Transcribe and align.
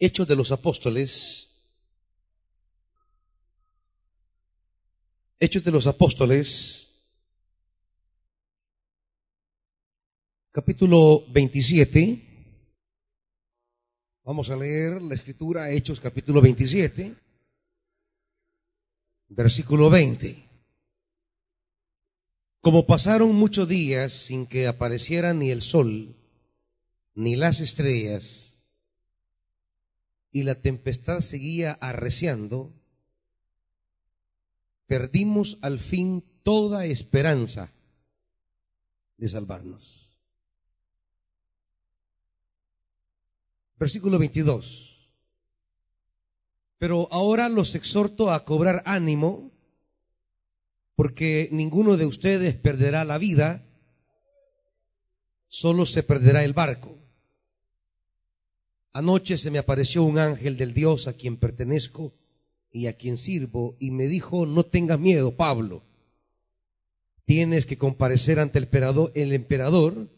Hechos 0.00 0.28
de 0.28 0.36
los 0.36 0.52
Apóstoles. 0.52 1.48
Hechos 5.40 5.64
de 5.64 5.72
los 5.72 5.88
Apóstoles. 5.88 6.86
Capítulo 10.52 11.24
27. 11.30 12.22
Vamos 14.22 14.50
a 14.50 14.56
leer 14.56 15.02
la 15.02 15.16
escritura 15.16 15.70
Hechos 15.70 15.98
capítulo 15.98 16.40
27. 16.42 17.16
Versículo 19.30 19.90
20. 19.90 20.48
Como 22.60 22.86
pasaron 22.86 23.34
muchos 23.34 23.68
días 23.68 24.12
sin 24.12 24.46
que 24.46 24.68
apareciera 24.68 25.34
ni 25.34 25.50
el 25.50 25.60
sol, 25.60 26.14
ni 27.14 27.34
las 27.34 27.60
estrellas, 27.60 28.47
y 30.30 30.42
la 30.42 30.56
tempestad 30.56 31.20
seguía 31.20 31.72
arreciando, 31.72 32.72
perdimos 34.86 35.58
al 35.62 35.78
fin 35.78 36.24
toda 36.42 36.86
esperanza 36.86 37.72
de 39.16 39.28
salvarnos. 39.28 39.98
Versículo 43.78 44.18
22. 44.18 45.12
Pero 46.78 47.08
ahora 47.10 47.48
los 47.48 47.74
exhorto 47.74 48.30
a 48.30 48.44
cobrar 48.44 48.82
ánimo, 48.86 49.52
porque 50.94 51.48
ninguno 51.52 51.96
de 51.96 52.06
ustedes 52.06 52.54
perderá 52.54 53.04
la 53.04 53.18
vida, 53.18 53.64
solo 55.48 55.86
se 55.86 56.02
perderá 56.02 56.44
el 56.44 56.54
barco. 56.54 56.97
Anoche 58.98 59.38
se 59.38 59.52
me 59.52 59.60
apareció 59.60 60.02
un 60.02 60.18
ángel 60.18 60.56
del 60.56 60.74
Dios 60.74 61.06
a 61.06 61.12
quien 61.12 61.36
pertenezco 61.36 62.12
y 62.72 62.88
a 62.88 62.94
quien 62.94 63.16
sirvo 63.16 63.76
y 63.78 63.92
me 63.92 64.08
dijo, 64.08 64.44
no 64.44 64.64
tengas 64.64 64.98
miedo, 64.98 65.36
Pablo. 65.36 65.84
Tienes 67.24 67.64
que 67.64 67.78
comparecer 67.78 68.40
ante 68.40 68.58
el 68.58 68.64
emperador, 68.64 69.12
el 69.14 69.32
emperador 69.34 70.08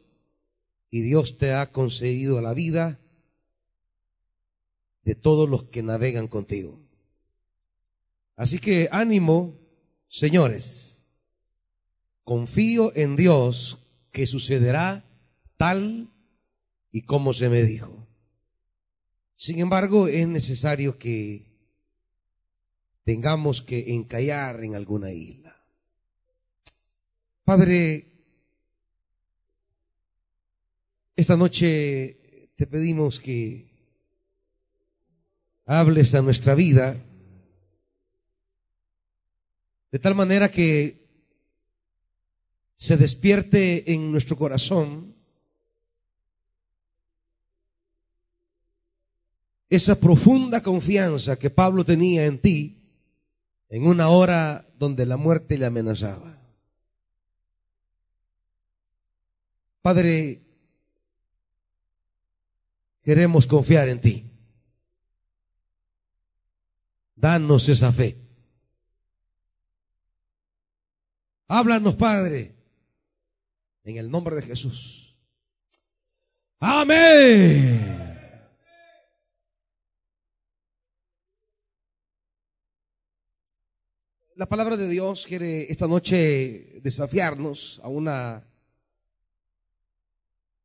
y 0.89 1.03
Dios 1.03 1.37
te 1.37 1.53
ha 1.53 1.73
concedido 1.73 2.41
la 2.41 2.55
vida 2.55 2.99
de 5.05 5.15
todos 5.15 5.47
los 5.47 5.65
que 5.65 5.83
navegan 5.83 6.27
contigo. 6.27 6.81
Así 8.35 8.61
que 8.61 8.89
ánimo, 8.93 9.59
señores. 10.09 11.05
Confío 12.25 12.97
en 12.97 13.15
Dios 13.15 13.77
que 14.11 14.27
sucederá 14.27 15.05
tal 15.59 16.09
y 16.91 17.03
como 17.03 17.35
se 17.35 17.51
me 17.51 17.63
dijo. 17.63 18.00
Sin 19.41 19.59
embargo, 19.59 20.07
es 20.07 20.29
necesario 20.29 20.99
que 20.99 21.47
tengamos 23.05 23.63
que 23.63 23.95
encallar 23.95 24.63
en 24.63 24.75
alguna 24.75 25.13
isla. 25.13 25.57
Padre, 27.43 28.07
esta 31.17 31.39
noche 31.39 32.51
te 32.55 32.67
pedimos 32.67 33.19
que 33.19 33.67
hables 35.65 36.15
a 36.15 36.21
nuestra 36.21 36.55
vida 36.55 37.03
de 39.91 39.99
tal 39.99 40.15
manera 40.15 40.51
que 40.51 41.09
se 42.77 42.99
despierte 42.99 43.91
en 43.91 44.13
nuestro 44.13 44.37
corazón 44.37 45.10
esa 49.71 49.95
profunda 49.95 50.63
confianza 50.63 51.39
que 51.39 51.49
Pablo 51.49 51.85
tenía 51.85 52.27
en 52.27 52.41
ti 52.41 52.83
en 53.69 53.87
una 53.87 54.09
hora 54.09 54.67
donde 54.77 55.07
la 55.07 55.17
muerte 55.17 55.57
le 55.57 55.65
amenazaba. 55.65 56.37
Padre, 59.81 60.43
queremos 63.01 63.47
confiar 63.47 63.89
en 63.89 64.01
ti. 64.01 64.31
Danos 67.15 67.69
esa 67.69 67.93
fe. 67.93 68.19
Háblanos, 71.47 71.95
Padre, 71.95 72.57
en 73.85 73.97
el 73.97 74.11
nombre 74.11 74.35
de 74.37 74.43
Jesús. 74.43 75.17
Amén. 76.59 78.10
La 84.41 84.49
palabra 84.49 84.75
de 84.79 84.89
Dios 84.89 85.27
quiere 85.27 85.71
esta 85.71 85.87
noche 85.87 86.81
desafiarnos 86.83 87.79
a 87.85 87.89
una 87.89 88.43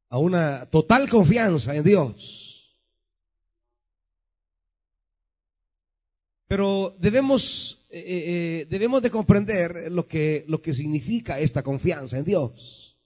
a 0.07 0.17
una 0.17 0.65
total 0.67 1.09
confianza 1.09 1.75
en 1.75 1.83
Dios. 1.83 2.73
Pero 6.47 6.95
debemos 6.99 7.85
eh, 7.89 8.03
eh, 8.07 8.67
debemos 8.69 9.01
de 9.01 9.11
comprender 9.11 9.91
lo 9.91 10.07
que 10.07 10.45
lo 10.47 10.61
que 10.61 10.73
significa 10.73 11.37
esta 11.37 11.61
confianza 11.61 12.17
en 12.17 12.23
Dios. 12.23 12.97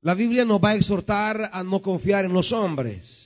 La 0.00 0.14
Biblia 0.14 0.46
nos 0.46 0.58
va 0.58 0.70
a 0.70 0.74
exhortar 0.76 1.50
a 1.52 1.62
no 1.62 1.82
confiar 1.82 2.24
en 2.24 2.32
los 2.32 2.50
hombres 2.50 3.21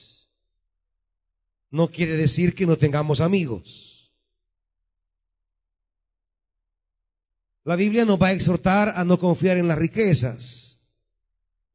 no 1.69 1.87
quiere 1.89 2.17
decir 2.17 2.55
que 2.55 2.65
no 2.65 2.77
tengamos 2.77 3.19
amigos. 3.19 4.11
La 7.63 7.75
Biblia 7.75 8.05
nos 8.05 8.21
va 8.21 8.27
a 8.27 8.33
exhortar 8.33 8.93
a 8.95 9.03
no 9.03 9.19
confiar 9.19 9.57
en 9.57 9.67
las 9.67 9.77
riquezas. 9.77 10.79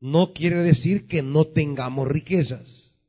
No 0.00 0.32
quiere 0.32 0.62
decir 0.62 1.06
que 1.06 1.22
no 1.22 1.44
tengamos 1.44 2.08
riquezas. 2.08 3.00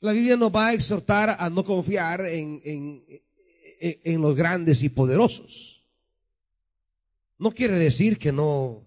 La 0.00 0.12
Biblia 0.12 0.36
nos 0.36 0.54
va 0.54 0.68
a 0.68 0.74
exhortar 0.74 1.36
a 1.38 1.50
no 1.50 1.64
confiar 1.64 2.24
en, 2.24 2.60
en, 2.64 3.04
en 3.80 4.20
los 4.22 4.34
grandes 4.34 4.82
y 4.82 4.88
poderosos. 4.88 5.84
No 7.38 7.50
quiere 7.50 7.78
decir 7.78 8.18
que 8.18 8.32
no 8.32 8.82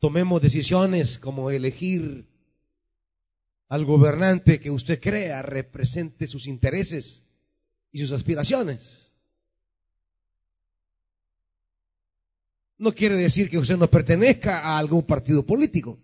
tomemos 0.00 0.42
decisiones 0.42 1.18
como 1.18 1.50
elegir 1.50 2.26
al 3.68 3.84
gobernante 3.84 4.60
que 4.60 4.70
usted 4.70 5.00
crea 5.00 5.42
represente 5.42 6.26
sus 6.26 6.46
intereses 6.46 7.24
y 7.92 7.98
sus 7.98 8.12
aspiraciones. 8.12 9.12
No 12.78 12.92
quiere 12.94 13.16
decir 13.16 13.48
que 13.48 13.58
usted 13.58 13.76
no 13.76 13.88
pertenezca 13.88 14.60
a 14.60 14.78
algún 14.78 15.02
partido 15.02 15.44
político. 15.44 15.98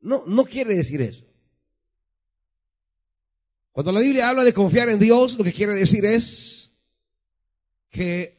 No, 0.00 0.24
no 0.26 0.44
quiere 0.44 0.76
decir 0.76 1.02
eso. 1.02 1.24
Cuando 3.72 3.92
la 3.92 4.00
Biblia 4.00 4.28
habla 4.28 4.44
de 4.44 4.54
confiar 4.54 4.88
en 4.88 4.98
Dios, 4.98 5.36
lo 5.36 5.44
que 5.44 5.52
quiere 5.52 5.74
decir 5.74 6.04
es 6.04 6.70
que 7.90 8.36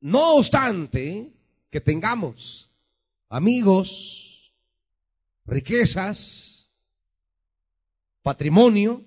no 0.00 0.36
obstante 0.36 1.32
que 1.70 1.80
tengamos 1.80 2.70
amigos, 3.28 4.52
riquezas, 5.44 6.55
patrimonio, 8.26 9.04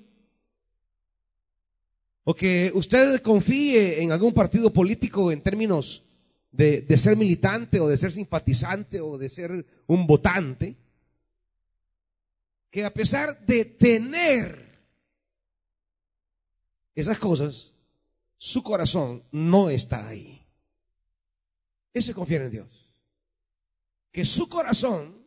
o 2.23 2.33
que 2.33 2.71
usted 2.73 3.21
confíe 3.21 4.01
en 4.01 4.13
algún 4.13 4.31
partido 4.31 4.71
político 4.71 5.29
en 5.29 5.41
términos 5.43 6.07
de, 6.53 6.79
de, 6.83 6.97
ser 6.97 7.17
militante 7.17 7.81
o 7.81 7.89
de 7.89 7.97
ser 7.97 8.13
simpatizante 8.13 9.01
o 9.01 9.17
de 9.17 9.27
ser 9.27 9.65
un 9.87 10.07
votante, 10.07 10.77
que 12.71 12.85
a 12.85 12.93
pesar 12.93 13.45
de 13.45 13.65
tener 13.65 14.55
esas 16.95 17.19
cosas, 17.19 17.73
su 18.37 18.63
corazón 18.63 19.21
no 19.33 19.69
está 19.69 20.07
ahí. 20.07 20.47
Eso 21.91 22.11
es 22.11 22.15
confiar 22.15 22.43
en 22.43 22.51
Dios. 22.51 22.95
Que 24.13 24.23
su 24.23 24.47
corazón 24.47 25.25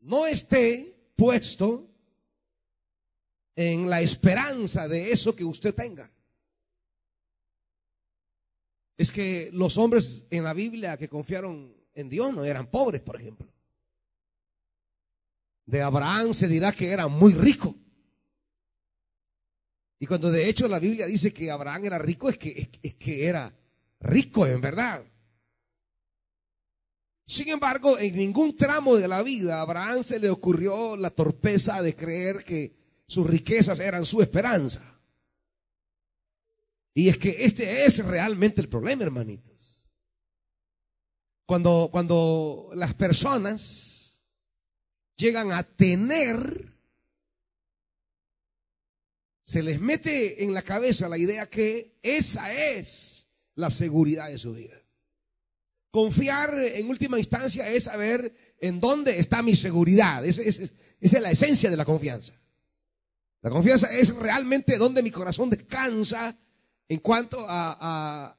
no 0.00 0.26
esté 0.26 0.93
puesto 1.16 1.90
en 3.56 3.88
la 3.88 4.00
esperanza 4.00 4.88
de 4.88 5.12
eso 5.12 5.34
que 5.34 5.44
usted 5.44 5.74
tenga. 5.74 6.10
Es 8.96 9.10
que 9.10 9.50
los 9.52 9.76
hombres 9.76 10.26
en 10.30 10.44
la 10.44 10.52
Biblia 10.52 10.96
que 10.96 11.08
confiaron 11.08 11.74
en 11.94 12.08
Dios 12.08 12.32
no 12.32 12.44
eran 12.44 12.70
pobres, 12.70 13.00
por 13.00 13.20
ejemplo. 13.20 13.48
De 15.66 15.82
Abraham 15.82 16.34
se 16.34 16.48
dirá 16.48 16.72
que 16.72 16.90
era 16.90 17.08
muy 17.08 17.32
rico. 17.32 17.74
Y 19.98 20.06
cuando 20.06 20.30
de 20.30 20.48
hecho 20.48 20.68
la 20.68 20.78
Biblia 20.78 21.06
dice 21.06 21.32
que 21.32 21.50
Abraham 21.50 21.86
era 21.86 21.98
rico, 21.98 22.28
es 22.28 22.38
que, 22.38 22.70
es 22.82 22.94
que 22.94 23.26
era 23.26 23.52
rico 24.00 24.46
en 24.46 24.60
verdad. 24.60 25.04
Sin 27.26 27.48
embargo, 27.48 27.98
en 27.98 28.16
ningún 28.16 28.56
tramo 28.56 28.96
de 28.96 29.08
la 29.08 29.22
vida 29.22 29.58
a 29.58 29.62
Abraham 29.62 30.02
se 30.02 30.18
le 30.18 30.28
ocurrió 30.28 30.96
la 30.96 31.10
torpeza 31.10 31.80
de 31.80 31.94
creer 31.94 32.44
que 32.44 32.74
sus 33.06 33.26
riquezas 33.26 33.80
eran 33.80 34.04
su 34.04 34.20
esperanza. 34.20 35.00
Y 36.94 37.08
es 37.08 37.18
que 37.18 37.44
este 37.44 37.84
es 37.84 38.04
realmente 38.04 38.60
el 38.60 38.68
problema, 38.68 39.04
hermanitos. 39.04 39.90
Cuando, 41.46 41.88
cuando 41.90 42.70
las 42.74 42.94
personas 42.94 44.24
llegan 45.16 45.52
a 45.52 45.62
tener, 45.62 46.72
se 49.44 49.62
les 49.62 49.80
mete 49.80 50.44
en 50.44 50.54
la 50.54 50.62
cabeza 50.62 51.08
la 51.08 51.18
idea 51.18 51.48
que 51.48 51.98
esa 52.02 52.52
es 52.52 53.28
la 53.54 53.70
seguridad 53.70 54.28
de 54.28 54.38
su 54.38 54.52
vida. 54.52 54.83
Confiar 55.94 56.58
en 56.58 56.90
última 56.90 57.20
instancia 57.20 57.68
es 57.68 57.84
saber 57.84 58.34
en 58.58 58.80
dónde 58.80 59.16
está 59.16 59.44
mi 59.44 59.54
seguridad. 59.54 60.26
Esa, 60.26 60.42
es 60.42 61.12
la 61.12 61.30
esencia 61.30 61.70
de 61.70 61.76
la 61.76 61.84
confianza. 61.84 62.32
La 63.42 63.50
confianza 63.50 63.86
es 63.92 64.12
realmente 64.16 64.76
donde 64.76 65.04
mi 65.04 65.12
corazón 65.12 65.50
descansa 65.50 66.36
en 66.88 66.98
cuanto 66.98 67.46
a, 67.48 68.36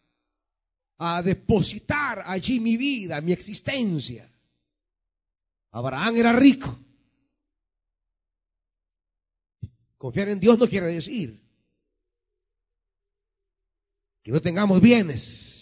a, 0.98 1.22
depositar 1.24 2.24
allí 2.26 2.60
mi 2.60 2.76
vida, 2.76 3.22
mi 3.22 3.32
existencia. 3.32 4.30
Abraham 5.72 6.18
era 6.18 6.34
rico. 6.34 6.78
Confiar 9.98 10.28
en 10.28 10.42
Dios 10.42 10.60
no 10.60 10.68
quiere 10.68 10.88
decir 10.88 11.42
que 14.22 14.32
no 14.34 14.42
tengamos 14.42 14.82
bienes 14.82 15.55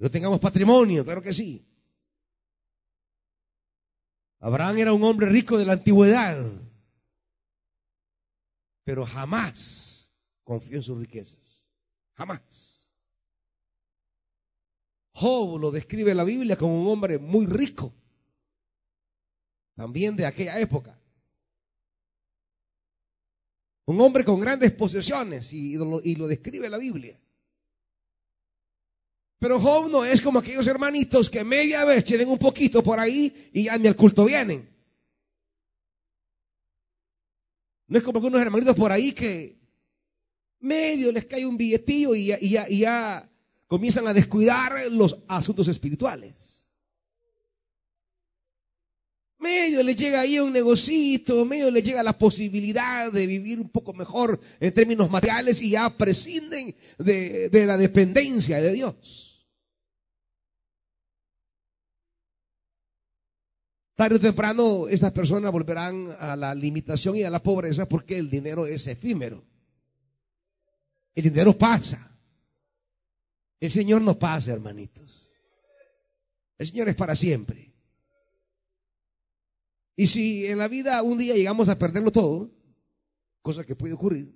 no 0.00 0.10
tengamos 0.10 0.40
patrimonio, 0.40 1.04
claro 1.04 1.20
que 1.20 1.34
sí. 1.34 1.62
Abraham 4.38 4.78
era 4.78 4.92
un 4.94 5.04
hombre 5.04 5.28
rico 5.28 5.58
de 5.58 5.66
la 5.66 5.74
antigüedad, 5.74 6.36
pero 8.82 9.04
jamás 9.04 10.10
confió 10.42 10.78
en 10.78 10.82
sus 10.82 10.98
riquezas. 10.98 11.66
Jamás. 12.14 12.94
Job 15.12 15.60
lo 15.60 15.70
describe 15.70 16.14
la 16.14 16.24
Biblia 16.24 16.56
como 16.56 16.80
un 16.80 16.88
hombre 16.88 17.18
muy 17.18 17.44
rico, 17.44 17.92
también 19.74 20.16
de 20.16 20.24
aquella 20.24 20.58
época. 20.58 20.98
Un 23.84 24.00
hombre 24.00 24.24
con 24.24 24.40
grandes 24.40 24.72
posesiones 24.72 25.52
y 25.52 25.74
lo, 25.74 26.00
y 26.02 26.14
lo 26.14 26.26
describe 26.26 26.70
la 26.70 26.78
Biblia. 26.78 27.20
Pero 29.40 29.58
Job 29.58 29.88
no 29.90 30.04
es 30.04 30.20
como 30.20 30.38
aquellos 30.38 30.66
hermanitos 30.66 31.30
que 31.30 31.42
media 31.42 31.86
vez 31.86 32.04
tienen 32.04 32.28
un 32.28 32.36
poquito 32.36 32.82
por 32.82 33.00
ahí 33.00 33.50
y 33.54 33.64
ya 33.64 33.78
ni 33.78 33.88
al 33.88 33.96
culto 33.96 34.26
vienen. 34.26 34.68
No 37.86 37.96
es 37.96 38.04
como 38.04 38.18
algunos 38.18 38.40
hermanitos 38.40 38.76
por 38.76 38.92
ahí 38.92 39.12
que 39.12 39.58
medio 40.60 41.10
les 41.10 41.24
cae 41.24 41.46
un 41.46 41.56
billetillo 41.56 42.14
y 42.14 42.26
ya, 42.50 43.30
comienzan 43.66 44.06
a 44.08 44.12
descuidar 44.12 44.74
los 44.90 45.16
asuntos 45.26 45.68
espirituales. 45.68 46.68
Medio 49.38 49.82
les 49.82 49.96
llega 49.96 50.20
ahí 50.20 50.38
un 50.38 50.52
negocito, 50.52 51.46
medio 51.46 51.70
les 51.70 51.82
llega 51.82 52.02
la 52.02 52.18
posibilidad 52.18 53.10
de 53.10 53.26
vivir 53.26 53.58
un 53.58 53.70
poco 53.70 53.94
mejor 53.94 54.38
en 54.60 54.74
términos 54.74 55.08
materiales 55.08 55.62
y 55.62 55.70
ya 55.70 55.96
prescinden 55.96 56.76
de, 56.98 57.48
de 57.48 57.64
la 57.64 57.78
dependencia 57.78 58.60
de 58.60 58.72
Dios. 58.74 59.29
Tarde 64.00 64.16
o 64.16 64.18
temprano 64.18 64.88
esas 64.88 65.12
personas 65.12 65.52
volverán 65.52 66.16
a 66.18 66.34
la 66.34 66.54
limitación 66.54 67.16
y 67.16 67.22
a 67.22 67.28
la 67.28 67.42
pobreza 67.42 67.86
porque 67.86 68.16
el 68.16 68.30
dinero 68.30 68.64
es 68.64 68.86
efímero. 68.86 69.44
El 71.14 71.24
dinero 71.24 71.52
pasa. 71.52 72.18
El 73.60 73.70
Señor 73.70 74.00
no 74.00 74.18
pasa, 74.18 74.52
hermanitos. 74.52 75.28
El 76.56 76.66
Señor 76.66 76.88
es 76.88 76.94
para 76.94 77.14
siempre. 77.14 77.74
Y 79.96 80.06
si 80.06 80.46
en 80.46 80.56
la 80.56 80.68
vida 80.68 81.02
un 81.02 81.18
día 81.18 81.34
llegamos 81.34 81.68
a 81.68 81.78
perderlo 81.78 82.10
todo, 82.10 82.50
cosa 83.42 83.66
que 83.66 83.76
puede 83.76 83.92
ocurrir, 83.92 84.34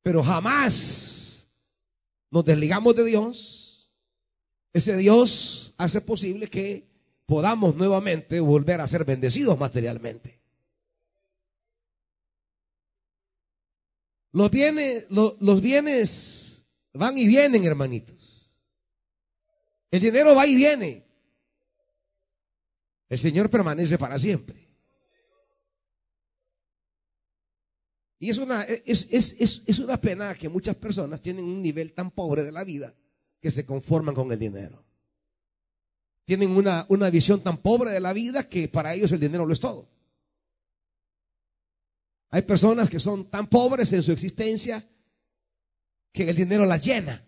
pero 0.00 0.22
jamás 0.22 1.46
nos 2.30 2.46
desligamos 2.46 2.96
de 2.96 3.04
Dios, 3.04 3.92
ese 4.72 4.96
Dios 4.96 5.74
hace 5.76 6.00
posible 6.00 6.48
que 6.48 6.95
podamos 7.26 7.74
nuevamente 7.74 8.40
volver 8.40 8.80
a 8.80 8.86
ser 8.86 9.04
bendecidos 9.04 9.58
materialmente. 9.58 10.40
Los 14.32 14.50
bienes, 14.50 15.06
los, 15.10 15.60
bienes 15.60 16.64
van 16.92 17.18
y 17.18 17.26
vienen, 17.26 17.64
hermanitos. 17.64 18.62
El 19.90 20.00
dinero 20.00 20.34
va 20.34 20.46
y 20.46 20.54
viene. 20.54 21.04
El 23.08 23.18
Señor 23.18 23.50
permanece 23.50 23.98
para 23.98 24.18
siempre. 24.18 24.66
Y 28.18 28.30
es 28.30 28.38
una, 28.38 28.62
es, 28.62 29.06
es, 29.10 29.78
una 29.78 30.00
pena 30.00 30.34
que 30.34 30.48
muchas 30.48 30.76
personas 30.76 31.20
tienen 31.20 31.44
un 31.44 31.62
nivel 31.62 31.92
tan 31.92 32.10
pobre 32.10 32.44
de 32.44 32.52
la 32.52 32.64
vida 32.64 32.94
que 33.40 33.50
se 33.50 33.64
conforman 33.64 34.14
con 34.14 34.32
el 34.32 34.38
dinero 34.38 34.85
tienen 36.26 36.50
una, 36.50 36.84
una 36.88 37.08
visión 37.08 37.40
tan 37.40 37.58
pobre 37.58 37.92
de 37.92 38.00
la 38.00 38.12
vida 38.12 38.48
que 38.48 38.68
para 38.68 38.92
ellos 38.92 39.12
el 39.12 39.20
dinero 39.20 39.46
lo 39.46 39.52
es 39.52 39.60
todo. 39.60 39.88
Hay 42.30 42.42
personas 42.42 42.90
que 42.90 42.98
son 43.00 43.30
tan 43.30 43.46
pobres 43.46 43.92
en 43.92 44.02
su 44.02 44.12
existencia 44.12 44.86
que 46.12 46.28
el 46.28 46.36
dinero 46.36 46.66
las 46.66 46.84
llena. 46.84 47.24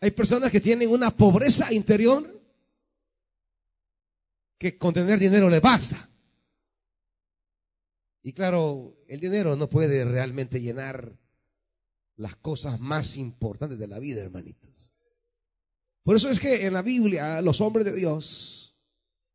Hay 0.00 0.10
personas 0.10 0.50
que 0.50 0.60
tienen 0.60 0.90
una 0.90 1.10
pobreza 1.16 1.72
interior 1.72 2.42
que 4.58 4.76
con 4.76 4.92
tener 4.92 5.18
dinero 5.18 5.48
les 5.48 5.62
basta. 5.62 6.10
Y 8.22 8.32
claro, 8.32 8.96
el 9.06 9.20
dinero 9.20 9.54
no 9.54 9.68
puede 9.68 10.04
realmente 10.04 10.60
llenar 10.60 11.16
las 12.16 12.34
cosas 12.36 12.80
más 12.80 13.16
importantes 13.16 13.78
de 13.78 13.86
la 13.86 13.98
vida, 13.98 14.22
hermanitos. 14.22 14.93
Por 16.04 16.16
eso 16.16 16.28
es 16.28 16.38
que 16.38 16.66
en 16.66 16.74
la 16.74 16.82
Biblia 16.82 17.40
los 17.40 17.60
hombres 17.62 17.86
de 17.86 17.94
Dios 17.94 18.76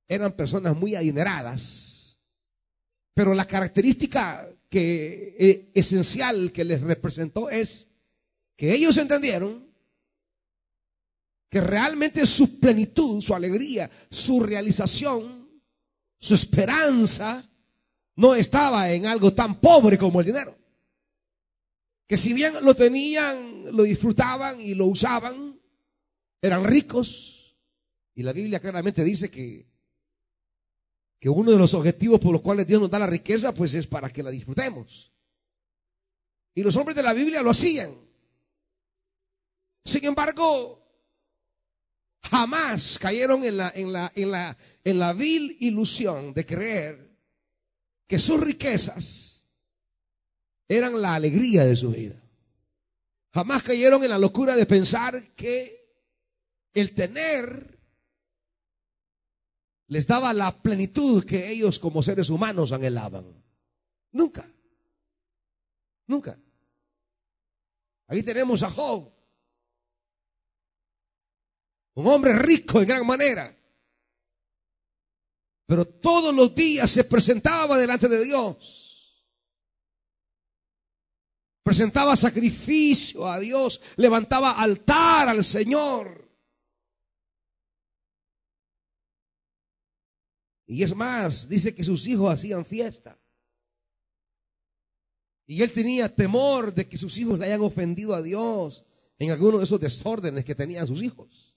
eran 0.08 0.34
personas 0.34 0.77
muy 0.77 0.96
adineradas, 0.96 2.20
pero 3.13 3.34
la 3.34 3.46
característica 3.46 4.48
que, 4.70 5.36
eh, 5.39 5.72
esencial 5.74 6.51
que 6.51 6.63
les 6.63 6.79
representó 6.82 7.50
es 7.50 7.88
que 8.55 8.72
ellos 8.72 8.96
entendieron 8.98 9.67
que 11.50 11.60
realmente 11.60 12.25
su 12.27 12.60
plenitud, 12.60 13.20
su 13.22 13.34
alegría, 13.34 13.89
su 14.12 14.39
realización, 14.39 15.50
su 16.20 16.36
esperanza 16.36 17.50
no 18.15 18.36
estaba 18.36 18.91
en 18.91 19.08
algo 19.08 19.34
tan 19.34 19.60
pobre 19.60 19.98
como 19.98 20.20
el 20.20 20.27
dinero. 20.27 20.55
Que 22.05 22.17
si 22.17 22.34
bien 22.34 22.53
lo 22.62 22.75
tenían, 22.75 23.75
lo 23.75 23.84
disfrutaban 23.84 24.62
y 24.62 24.75
lo 24.75 24.86
usaban, 24.86 25.59
eran 26.41 26.63
ricos. 26.63 27.58
Y 28.15 28.24
la 28.24 28.34
Biblia 28.34 28.60
claramente 28.60 29.03
dice 29.03 29.29
que, 29.29 29.67
que 31.19 31.29
uno 31.29 31.51
de 31.51 31.58
los 31.58 31.74
objetivos 31.74 32.19
por 32.19 32.34
los 32.34 32.41
cuales 32.41 32.67
Dios 32.67 32.81
nos 32.81 32.89
da 32.89 33.00
la 33.00 33.08
riqueza, 33.08 33.53
pues 33.53 33.74
es 33.74 33.88
para 33.88 34.10
que 34.10 34.24
la 34.24 34.29
disfrutemos. 34.29 35.13
Y 36.55 36.63
los 36.63 36.75
hombres 36.75 36.96
de 36.96 37.03
la 37.03 37.13
Biblia 37.13 37.41
lo 37.41 37.51
hacían. 37.51 37.96
Sin 39.86 40.05
embargo, 40.05 40.86
jamás 42.24 42.98
cayeron 43.00 43.43
en 43.43 43.58
la, 43.58 43.72
en 43.74 43.93
la, 43.93 44.12
en 44.15 44.31
la, 44.31 44.58
en 44.84 45.00
la 45.00 45.13
vil 45.13 45.58
ilusión 45.62 46.34
de 46.34 46.46
creer 46.46 47.10
que 48.08 48.19
sus 48.19 48.41
riquezas 48.41 49.48
eran 50.67 51.01
la 51.01 51.15
alegría 51.15 51.65
de 51.65 51.75
su 51.75 51.91
vida. 51.91 52.22
Jamás 53.34 53.63
cayeron 53.63 54.03
en 54.03 54.10
la 54.10 54.17
locura 54.17 54.55
de 54.55 54.65
pensar 54.65 55.34
que 55.36 55.78
el 56.74 56.94
tener 56.94 57.80
les 59.88 60.06
daba 60.06 60.34
la 60.34 60.62
plenitud 60.62 61.26
que 61.26 61.50
ellos 61.50 61.80
como 61.80 62.04
seres 62.04 62.30
humanos 62.30 62.72
anhelaban. 62.72 63.44
Nunca. 64.12 64.46
Nunca. 66.08 66.40
Ahí 68.08 68.24
tenemos 68.24 68.62
a 68.64 68.70
Job. 68.70 69.12
Un 71.96 72.08
hombre 72.08 72.34
rico 72.34 72.82
en 72.82 72.88
gran 72.88 73.06
manera. 73.06 73.56
Pero 75.66 75.86
todos 75.86 76.34
los 76.34 76.54
días 76.56 76.90
se 76.90 77.04
presentaba 77.04 77.78
delante 77.78 78.08
de 78.08 78.24
Dios 78.24 78.90
presentaba 81.70 82.16
sacrificio 82.16 83.28
a 83.28 83.38
Dios, 83.38 83.80
levantaba 83.98 84.54
altar 84.54 85.30
al 85.30 85.46
Señor. 85.46 86.19
Y 90.72 90.84
es 90.84 90.96
más, 90.96 91.50
dice 91.50 91.74
que 91.74 91.84
sus 91.84 92.06
hijos 92.06 92.32
hacían 92.32 92.64
fiesta. 92.64 93.18
Y 95.48 95.64
él 95.64 95.72
tenía 95.72 96.14
temor 96.14 96.72
de 96.76 96.88
que 96.88 96.96
sus 96.96 97.18
hijos 97.18 97.40
le 97.40 97.48
hayan 97.48 97.62
ofendido 97.62 98.14
a 98.14 98.22
Dios 98.22 98.86
en 99.18 99.32
alguno 99.32 99.58
de 99.58 99.64
esos 99.64 99.80
desórdenes 99.80 100.46
que 100.46 100.54
tenían 100.54 100.86
sus 100.86 101.02
hijos. 101.02 101.56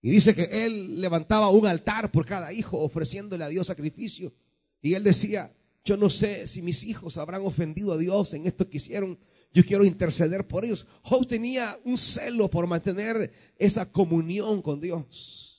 Y 0.00 0.10
dice 0.10 0.34
que 0.34 0.64
él 0.64 1.02
levantaba 1.02 1.50
un 1.50 1.66
altar 1.66 2.10
por 2.10 2.24
cada 2.24 2.50
hijo 2.50 2.78
ofreciéndole 2.78 3.44
a 3.44 3.48
Dios 3.48 3.66
sacrificio. 3.66 4.32
Y 4.80 4.94
él 4.94 5.04
decía, 5.04 5.54
yo 5.84 5.98
no 5.98 6.08
sé 6.08 6.46
si 6.46 6.62
mis 6.62 6.82
hijos 6.84 7.18
habrán 7.18 7.44
ofendido 7.44 7.92
a 7.92 7.98
Dios 7.98 8.32
en 8.32 8.46
esto 8.46 8.70
que 8.70 8.78
hicieron. 8.78 9.18
Yo 9.52 9.62
quiero 9.66 9.84
interceder 9.84 10.46
por 10.46 10.64
ellos. 10.64 10.86
Job 11.02 11.26
tenía 11.26 11.78
un 11.84 11.98
celo 11.98 12.48
por 12.48 12.66
mantener 12.66 13.30
esa 13.58 13.92
comunión 13.92 14.62
con 14.62 14.80
Dios. 14.80 15.53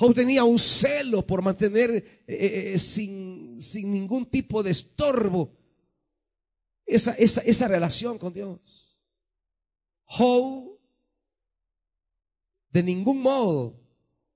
Job 0.00 0.14
tenía 0.14 0.44
un 0.44 0.60
celo 0.60 1.26
por 1.26 1.42
mantener 1.42 1.90
eh, 1.90 2.24
eh, 2.28 2.72
eh, 2.74 2.78
sin, 2.78 3.60
sin, 3.60 3.90
ningún 3.90 4.26
tipo 4.26 4.62
de 4.62 4.70
estorbo 4.70 5.58
esa, 6.86 7.14
esa, 7.14 7.40
esa 7.40 7.66
relación 7.66 8.16
con 8.16 8.32
Dios. 8.32 8.96
Job 10.04 10.78
de 12.70 12.82
ningún 12.84 13.20
modo 13.20 13.80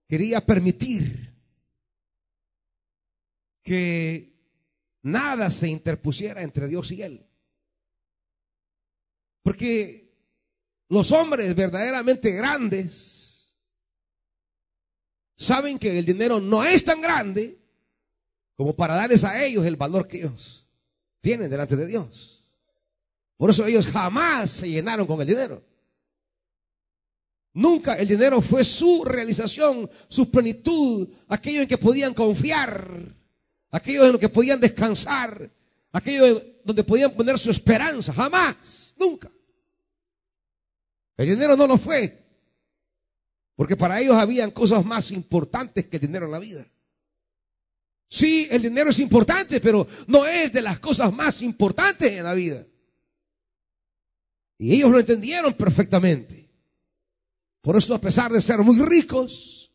quería 0.09 0.45
permitir 0.45 1.33
que 3.63 4.35
nada 5.03 5.49
se 5.49 5.69
interpusiera 5.69 6.43
entre 6.43 6.67
Dios 6.67 6.91
y 6.91 7.03
él. 7.03 7.25
Porque 9.43 10.13
los 10.89 11.13
hombres 11.13 11.55
verdaderamente 11.55 12.33
grandes 12.33 13.22
saben 15.43 15.79
que 15.79 15.99
el 15.99 16.05
dinero 16.05 16.41
no 16.41 16.65
es 16.65 16.85
tan 16.85 17.01
grande 17.01 17.59
como 18.57 18.75
para 18.75 18.95
darles 18.95 19.25
a 19.25 19.45
ellos 19.45 19.67
el 19.67 19.77
valor 19.77 20.07
que 20.07 20.19
ellos 20.19 20.67
tienen 21.21 21.51
delante 21.51 21.77
de 21.77 21.87
Dios. 21.87 22.45
Por 23.37 23.51
eso 23.51 23.67
ellos 23.67 23.87
jamás 23.87 24.51
se 24.51 24.69
llenaron 24.69 25.07
con 25.07 25.21
el 25.21 25.27
dinero. 25.27 25.63
Nunca 27.55 27.95
el 27.95 28.09
dinero 28.09 28.41
fue 28.41 28.65
su 28.65 29.05
realización, 29.05 29.91
su 30.09 30.31
plenitud, 30.31 31.09
aquello 31.29 31.63
en 31.63 31.69
que 31.69 31.77
podían 31.77 32.15
confiar, 32.15 33.15
aquello 33.71 34.07
en 34.07 34.13
lo 34.13 34.19
que 34.19 34.29
podían 34.29 34.61
descansar, 34.61 35.51
aquello 35.91 36.43
donde 36.65 36.85
podían 36.85 37.13
poner 37.13 37.39
su 37.39 37.51
esperanza. 37.51 38.13
Jamás, 38.13 38.95
nunca. 38.99 39.31
El 41.17 41.29
dinero 41.29 41.57
no 41.57 41.67
lo 41.67 41.77
fue. 41.77 42.22
Porque 43.63 43.77
para 43.77 44.01
ellos 44.01 44.17
habían 44.17 44.51
cosas 44.51 44.85
más 44.85 45.13
importantes 45.13 45.87
que 45.87 45.99
el 45.99 46.01
dinero 46.01 46.27
en 46.27 46.33
la 46.33 46.41
vida. 46.41 46.67
Sí, 48.09 48.49
el 48.51 48.61
dinero 48.61 48.91
es 48.91 48.99
importante, 48.99 49.61
pero 49.61 49.87
no 50.09 50.27
es 50.27 50.53
de 50.53 50.63
las 50.63 50.81
cosas 50.81 51.13
más 51.13 51.43
importantes 51.43 52.11
en 52.11 52.25
la 52.25 52.35
vida. 52.35 52.67
Y 54.59 54.75
ellos 54.75 54.91
lo 54.91 54.99
entendieron 54.99 55.53
perfectamente. 55.53 56.51
Por 57.61 57.77
eso, 57.77 57.95
a 57.95 58.01
pesar 58.01 58.33
de 58.33 58.41
ser 58.41 58.59
muy 58.59 58.81
ricos, 58.85 59.73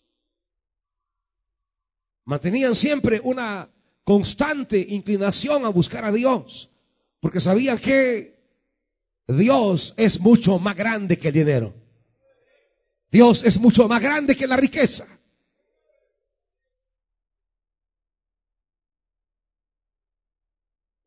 mantenían 2.25 2.75
siempre 2.75 3.21
una 3.23 3.69
constante 4.03 4.85
inclinación 4.89 5.63
a 5.63 5.69
buscar 5.69 6.03
a 6.03 6.11
Dios, 6.11 6.69
porque 7.21 7.39
sabían 7.39 7.77
que 7.77 8.37
Dios 9.29 9.93
es 9.95 10.19
mucho 10.19 10.59
más 10.59 10.75
grande 10.75 11.17
que 11.17 11.29
el 11.29 11.33
dinero. 11.35 11.86
Dios 13.09 13.43
es 13.43 13.59
mucho 13.59 13.87
más 13.87 14.01
grande 14.01 14.35
que 14.35 14.47
la 14.47 14.57
riqueza. 14.57 15.07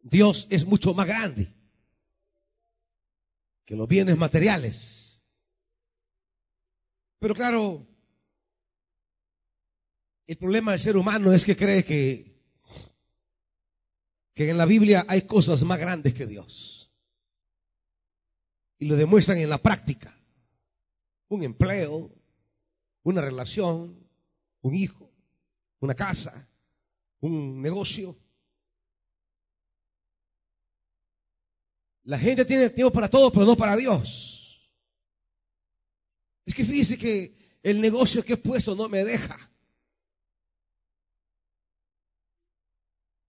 Dios 0.03 0.47
es 0.51 0.65
mucho 0.65 0.93
más 0.95 1.07
grande 1.07 1.53
que 3.65 3.77
los 3.77 3.87
bienes 3.87 4.17
materiales. 4.17 5.23
Pero 7.19 7.35
claro, 7.35 7.87
el 10.27 10.37
problema 10.37 10.73
del 10.73 10.81
ser 10.81 10.97
humano 10.97 11.33
es 11.33 11.45
que 11.45 11.57
cree 11.57 11.85
que, 11.85 12.43
que 14.35 14.51
en 14.51 14.59
la 14.59 14.65
Biblia 14.65 15.05
hay 15.07 15.23
cosas 15.23 15.63
más 15.63 15.79
grandes 15.79 16.15
que 16.15 16.27
Dios. 16.27 16.91
Y 18.79 18.87
lo 18.87 18.97
demuestran 18.97 19.39
en 19.39 19.51
la 19.51 19.59
práctica 19.59 20.20
un 21.31 21.45
empleo, 21.45 22.11
una 23.05 23.23
relación, 23.23 23.97
un 24.61 24.75
hijo, 24.75 25.11
una 25.79 25.95
casa, 25.95 26.49
un 27.21 27.63
negocio. 27.63 28.19
La 32.03 32.19
gente 32.19 32.45
tiene 32.45 32.71
tiempo 32.71 32.93
para 32.93 33.09
todo, 33.09 33.31
pero 33.31 33.47
no 33.47 33.57
para 33.57 33.77
Dios. 33.77 34.71
Es 36.45 36.55
que 36.55 36.65
fíjese 36.65 36.99
que 36.99 37.35
el 37.63 37.81
negocio 37.81 38.25
que 38.25 38.33
he 38.33 38.37
puesto 38.37 38.75
no 38.75 38.89
me 38.89 39.05
deja. 39.05 39.39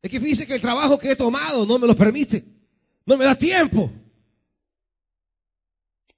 Es 0.01 0.09
que 0.09 0.19
fíjese 0.19 0.47
que 0.47 0.55
el 0.55 0.61
trabajo 0.61 0.97
que 0.97 1.11
he 1.11 1.15
tomado 1.15 1.67
no 1.67 1.77
me 1.77 1.85
lo 1.85 1.95
permite. 1.95 2.43
No 3.05 3.15
me 3.15 3.25
da 3.25 3.37
tiempo. 3.37 3.91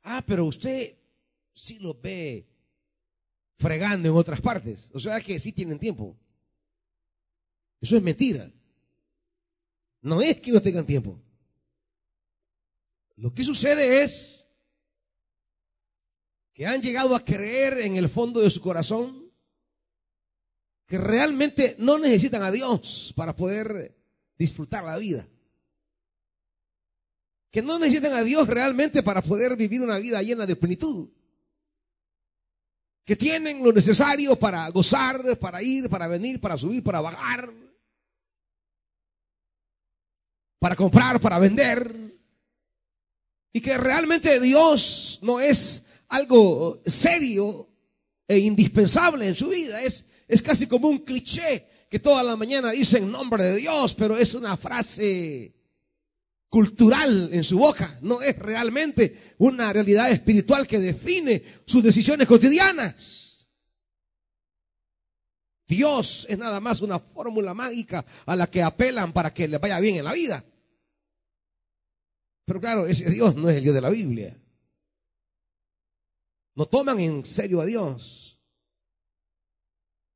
Ah, 0.04 0.24
pero 0.26 0.46
usted 0.46 1.03
si 1.54 1.80
lo 1.80 1.94
ve 1.94 2.48
fregando 3.56 4.10
en 4.10 4.16
otras 4.16 4.42
partes. 4.42 4.90
O 4.94 5.00
sea 5.00 5.20
que 5.22 5.40
sí 5.40 5.52
tienen 5.52 5.80
tiempo. 5.80 6.18
Eso 7.80 7.96
es 7.96 8.04
mentira. 8.04 8.52
No 10.02 10.22
es 10.22 10.40
que 10.40 10.52
no 10.52 10.62
tengan 10.62 10.86
tiempo. 10.86 11.20
Lo 13.16 13.34
que 13.34 13.44
sucede 13.44 14.04
es 14.04 14.48
que 16.54 16.66
han 16.66 16.82
llegado 16.82 17.16
a 17.16 17.24
creer 17.24 17.80
en 17.80 17.96
el 17.96 18.10
fondo 18.10 18.42
de 18.42 18.50
su 18.50 18.62
corazón 18.62 19.32
que 20.86 20.98
realmente 20.98 21.76
no 21.80 21.98
necesitan 21.98 22.44
a 22.44 22.52
Dios 22.52 23.14
para 23.16 23.36
poder 23.36 23.98
disfrutar 24.38 24.84
la 24.84 24.98
vida. 24.98 25.28
Que 27.50 27.62
no 27.62 27.80
necesitan 27.80 28.14
a 28.14 28.24
Dios 28.24 28.48
realmente 28.48 29.04
para 29.04 29.22
poder 29.22 29.56
vivir 29.56 29.82
una 29.82 30.00
vida 30.00 30.22
llena 30.22 30.46
de 30.46 30.56
plenitud 30.56 31.10
que 33.06 33.16
tienen 33.16 33.64
lo 33.64 33.74
necesario 33.74 34.38
para 34.38 34.70
gozar, 34.70 35.38
para 35.38 35.62
ir, 35.62 35.90
para 35.90 36.08
venir, 36.08 36.40
para 36.40 36.58
subir, 36.58 36.84
para 36.84 37.02
bajar, 37.02 37.54
para 40.60 40.76
comprar, 40.76 41.20
para 41.20 41.40
vender, 41.40 41.94
y 43.52 43.62
que 43.62 43.78
realmente 43.78 44.40
Dios 44.40 45.20
no 45.22 45.40
es 45.40 45.84
algo 46.08 46.82
serio 46.86 47.70
e 48.28 48.40
indispensable 48.40 49.28
en 49.28 49.36
su 49.36 49.50
vida, 49.50 49.82
es, 49.82 50.06
es 50.28 50.42
casi 50.42 50.68
como 50.68 50.88
un 50.88 51.00
cliché 51.00 51.68
que 51.90 52.00
toda 52.00 52.24
la 52.24 52.36
mañana 52.36 52.72
dicen 52.72 53.12
nombre 53.12 53.44
de 53.44 53.58
Dios, 53.58 53.94
pero 53.94 54.18
es 54.18 54.34
una 54.34 54.56
frase 54.58 55.54
cultural 56.54 57.34
en 57.34 57.44
su 57.44 57.58
boca, 57.58 57.98
no 58.04 58.22
es 58.22 58.38
realmente 58.38 59.34
una 59.40 59.74
realidad 59.74 60.12
espiritual 60.12 60.68
que 60.68 60.80
define 60.80 61.42
sus 61.66 61.82
decisiones 61.82 62.28
cotidianas. 62.28 63.48
Dios 65.68 66.28
es 66.30 66.38
nada 66.38 66.60
más 66.60 66.82
una 66.82 67.00
fórmula 67.00 67.56
mágica 67.56 68.06
a 68.28 68.36
la 68.36 68.46
que 68.46 68.62
apelan 68.62 69.14
para 69.14 69.34
que 69.34 69.48
les 69.48 69.60
vaya 69.60 69.80
bien 69.80 69.96
en 69.96 70.04
la 70.04 70.14
vida. 70.14 70.46
Pero 72.46 72.62
claro, 72.62 72.86
ese 72.86 73.10
Dios 73.10 73.34
no 73.34 73.50
es 73.50 73.58
el 73.58 73.64
Dios 73.64 73.74
de 73.74 73.82
la 73.82 73.90
Biblia. 73.90 74.40
No 76.54 76.68
toman 76.68 77.00
en 77.00 77.26
serio 77.26 77.62
a 77.62 77.66
Dios. 77.66 78.40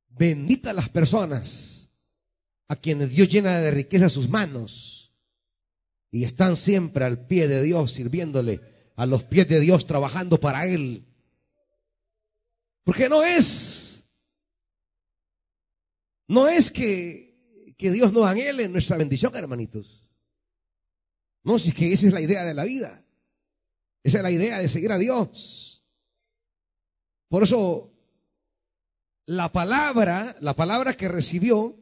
Bendita 0.09 0.71
las 0.71 0.89
personas 0.89 1.89
a 2.67 2.75
quienes 2.75 3.09
Dios 3.09 3.27
llena 3.27 3.59
de 3.59 3.71
riqueza 3.71 4.07
sus 4.07 4.29
manos 4.29 4.96
y 6.11 6.23
están 6.23 6.55
siempre 6.55 7.05
al 7.05 7.25
pie 7.27 7.47
de 7.47 7.61
Dios, 7.61 7.91
sirviéndole, 7.93 8.61
a 8.95 9.05
los 9.05 9.23
pies 9.23 9.47
de 9.47 9.59
Dios, 9.59 9.85
trabajando 9.85 10.39
para 10.39 10.65
Él. 10.65 11.05
Porque 12.83 13.09
no 13.09 13.23
es, 13.23 14.05
no 16.27 16.47
es 16.47 16.71
que, 16.71 17.75
que 17.77 17.91
Dios 17.91 18.13
nos 18.13 18.25
anhele 18.25 18.69
nuestra 18.69 18.97
bendición, 18.97 19.35
hermanitos. 19.35 20.09
No, 21.43 21.59
si 21.59 21.69
es 21.69 21.75
que 21.75 21.93
esa 21.93 22.07
es 22.07 22.13
la 22.13 22.21
idea 22.21 22.43
de 22.43 22.53
la 22.53 22.63
vida. 22.63 23.05
Esa 24.03 24.17
es 24.17 24.23
la 24.23 24.31
idea 24.31 24.59
de 24.59 24.69
seguir 24.69 24.91
a 24.91 24.97
Dios. 24.97 25.85
Por 27.29 27.43
eso, 27.43 27.93
la 29.25 29.51
palabra, 29.51 30.37
la 30.39 30.55
palabra 30.55 30.95
que 30.95 31.09
recibió, 31.09 31.77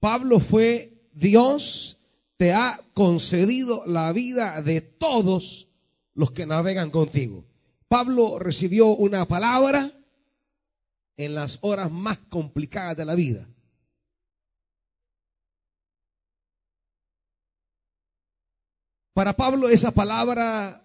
Pablo 0.00 0.40
fue 0.40 1.08
Dios 1.12 1.98
te 2.44 2.52
ha 2.52 2.78
concedido 2.92 3.84
la 3.86 4.12
vida 4.12 4.60
de 4.60 4.82
todos 4.82 5.66
los 6.12 6.30
que 6.32 6.44
navegan 6.44 6.90
contigo. 6.90 7.46
Pablo 7.88 8.38
recibió 8.38 8.88
una 8.88 9.26
palabra 9.26 9.98
en 11.16 11.34
las 11.34 11.58
horas 11.62 11.90
más 11.90 12.18
complicadas 12.28 12.98
de 12.98 13.04
la 13.06 13.14
vida. 13.14 13.48
Para 19.14 19.32
Pablo 19.32 19.70
esa 19.70 19.90
palabra 19.92 20.84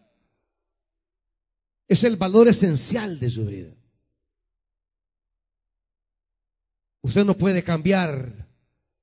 es 1.89 2.05
el 2.05 2.15
valor 2.15 2.47
esencial 2.47 3.19
de 3.19 3.29
su 3.29 3.45
vida. 3.45 3.75
Usted 7.01 7.25
no 7.25 7.33
puede 7.33 7.65
cambiar 7.65 8.47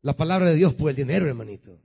la 0.00 0.16
palabra 0.16 0.46
de 0.48 0.54
Dios 0.54 0.72
por 0.72 0.88
el 0.88 0.96
dinero, 0.96 1.26
hermanito. 1.26 1.82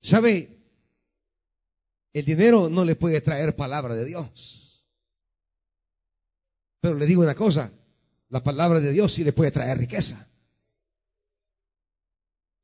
¿Sabe? 0.00 0.58
El 2.12 2.24
dinero 2.24 2.68
no 2.68 2.84
le 2.84 2.96
puede 2.96 3.20
traer 3.20 3.54
palabra 3.54 3.94
de 3.94 4.04
Dios. 4.04 4.86
Pero 6.80 6.94
le 6.94 7.06
digo 7.06 7.22
una 7.22 7.34
cosa, 7.34 7.70
la 8.28 8.42
palabra 8.42 8.80
de 8.80 8.92
Dios 8.92 9.12
sí 9.12 9.22
le 9.22 9.32
puede 9.32 9.50
traer 9.50 9.78
riqueza. 9.78 10.28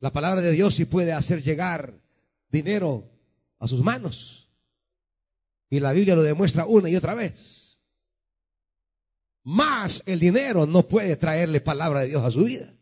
La 0.00 0.12
palabra 0.12 0.40
de 0.40 0.52
Dios 0.52 0.75
sí 0.75 0.85
puede 0.85 1.12
hacer 1.12 1.43
llegar 1.43 2.00
dinero 2.49 3.11
a 3.59 3.69
sus 3.69 3.83
manos. 3.83 4.50
Y 5.69 5.81
la 5.81 5.93
Biblia 5.93 6.14
lo 6.14 6.23
demuestra 6.23 6.66
una 6.66 6.88
y 6.88 6.97
otra 6.97 7.14
vez. 7.14 7.81
Más 9.43 10.02
el 10.07 10.19
dinero 10.19 10.66
no 10.66 10.88
puede 10.88 11.16
traerle 11.16 11.61
palabra 11.61 12.00
de 12.00 12.09
Dios 12.09 12.25
a 12.25 12.31
su 12.31 12.45
vida. 12.45 12.75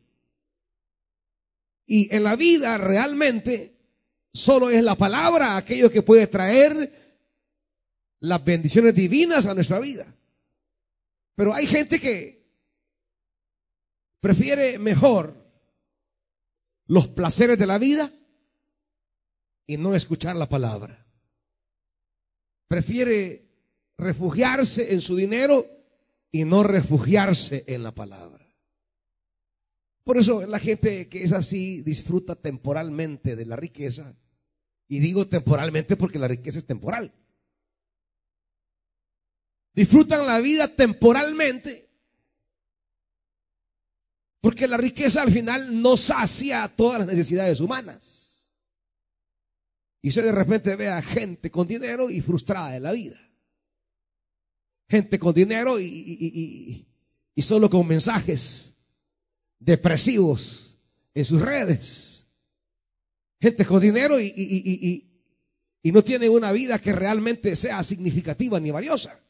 Y 1.87 2.15
en 2.15 2.25
la 2.25 2.37
vida 2.37 2.79
realmente 2.79 3.74
solo 4.35 4.69
es 4.69 4.83
la 4.83 4.97
palabra 4.97 5.57
aquello 5.57 5.91
que 5.91 6.03
puede 6.03 6.27
traer 6.27 6.93
las 8.21 8.45
bendiciones 8.45 8.95
divinas 8.95 9.47
a 9.47 9.55
nuestra 9.55 9.79
vida. 9.79 10.13
Pero 11.37 11.55
hay 11.55 11.67
gente 11.67 12.01
que 12.01 12.45
prefiere 14.21 14.79
mejor 14.79 15.35
los 16.87 17.09
placeres 17.09 17.59
de 17.59 17.67
la 17.67 17.79
vida 17.79 18.13
y 19.67 19.77
no 19.77 19.95
escuchar 19.95 20.37
la 20.37 20.49
palabra. 20.49 21.07
Prefiere 22.69 23.49
refugiarse 23.97 24.93
en 24.93 25.01
su 25.01 25.17
dinero 25.17 25.67
y 26.33 26.45
no 26.45 26.63
refugiarse 26.63 27.65
en 27.69 27.83
la 27.83 27.95
palabra. 27.95 28.45
Por 30.03 30.19
eso 30.19 30.45
la 30.45 30.59
gente 30.59 31.09
que 31.09 31.25
es 31.25 31.33
así 31.33 31.81
disfruta 31.83 32.35
temporalmente 32.35 33.37
de 33.37 33.47
la 33.47 33.57
riqueza. 33.57 34.15
Y 34.89 34.99
digo 34.99 35.27
temporalmente 35.27 35.97
porque 35.97 36.19
la 36.19 36.29
riqueza 36.29 36.59
es 36.59 36.67
temporal. 36.67 37.13
Disfrutan 39.73 40.27
la 40.27 40.41
vida 40.41 40.75
temporalmente 40.75 41.85
porque 44.45 44.69
la 44.69 44.77
riqueza 44.77 45.23
al 45.23 45.33
final 45.33 45.81
no 45.81 45.97
sacia 45.97 46.69
todas 46.69 46.99
las 46.99 47.09
necesidades 47.09 47.61
humanas. 47.61 48.53
Y 50.03 50.11
usted 50.11 50.23
de 50.23 50.33
repente 50.33 50.77
ve 50.77 50.91
a 50.91 51.01
gente 51.01 51.51
con 51.51 51.67
dinero 51.67 52.11
y 52.11 52.21
frustrada 52.21 52.73
de 52.73 52.81
la 52.81 52.93
vida. 52.93 53.19
Gente 54.87 55.19
con 55.19 55.33
dinero 55.33 55.81
y, 55.81 56.87
y, 57.35 57.43
solo 57.43 57.71
con 57.71 57.89
mensajes 57.89 58.75
depresivos 59.59 60.77
en 61.15 61.25
sus 61.25 61.41
redes. 61.41 62.14
Gente 63.41 63.67
con 63.67 63.81
dinero 63.81 64.19
y, 64.21 65.11
y 65.83 65.93
no 65.93 66.03
tiene 66.03 66.29
una 66.29 66.53
vida 66.53 66.79
que 66.79 66.93
realmente 66.93 67.57
sea 67.57 67.83
significativa 67.83 68.59
ni 68.59 68.71
valiosa. 68.71 69.23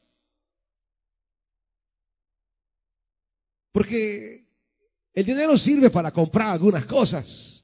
Porque 3.72 4.46
el 5.12 5.24
dinero 5.24 5.58
sirve 5.58 5.90
para 5.90 6.12
comprar 6.12 6.48
algunas 6.48 6.84
cosas 6.84 7.54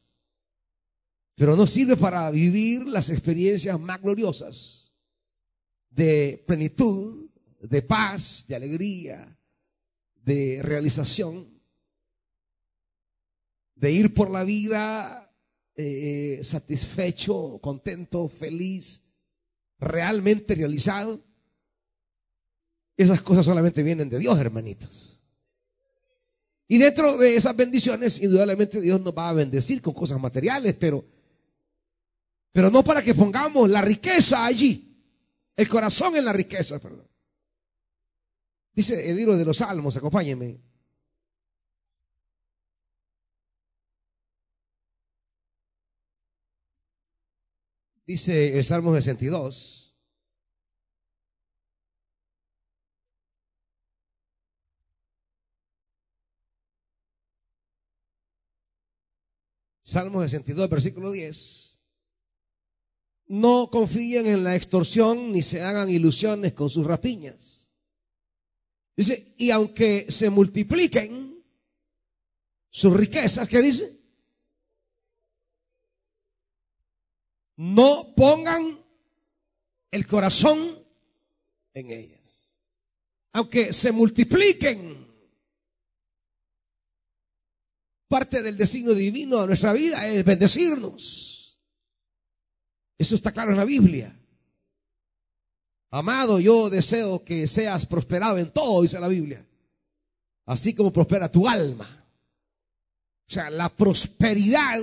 pero 1.40 1.56
no 1.56 1.66
sirve 1.66 1.96
para 1.96 2.30
vivir 2.30 2.86
las 2.86 3.08
experiencias 3.08 3.80
más 3.80 3.98
gloriosas 4.02 4.92
de 5.88 6.44
plenitud, 6.46 7.30
de 7.62 7.80
paz, 7.80 8.44
de 8.46 8.56
alegría, 8.56 9.38
de 10.16 10.60
realización, 10.62 11.62
de 13.74 13.90
ir 13.90 14.12
por 14.12 14.28
la 14.28 14.44
vida 14.44 15.19
eh, 15.82 16.44
satisfecho, 16.44 17.58
contento, 17.62 18.28
feliz, 18.28 19.02
realmente 19.78 20.54
realizado. 20.54 21.20
Esas 22.96 23.22
cosas 23.22 23.44
solamente 23.46 23.82
vienen 23.82 24.08
de 24.08 24.18
Dios, 24.18 24.38
hermanitos. 24.38 25.22
Y 26.68 26.78
dentro 26.78 27.16
de 27.18 27.34
esas 27.34 27.56
bendiciones, 27.56 28.20
indudablemente 28.20 28.80
Dios 28.80 29.00
nos 29.00 29.14
va 29.14 29.30
a 29.30 29.32
bendecir 29.32 29.82
con 29.82 29.94
cosas 29.94 30.20
materiales, 30.20 30.76
pero 30.78 31.04
pero 32.52 32.70
no 32.70 32.82
para 32.82 33.02
que 33.02 33.14
pongamos 33.14 33.68
la 33.70 33.80
riqueza 33.80 34.44
allí. 34.44 34.86
El 35.56 35.68
corazón 35.68 36.16
en 36.16 36.24
la 36.24 36.32
riqueza, 36.32 36.78
perdón. 36.78 37.06
Dice 38.72 39.10
el 39.10 39.16
libro 39.16 39.36
de 39.36 39.44
los 39.44 39.58
Salmos, 39.58 39.96
acompáñenme. 39.96 40.58
Dice 48.10 48.58
el 48.58 48.64
Salmo 48.64 48.92
62. 48.92 49.94
Salmo 59.84 60.22
62, 60.22 60.68
versículo 60.68 61.12
10 61.12 61.80
no 63.28 63.70
confíen 63.70 64.26
en 64.26 64.42
la 64.42 64.56
extorsión 64.56 65.30
ni 65.30 65.42
se 65.42 65.62
hagan 65.62 65.88
ilusiones 65.88 66.52
con 66.52 66.68
sus 66.68 66.84
rapiñas. 66.84 67.70
Dice, 68.96 69.36
y 69.38 69.52
aunque 69.52 70.06
se 70.08 70.30
multipliquen 70.30 71.44
sus 72.70 72.92
riquezas, 72.92 73.48
¿qué 73.48 73.62
dice? 73.62 73.99
No 77.60 78.14
pongan 78.16 78.82
el 79.90 80.06
corazón 80.06 80.82
en 81.74 81.90
ellas. 81.90 82.62
Aunque 83.34 83.74
se 83.74 83.92
multipliquen, 83.92 85.06
parte 88.08 88.40
del 88.40 88.56
destino 88.56 88.94
divino 88.94 89.42
de 89.42 89.46
nuestra 89.48 89.74
vida 89.74 90.06
es 90.06 90.24
bendecirnos. 90.24 91.60
Eso 92.96 93.14
está 93.14 93.30
claro 93.30 93.50
en 93.50 93.58
la 93.58 93.66
Biblia. 93.66 94.18
Amado, 95.90 96.40
yo 96.40 96.70
deseo 96.70 97.22
que 97.22 97.46
seas 97.46 97.84
prosperado 97.84 98.38
en 98.38 98.50
todo, 98.54 98.80
dice 98.80 98.98
la 98.98 99.08
Biblia. 99.08 99.46
Así 100.46 100.72
como 100.72 100.94
prospera 100.94 101.30
tu 101.30 101.46
alma. 101.46 102.06
O 103.28 103.30
sea, 103.30 103.50
la 103.50 103.68
prosperidad, 103.68 104.80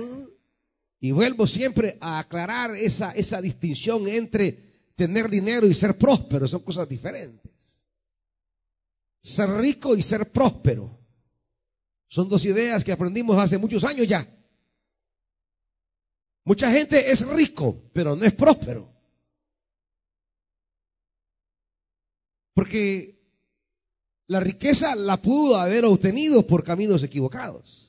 y 1.00 1.12
vuelvo 1.12 1.46
siempre 1.46 1.96
a 2.00 2.18
aclarar 2.18 2.74
esa, 2.74 3.12
esa 3.12 3.40
distinción 3.40 4.08
entre 4.08 4.68
tener 4.96 5.30
dinero 5.30 5.66
y 5.66 5.74
ser 5.74 5.96
próspero, 5.96 6.48
son 6.48 6.62
cosas 6.62 6.88
diferentes. 6.88 7.86
Ser 9.22 9.48
rico 9.50 9.96
y 9.96 10.02
ser 10.02 10.30
próspero. 10.32 10.98
Son 12.08 12.28
dos 12.28 12.44
ideas 12.44 12.82
que 12.82 12.92
aprendimos 12.92 13.38
hace 13.38 13.58
muchos 13.58 13.84
años 13.84 14.08
ya. 14.08 14.26
Mucha 16.44 16.70
gente 16.72 17.10
es 17.10 17.26
rico, 17.26 17.90
pero 17.92 18.16
no 18.16 18.24
es 18.24 18.32
próspero. 18.32 18.90
Porque 22.54 23.22
la 24.26 24.40
riqueza 24.40 24.96
la 24.96 25.20
pudo 25.22 25.56
haber 25.56 25.84
obtenido 25.84 26.46
por 26.46 26.64
caminos 26.64 27.02
equivocados. 27.02 27.87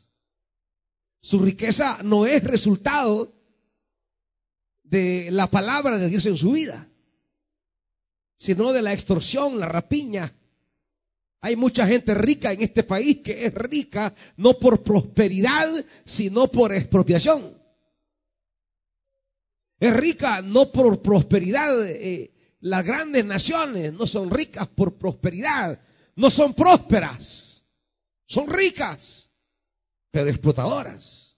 Su 1.22 1.40
riqueza 1.40 2.00
no 2.04 2.26
es 2.26 2.44
resultado 2.44 3.34
de 4.84 5.30
la 5.32 5.50
palabra 5.52 5.98
de 5.98 6.10
Dios 6.10 6.26
en 6.26 6.38
su 6.38 6.52
vida, 6.52 6.88
sino 8.38 8.72
de 8.72 8.82
la 8.82 8.94
extorsión, 8.94 9.60
la 9.60 9.68
rapiña. 9.68 10.34
Hay 11.42 11.56
mucha 11.56 11.88
gente 11.88 12.14
rica 12.16 12.52
en 12.52 12.62
este 12.62 12.84
país 12.84 13.20
que 13.24 13.46
es 13.46 13.54
rica 13.54 14.14
no 14.38 14.58
por 14.58 14.82
prosperidad, 14.84 15.86
sino 16.06 16.48
por 16.48 16.74
expropiación. 16.74 17.58
Es 19.80 19.96
rica 19.96 20.42
no 20.42 20.72
por 20.72 21.02
prosperidad. 21.02 21.86
Eh, 21.86 22.32
las 22.62 22.86
grandes 22.86 23.24
naciones 23.24 23.94
no 23.94 24.06
son 24.06 24.30
ricas 24.30 24.68
por 24.68 24.96
prosperidad. 24.96 25.80
No 26.16 26.30
son 26.30 26.54
prósperas. 26.54 27.64
Son 28.26 28.48
ricas. 28.48 29.29
Pero 30.12 30.30
explotadoras. 30.30 31.38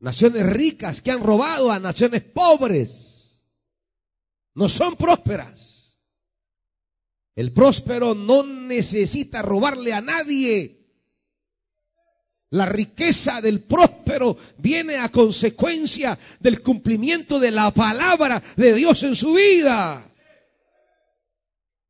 Naciones 0.00 0.46
ricas 0.46 1.00
que 1.00 1.10
han 1.10 1.22
robado 1.22 1.72
a 1.72 1.80
naciones 1.80 2.22
pobres. 2.22 3.44
No 4.54 4.68
son 4.68 4.96
prósperas. 4.96 5.98
El 7.34 7.52
próspero 7.52 8.14
no 8.14 8.42
necesita 8.42 9.42
robarle 9.42 9.92
a 9.92 10.00
nadie. 10.00 10.78
La 12.50 12.66
riqueza 12.66 13.40
del 13.40 13.62
próspero 13.62 14.36
viene 14.56 14.96
a 14.96 15.10
consecuencia 15.10 16.18
del 16.40 16.62
cumplimiento 16.62 17.38
de 17.38 17.50
la 17.50 17.72
palabra 17.72 18.42
de 18.56 18.74
Dios 18.74 19.02
en 19.02 19.14
su 19.14 19.34
vida. 19.34 20.02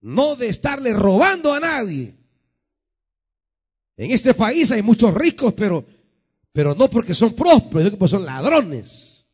No 0.00 0.36
de 0.36 0.48
estarle 0.48 0.92
robando 0.92 1.54
a 1.54 1.60
nadie. 1.60 2.18
En 3.98 4.12
este 4.12 4.32
país 4.32 4.70
hay 4.70 4.80
muchos 4.80 5.12
ricos, 5.12 5.52
pero, 5.54 5.84
pero 6.52 6.72
no 6.72 6.88
porque 6.88 7.14
son 7.14 7.34
prósperos, 7.34 7.84
sino 7.84 7.98
porque 7.98 8.10
son 8.12 8.24
ladrones. 8.24 9.26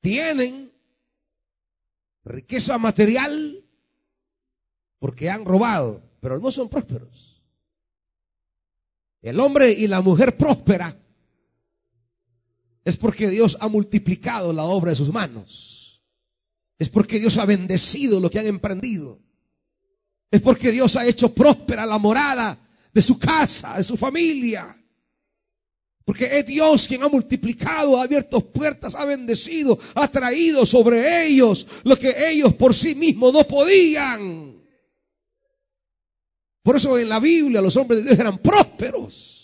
Tienen 0.00 0.72
riqueza 2.24 2.78
material 2.78 3.64
porque 4.98 5.30
han 5.30 5.44
robado, 5.44 6.02
pero 6.18 6.40
no 6.40 6.50
son 6.50 6.68
prósperos. 6.68 7.40
El 9.22 9.38
hombre 9.38 9.70
y 9.70 9.86
la 9.86 10.00
mujer 10.00 10.36
próspera 10.36 10.98
es 12.84 12.96
porque 12.96 13.28
Dios 13.28 13.56
ha 13.60 13.68
multiplicado 13.68 14.52
la 14.52 14.64
obra 14.64 14.90
de 14.90 14.96
sus 14.96 15.12
manos. 15.12 15.79
Es 16.80 16.88
porque 16.88 17.20
Dios 17.20 17.36
ha 17.36 17.44
bendecido 17.44 18.18
lo 18.18 18.30
que 18.30 18.38
han 18.38 18.46
emprendido. 18.46 19.20
Es 20.30 20.40
porque 20.40 20.72
Dios 20.72 20.96
ha 20.96 21.06
hecho 21.06 21.34
próspera 21.34 21.84
la 21.84 21.98
morada 21.98 22.58
de 22.90 23.02
su 23.02 23.18
casa, 23.18 23.76
de 23.76 23.84
su 23.84 23.98
familia. 23.98 24.74
Porque 26.06 26.38
es 26.38 26.46
Dios 26.46 26.88
quien 26.88 27.02
ha 27.02 27.08
multiplicado, 27.08 27.98
ha 27.98 28.04
abierto 28.04 28.40
puertas, 28.40 28.94
ha 28.94 29.04
bendecido, 29.04 29.78
ha 29.94 30.10
traído 30.10 30.64
sobre 30.64 31.26
ellos 31.26 31.66
lo 31.84 31.98
que 31.98 32.14
ellos 32.30 32.54
por 32.54 32.74
sí 32.74 32.94
mismos 32.94 33.34
no 33.34 33.46
podían. 33.46 34.58
Por 36.62 36.76
eso 36.76 36.98
en 36.98 37.10
la 37.10 37.20
Biblia 37.20 37.60
los 37.60 37.76
hombres 37.76 38.00
de 38.00 38.06
Dios 38.06 38.18
eran 38.18 38.38
prósperos. 38.38 39.39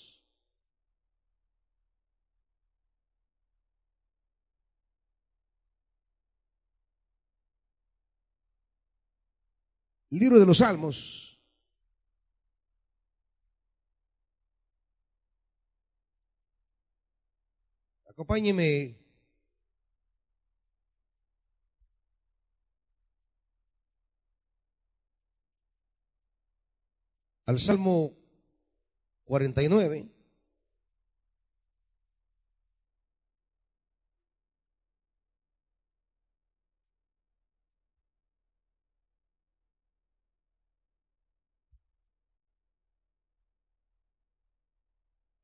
Libro 10.19 10.39
de 10.39 10.47
los 10.47 10.59
Salmos. 10.59 11.39
Acompáñeme. 18.09 18.97
Al 27.45 27.59
Salmo 27.61 28.13
49. 29.27 30.16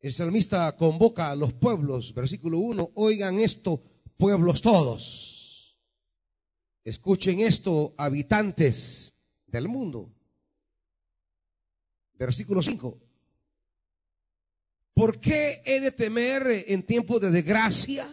El 0.02 0.12
salmista 0.12 0.76
convoca 0.76 1.30
a 1.30 1.36
los 1.36 1.52
pueblos, 1.52 2.12
versículo 2.12 2.58
1, 2.58 2.90
oigan 2.96 3.38
esto, 3.38 3.80
pueblos 4.16 4.60
todos. 4.60 5.78
Escuchen 6.82 7.38
esto, 7.38 7.94
habitantes 7.96 9.14
del 9.46 9.68
mundo. 9.68 10.12
Versículo 12.14 12.60
5. 12.60 12.98
¿Por 14.92 15.20
qué 15.20 15.62
he 15.64 15.78
de 15.78 15.92
temer 15.92 16.64
en 16.66 16.82
tiempo 16.82 17.20
de 17.20 17.30
desgracia 17.30 18.12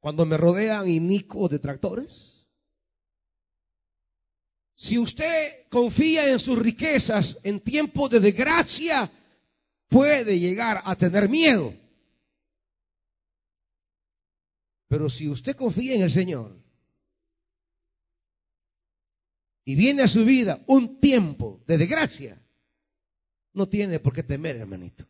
cuando 0.00 0.24
me 0.24 0.38
rodean 0.38 0.88
inicuos 0.88 1.50
detractores? 1.50 2.48
Si 4.74 4.98
usted 4.98 5.68
confía 5.68 6.30
en 6.30 6.38
sus 6.38 6.58
riquezas 6.58 7.38
en 7.42 7.60
tiempo 7.60 8.08
de 8.08 8.20
desgracia, 8.20 9.12
puede 9.88 10.38
llegar 10.38 10.82
a 10.84 10.96
tener 10.96 11.28
miedo. 11.28 11.74
Pero 14.88 15.10
si 15.10 15.28
usted 15.28 15.56
confía 15.56 15.94
en 15.94 16.02
el 16.02 16.10
Señor 16.10 16.56
y 19.64 19.74
viene 19.74 20.02
a 20.02 20.08
su 20.08 20.24
vida 20.24 20.62
un 20.66 21.00
tiempo 21.00 21.62
de 21.66 21.78
desgracia, 21.78 22.40
no 23.52 23.68
tiene 23.68 23.98
por 23.98 24.12
qué 24.12 24.22
temer, 24.22 24.56
hermanito. 24.56 25.06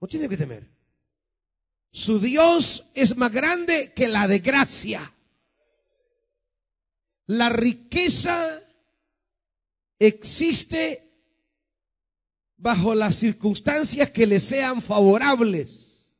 No 0.00 0.06
tiene 0.06 0.28
que 0.28 0.36
temer. 0.36 0.68
Su 1.90 2.20
Dios 2.20 2.86
es 2.94 3.16
más 3.16 3.32
grande 3.32 3.92
que 3.94 4.06
la 4.06 4.28
desgracia. 4.28 5.14
La 7.26 7.48
riqueza 7.48 8.62
existe 9.98 11.05
bajo 12.56 12.94
las 12.94 13.16
circunstancias 13.16 14.10
que 14.10 14.26
le 14.26 14.40
sean 14.40 14.80
favorables. 14.80 16.14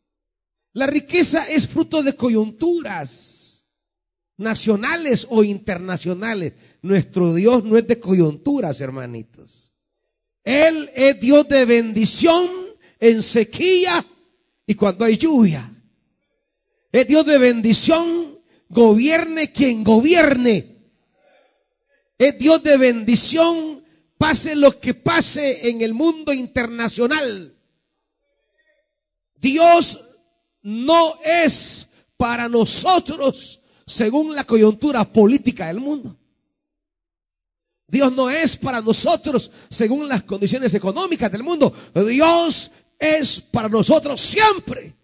La 0.72 0.86
riqueza 0.86 1.48
es 1.48 1.66
fruto 1.66 2.02
de 2.02 2.14
coyunturas 2.14 3.66
nacionales 4.36 5.26
o 5.30 5.42
internacionales. 5.42 6.52
Nuestro 6.82 7.34
Dios 7.34 7.64
no 7.64 7.78
es 7.78 7.86
de 7.86 7.98
coyunturas, 7.98 8.80
hermanitos. 8.80 9.74
Él 10.44 10.90
es 10.94 11.18
Dios 11.18 11.48
de 11.48 11.64
bendición 11.64 12.48
en 13.00 13.22
sequía 13.22 14.06
y 14.66 14.74
cuando 14.74 15.04
hay 15.04 15.16
lluvia. 15.16 15.72
Es 16.92 17.06
Dios 17.08 17.26
de 17.26 17.38
bendición, 17.38 18.38
gobierne 18.68 19.52
quien 19.52 19.82
gobierne. 19.82 20.76
Es 22.18 22.38
Dios 22.38 22.62
de 22.62 22.76
bendición 22.76 23.82
pase 24.18 24.54
lo 24.54 24.78
que 24.78 24.94
pase 24.94 25.68
en 25.68 25.82
el 25.82 25.94
mundo 25.94 26.32
internacional. 26.32 27.54
Dios 29.36 30.00
no 30.62 31.14
es 31.22 31.86
para 32.16 32.48
nosotros 32.48 33.60
según 33.86 34.34
la 34.34 34.44
coyuntura 34.44 35.04
política 35.04 35.66
del 35.66 35.80
mundo. 35.80 36.16
Dios 37.88 38.12
no 38.12 38.28
es 38.28 38.56
para 38.56 38.80
nosotros 38.80 39.50
según 39.70 40.08
las 40.08 40.24
condiciones 40.24 40.74
económicas 40.74 41.30
del 41.30 41.42
mundo. 41.42 41.72
Dios 41.94 42.70
es 42.98 43.40
para 43.40 43.68
nosotros 43.68 44.20
siempre. 44.20 44.94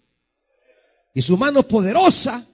Y 1.14 1.22
su 1.22 1.36
mano 1.36 1.62
poderosa 1.62 2.46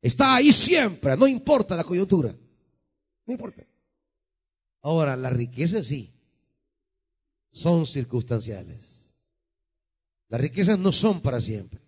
está 0.00 0.36
ahí 0.36 0.52
siempre, 0.52 1.16
no 1.16 1.26
importa 1.26 1.74
la 1.74 1.84
coyuntura. 1.84 2.34
No 3.26 3.32
importa. 3.32 3.64
Ahora, 4.84 5.16
las 5.16 5.32
riquezas 5.32 5.86
sí, 5.86 6.12
son 7.50 7.86
circunstanciales. 7.86 9.16
Las 10.28 10.38
riquezas 10.38 10.78
no 10.78 10.92
son 10.92 11.22
para 11.22 11.40
siempre. 11.40 11.80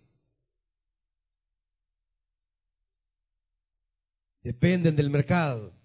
Dependen 4.41 4.95
del 4.95 5.11
mercado, 5.11 5.75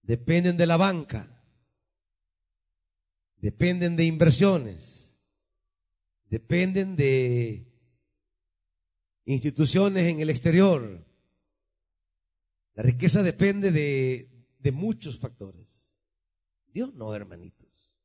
dependen 0.00 0.56
de 0.56 0.66
la 0.66 0.78
banca, 0.78 1.44
dependen 3.36 3.94
de 3.94 4.06
inversiones, 4.06 5.18
dependen 6.30 6.96
de 6.96 7.70
instituciones 9.26 10.06
en 10.06 10.20
el 10.20 10.30
exterior. 10.30 11.04
La 12.72 12.82
riqueza 12.82 13.22
depende 13.22 13.70
de, 13.70 14.30
de 14.58 14.72
muchos 14.72 15.18
factores. 15.18 15.63
Dios 16.74 16.92
no, 16.92 17.14
hermanitos. 17.14 18.02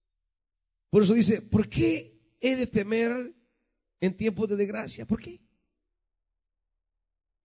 Por 0.92 1.02
eso 1.02 1.16
dice, 1.16 1.42
¿por 1.42 1.68
qué 1.68 2.16
he 2.40 2.56
de 2.56 2.68
temer 2.68 3.34
en 4.00 4.16
tiempos 4.16 4.48
de 4.48 4.56
desgracia? 4.56 5.08
¿Por 5.08 5.20
qué? 5.20 5.42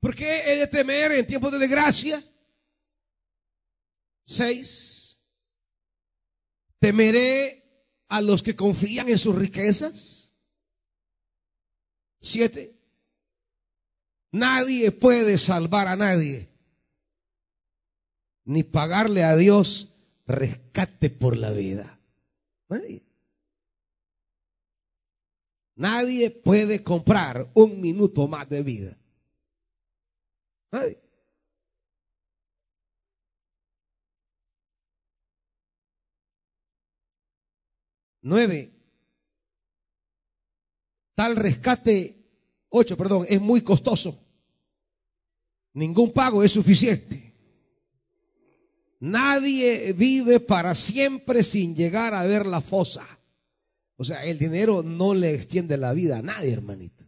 ¿Por 0.00 0.14
qué 0.14 0.52
he 0.52 0.58
de 0.58 0.66
temer 0.66 1.12
en 1.12 1.26
tiempos 1.26 1.50
de 1.50 1.58
desgracia? 1.58 2.22
Seis. 4.26 5.18
Temeré 6.78 7.88
a 8.08 8.20
los 8.20 8.42
que 8.42 8.54
confían 8.54 9.08
en 9.08 9.16
sus 9.16 9.34
riquezas. 9.34 10.37
Siete. 12.20 12.78
Nadie 14.30 14.92
puede 14.92 15.38
salvar 15.38 15.88
a 15.88 15.96
nadie. 15.96 16.50
ni 18.46 18.62
pagarle 18.62 19.24
a 19.24 19.37
Dios 19.37 19.93
rescate 20.26 21.10
por 21.10 21.37
la 21.37 21.50
vida. 21.50 21.98
Nadie. 22.68 23.02
Nadie 25.76 26.30
puede 26.30 26.82
comprar 26.82 27.50
un 27.54 27.80
minuto 27.80 28.28
más 28.28 28.48
de 28.48 28.62
vida. 28.62 28.96
Nadie. 30.70 31.00
Nueve. 38.22 38.72
Tal 41.14 41.37
rescate, 41.37 42.16
ocho, 42.70 42.96
perdón, 42.96 43.26
es 43.28 43.40
muy 43.40 43.60
costoso. 43.60 44.18
Ningún 45.74 46.12
pago 46.12 46.42
es 46.42 46.52
suficiente. 46.52 47.23
Nadie 49.00 49.92
vive 49.92 50.40
para 50.40 50.74
siempre 50.74 51.42
sin 51.42 51.74
llegar 51.74 52.14
a 52.14 52.24
ver 52.24 52.46
la 52.46 52.61
fosa. 52.61 53.07
O 53.96 54.04
sea, 54.04 54.24
el 54.24 54.38
dinero 54.38 54.83
no 54.83 55.14
le 55.14 55.35
extiende 55.35 55.76
la 55.76 55.92
vida 55.92 56.18
a 56.18 56.22
nadie, 56.22 56.52
hermanito. 56.52 57.04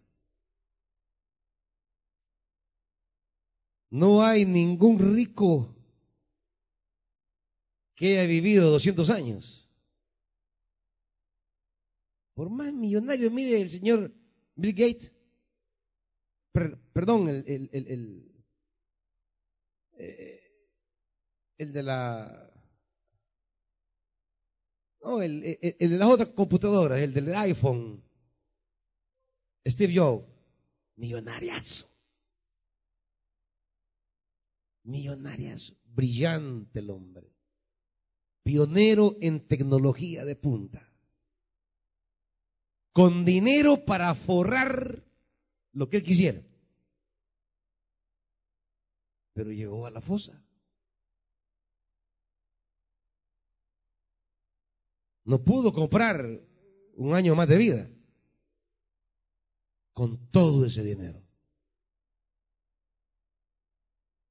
No 3.91 4.23
hay 4.23 4.45
ningún 4.45 4.99
rico 5.15 5.75
que 7.95 8.19
haya 8.19 8.27
vivido 8.29 8.71
200 8.71 9.11
años. 9.11 9.69
Por 12.35 12.51
más 12.51 12.73
millonario, 12.73 13.31
mire 13.31 13.61
el 13.61 13.71
señor 13.71 14.13
Bill 14.55 14.75
Gates, 14.75 15.13
perdón, 16.93 17.29
el, 17.29 17.45
el, 17.47 17.71
el, 17.73 18.45
eh, 19.99 20.36
el, 21.59 21.73
de 21.73 21.83
la... 21.83 22.51
No, 25.03 25.23
el, 25.23 25.59
el, 25.61 25.91
de 25.91 25.99
las 25.99 26.09
otras 26.09 26.29
computadoras, 26.31 27.01
el 27.01 27.13
del 27.13 27.35
iPhone. 27.35 28.03
Steve 29.67 29.95
Jobs, 29.95 30.27
millonariazo. 30.97 31.89
Millonariazo, 34.85 35.75
brillante 35.85 36.79
el 36.79 36.91
hombre. 36.91 37.35
Pionero 38.43 39.17
en 39.21 39.47
tecnología 39.47 40.25
de 40.25 40.37
punta 40.37 40.87
con 42.97 43.27
dinero 43.27 43.85
para 43.85 44.15
forrar 44.15 45.05
lo 45.73 45.91
que 45.91 45.99
él 45.99 46.03
quisiera. 46.03 46.43
Pero 49.35 49.53
llegó 49.53 49.85
a 49.85 49.91
la 49.91 50.01
fosa. 50.01 50.46
No 55.27 55.43
pudo 55.43 55.73
comprar 55.73 56.41
un 56.95 57.15
año 57.15 57.35
más 57.35 57.49
de 57.49 57.57
vida 57.59 57.91
con 59.93 60.31
todo 60.31 60.67
ese 60.67 60.85
dinero. 60.85 61.23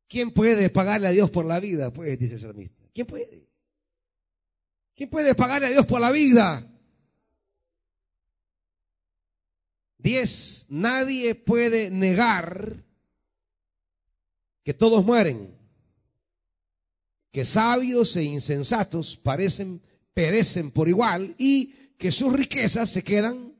¿Quién 0.08 0.32
puede 0.32 0.70
pagarle 0.70 1.08
a 1.08 1.12
Dios 1.12 1.30
por 1.30 1.46
la 1.46 1.60
vida? 1.60 1.92
Pues, 1.92 2.18
dice 2.18 2.36
el 2.36 2.40
salmista. 2.40 2.84
¿Quién 2.94 3.08
puede? 3.08 3.50
¿Quién 4.96 5.10
puede 5.10 5.36
pagarle 5.36 5.68
a 5.68 5.72
Dios 5.72 5.86
por 5.86 6.00
la 6.00 6.12
vida? 6.12 6.72
Diez, 9.98 10.66
nadie 10.70 11.36
puede 11.36 11.90
negar 11.90 12.86
que 14.64 14.74
todos 14.74 15.04
mueren, 15.04 15.58
que 17.32 17.44
sabios 17.44 18.16
e 18.16 18.24
insensatos 18.24 19.18
parecen, 19.18 19.82
perecen 20.16 20.72
por 20.72 20.90
igual 20.90 21.36
y 21.38 21.68
que 22.00 22.12
sus 22.12 22.34
riquezas 22.34 22.90
se 22.90 23.04
quedan 23.04 23.54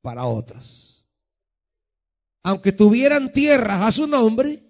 para 0.00 0.26
otros. 0.26 1.04
Aunque 2.44 2.70
tuvieran 2.70 3.32
tierras 3.32 3.82
a 3.82 3.90
su 3.90 4.06
nombre, 4.06 4.62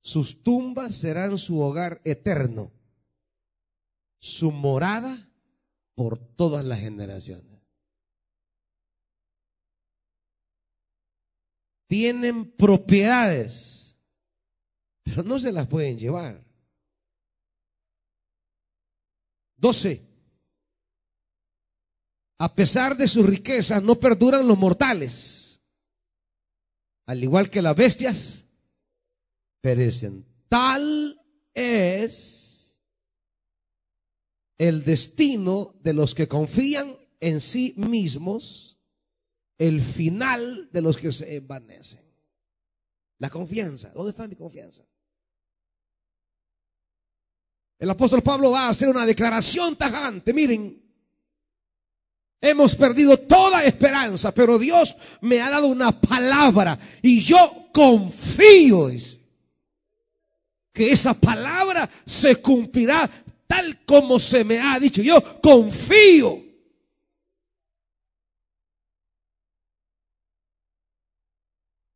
sus 0.00 0.44
tumbas 0.44 0.94
serán 0.94 1.36
su 1.38 1.58
hogar 1.58 2.00
eterno, 2.04 2.70
su 4.20 4.52
morada 4.52 5.28
por 5.96 6.16
todas 6.16 6.64
las 6.64 6.78
generaciones. 6.78 7.50
tienen 11.90 12.48
propiedades, 12.52 13.98
pero 15.02 15.24
no 15.24 15.40
se 15.40 15.50
las 15.50 15.66
pueden 15.66 15.98
llevar. 15.98 16.40
12. 19.60 20.02
A 22.38 22.54
pesar 22.54 22.96
de 22.96 23.06
sus 23.06 23.26
riquezas, 23.26 23.82
no 23.82 24.00
perduran 24.00 24.48
los 24.48 24.58
mortales. 24.58 25.62
Al 27.06 27.22
igual 27.22 27.50
que 27.50 27.60
las 27.60 27.76
bestias, 27.76 28.46
perecen. 29.60 30.24
Tal 30.48 31.20
es 31.54 32.80
el 34.58 34.84
destino 34.84 35.74
de 35.82 35.92
los 35.92 36.14
que 36.14 36.28
confían 36.28 36.96
en 37.20 37.40
sí 37.40 37.74
mismos 37.76 38.78
el 39.58 39.82
final 39.82 40.70
de 40.72 40.80
los 40.80 40.96
que 40.96 41.12
se 41.12 41.36
envanecen. 41.36 42.02
La 43.18 43.28
confianza. 43.28 43.90
¿Dónde 43.90 44.10
está 44.10 44.26
mi 44.26 44.36
confianza? 44.36 44.84
El 47.80 47.88
apóstol 47.88 48.22
Pablo 48.22 48.50
va 48.50 48.66
a 48.66 48.68
hacer 48.68 48.90
una 48.90 49.06
declaración 49.06 49.74
tajante. 49.74 50.34
Miren, 50.34 50.78
hemos 52.38 52.76
perdido 52.76 53.16
toda 53.20 53.64
esperanza, 53.64 54.32
pero 54.34 54.58
Dios 54.58 54.94
me 55.22 55.40
ha 55.40 55.48
dado 55.48 55.66
una 55.66 55.98
palabra 55.98 56.78
y 57.00 57.22
yo 57.22 57.70
confío, 57.72 58.90
que 60.74 60.92
esa 60.92 61.14
palabra 61.14 61.88
se 62.04 62.36
cumplirá 62.36 63.10
tal 63.46 63.82
como 63.86 64.18
se 64.18 64.44
me 64.44 64.60
ha 64.60 64.78
dicho. 64.78 65.00
Yo 65.00 65.40
confío. 65.40 66.44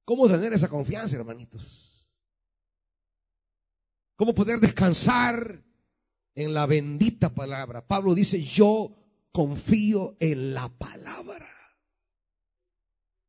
¿Cómo 0.07 0.29
tener 0.29 0.55
esa 0.55 0.69
confianza, 0.69 1.17
hermanitos? 1.17 2.09
¿Cómo 4.17 4.35
poder 4.35 4.61
descansar 4.61 5.63
en 6.35 6.55
la 6.55 6.67
bendita 6.67 7.33
palabra? 7.33 7.87
Pablo 7.87 8.15
dice, 8.15 8.43
yo 8.43 8.91
confío 9.33 10.17
en 10.21 10.55
la 10.55 10.69
palabra. 10.69 11.49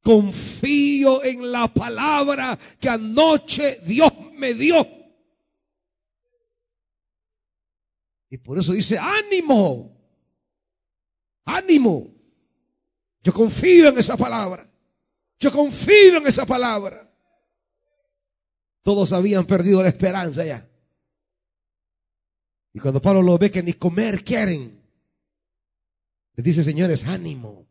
Confío 0.02 1.24
en 1.24 1.52
la 1.52 1.68
palabra 1.74 2.58
que 2.80 2.90
anoche 2.90 3.80
Dios 3.86 4.14
me 4.34 4.54
dio. 4.54 4.88
Y 8.30 8.38
por 8.38 8.60
eso 8.60 8.74
dice, 8.74 9.00
ánimo, 9.00 9.98
ánimo. 11.46 12.14
Yo 13.24 13.34
confío 13.34 13.90
en 13.90 13.98
esa 13.98 14.16
palabra. 14.16 14.70
Yo 15.40 15.52
confío 15.52 16.18
en 16.18 16.28
esa 16.28 16.46
palabra. 16.46 17.12
Todos 18.84 19.12
habían 19.14 19.46
perdido 19.46 19.82
la 19.82 19.90
esperanza 19.90 20.46
ya. 20.46 20.70
Y 22.76 22.80
cuando 22.82 23.02
Pablo 23.02 23.22
lo 23.22 23.38
ve 23.38 23.50
que 23.50 23.64
ni 23.64 23.72
comer 23.72 24.22
quieren, 24.22 24.78
le 26.34 26.44
dice, 26.44 26.62
señores, 26.62 27.06
ánimo. 27.06 27.66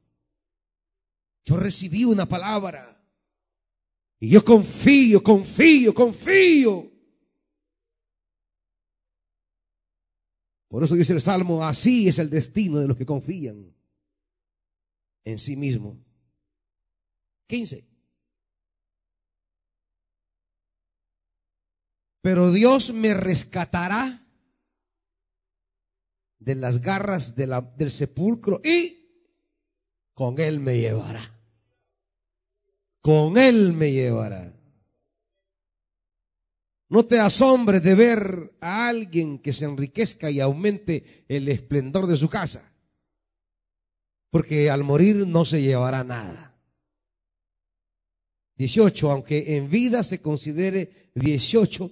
Yo 1.44 1.58
recibí 1.58 2.06
una 2.06 2.26
palabra. 2.26 3.04
Y 4.18 4.30
yo 4.30 4.42
confío, 4.42 5.22
confío, 5.22 5.92
confío. 5.92 6.90
Por 10.68 10.82
eso 10.82 10.94
dice 10.94 11.12
el 11.12 11.20
Salmo, 11.20 11.62
así 11.62 12.08
es 12.08 12.18
el 12.18 12.30
destino 12.30 12.78
de 12.78 12.88
los 12.88 12.96
que 12.96 13.04
confían 13.04 13.74
en 15.22 15.38
sí 15.38 15.54
mismos. 15.54 15.98
15. 17.48 17.86
Pero 22.22 22.50
Dios 22.52 22.94
me 22.94 23.12
rescatará 23.12 24.23
de 26.44 26.54
las 26.54 26.80
garras 26.80 27.34
del 27.34 27.90
sepulcro 27.90 28.60
y 28.62 29.04
con 30.12 30.38
Él 30.38 30.60
me 30.60 30.78
llevará. 30.78 31.38
Con 33.00 33.36
Él 33.38 33.72
me 33.72 33.92
llevará. 33.92 34.52
No 36.88 37.06
te 37.06 37.18
asombres 37.18 37.82
de 37.82 37.94
ver 37.94 38.56
a 38.60 38.88
alguien 38.88 39.38
que 39.38 39.52
se 39.52 39.64
enriquezca 39.64 40.30
y 40.30 40.40
aumente 40.40 41.24
el 41.28 41.48
esplendor 41.48 42.06
de 42.06 42.16
su 42.16 42.28
casa, 42.28 42.72
porque 44.30 44.70
al 44.70 44.84
morir 44.84 45.26
no 45.26 45.44
se 45.44 45.62
llevará 45.62 46.04
nada. 46.04 46.54
18, 48.56 49.10
aunque 49.10 49.56
en 49.56 49.68
vida 49.68 50.04
se 50.04 50.20
considere 50.20 51.10
18 51.14 51.90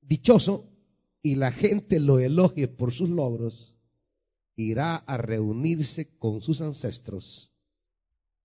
dichoso 0.00 0.75
y 1.26 1.34
la 1.34 1.50
gente 1.50 1.98
lo 1.98 2.20
elogie 2.20 2.68
por 2.68 2.92
sus 2.92 3.08
logros, 3.08 3.74
irá 4.54 4.94
a 4.94 5.16
reunirse 5.16 6.16
con 6.18 6.40
sus 6.40 6.60
ancestros 6.60 7.52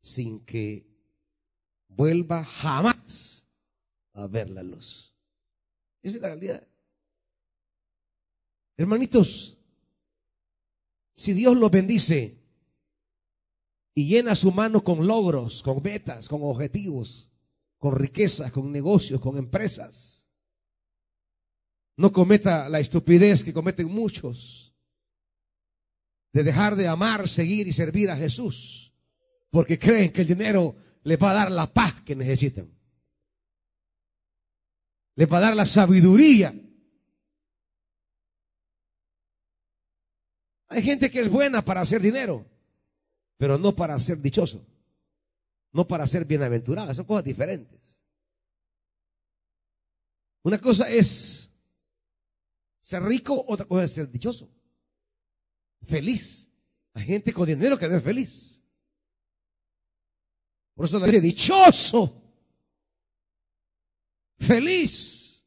sin 0.02 0.40
que 0.40 0.88
vuelva 1.88 2.44
jamás 2.44 3.48
a 4.14 4.26
ver 4.26 4.50
la 4.50 4.64
luz. 4.64 5.14
Esa 6.02 6.16
es 6.16 6.22
la 6.24 6.30
realidad. 6.30 6.68
Hermanitos, 8.78 9.60
si 11.14 11.34
Dios 11.34 11.56
los 11.56 11.70
bendice 11.70 12.36
y 13.94 14.08
llena 14.08 14.34
su 14.34 14.52
mano 14.52 14.84
con 14.84 15.06
logros, 15.06 15.62
con 15.62 15.84
metas, 15.84 16.28
con 16.28 16.42
objetivos, 16.42 17.30
con 17.78 17.94
riquezas, 17.94 18.52
con 18.52 18.72
negocios, 18.72 19.22
con 19.22 19.38
empresas, 19.38 20.11
no 21.98 22.12
cometa 22.12 22.70
la 22.70 22.80
estupidez 22.80 23.44
que 23.44 23.54
cometen 23.54 23.88
muchos 23.88 24.76
de 26.34 26.44
dejar 26.44 26.76
de 26.76 26.88
amar, 26.88 27.28
seguir 27.28 27.68
y 27.68 27.74
servir 27.74 28.10
a 28.10 28.16
Jesús 28.16 28.92
porque 29.52 29.78
creen 29.78 30.12
que 30.12 30.22
el 30.22 30.28
dinero 30.28 30.76
les 31.04 31.22
va 31.22 31.32
a 31.32 31.34
dar 31.34 31.52
la 31.52 31.72
paz 31.72 32.02
que 32.02 32.16
necesitan. 32.16 32.72
Les 35.16 35.32
va 35.32 35.38
a 35.38 35.42
dar 35.42 35.56
la 35.56 35.66
sabiduría. 35.66 36.56
Hay 40.70 40.82
gente 40.82 41.12
que 41.12 41.20
es 41.20 41.30
buena 41.30 41.64
para 41.64 41.82
hacer 41.82 42.02
dinero, 42.02 42.46
pero 43.38 43.58
no 43.58 43.76
para 43.76 44.00
ser 44.00 44.22
dichoso, 44.22 44.66
no 45.74 45.86
para 45.86 46.08
ser 46.08 46.24
bienaventurada, 46.24 46.94
son 46.94 47.06
cosas 47.06 47.26
diferentes. 47.26 48.02
Una 50.44 50.60
cosa 50.60 50.90
es 50.90 51.41
ser 52.82 53.04
rico, 53.04 53.46
otra 53.48 53.66
cosa 53.66 53.84
es 53.84 53.92
ser 53.92 54.10
dichoso, 54.10 54.50
feliz. 55.84 56.50
Hay 56.94 57.06
gente 57.06 57.32
con 57.32 57.46
dinero 57.46 57.78
que 57.78 57.88
no 57.88 57.96
es 57.96 58.04
feliz. 58.04 58.62
Por 60.74 60.86
eso 60.86 61.00
le 61.00 61.06
dice 61.06 61.22
dichoso, 61.22 62.22
feliz, 64.38 65.46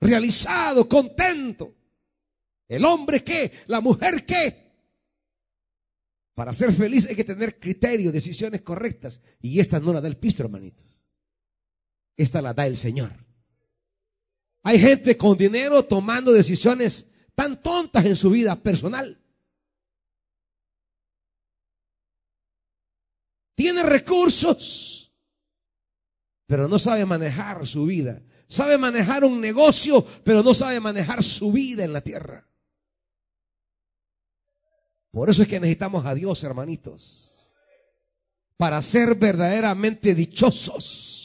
realizado, 0.00 0.88
contento. 0.88 1.74
El 2.68 2.84
hombre 2.84 3.24
qué, 3.24 3.52
la 3.66 3.80
mujer 3.80 4.24
qué. 4.24 4.70
Para 6.34 6.52
ser 6.52 6.72
feliz 6.72 7.06
hay 7.06 7.16
que 7.16 7.24
tener 7.24 7.58
criterio, 7.58 8.12
decisiones 8.12 8.62
correctas. 8.62 9.20
Y 9.42 9.60
esta 9.60 9.80
no 9.80 9.92
la 9.92 10.00
da 10.00 10.08
el 10.08 10.16
pistro, 10.16 10.46
hermanitos. 10.46 10.86
Esta 12.16 12.40
la 12.40 12.54
da 12.54 12.66
el 12.66 12.76
Señor. 12.76 13.12
Hay 14.62 14.78
gente 14.78 15.16
con 15.16 15.36
dinero 15.36 15.84
tomando 15.84 16.32
decisiones 16.32 17.06
tan 17.34 17.62
tontas 17.62 18.04
en 18.04 18.16
su 18.16 18.30
vida 18.30 18.56
personal. 18.56 19.20
tiene 23.60 23.82
recursos, 23.82 25.12
pero 26.46 26.66
no 26.66 26.78
sabe 26.78 27.04
manejar 27.04 27.66
su 27.66 27.84
vida. 27.84 28.22
Sabe 28.46 28.78
manejar 28.78 29.22
un 29.22 29.38
negocio, 29.38 30.02
pero 30.24 30.42
no 30.42 30.54
sabe 30.54 30.80
manejar 30.80 31.22
su 31.22 31.52
vida 31.52 31.84
en 31.84 31.92
la 31.92 32.00
tierra. 32.00 32.48
Por 35.10 35.28
eso 35.28 35.42
es 35.42 35.48
que 35.48 35.60
necesitamos 35.60 36.06
a 36.06 36.14
Dios, 36.14 36.42
hermanitos, 36.42 37.54
para 38.56 38.80
ser 38.80 39.14
verdaderamente 39.14 40.14
dichosos 40.14 41.19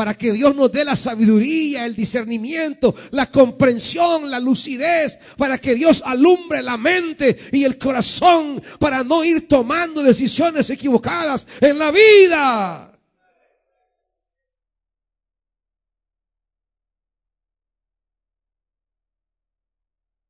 para 0.00 0.14
que 0.14 0.32
Dios 0.32 0.56
nos 0.56 0.72
dé 0.72 0.82
la 0.82 0.96
sabiduría, 0.96 1.84
el 1.84 1.94
discernimiento, 1.94 2.94
la 3.10 3.30
comprensión, 3.30 4.30
la 4.30 4.40
lucidez, 4.40 5.18
para 5.36 5.58
que 5.58 5.74
Dios 5.74 6.02
alumbre 6.06 6.62
la 6.62 6.78
mente 6.78 7.38
y 7.52 7.64
el 7.64 7.76
corazón, 7.76 8.62
para 8.78 9.04
no 9.04 9.22
ir 9.22 9.46
tomando 9.46 10.02
decisiones 10.02 10.70
equivocadas 10.70 11.46
en 11.60 11.78
la 11.78 11.90
vida. 11.90 12.98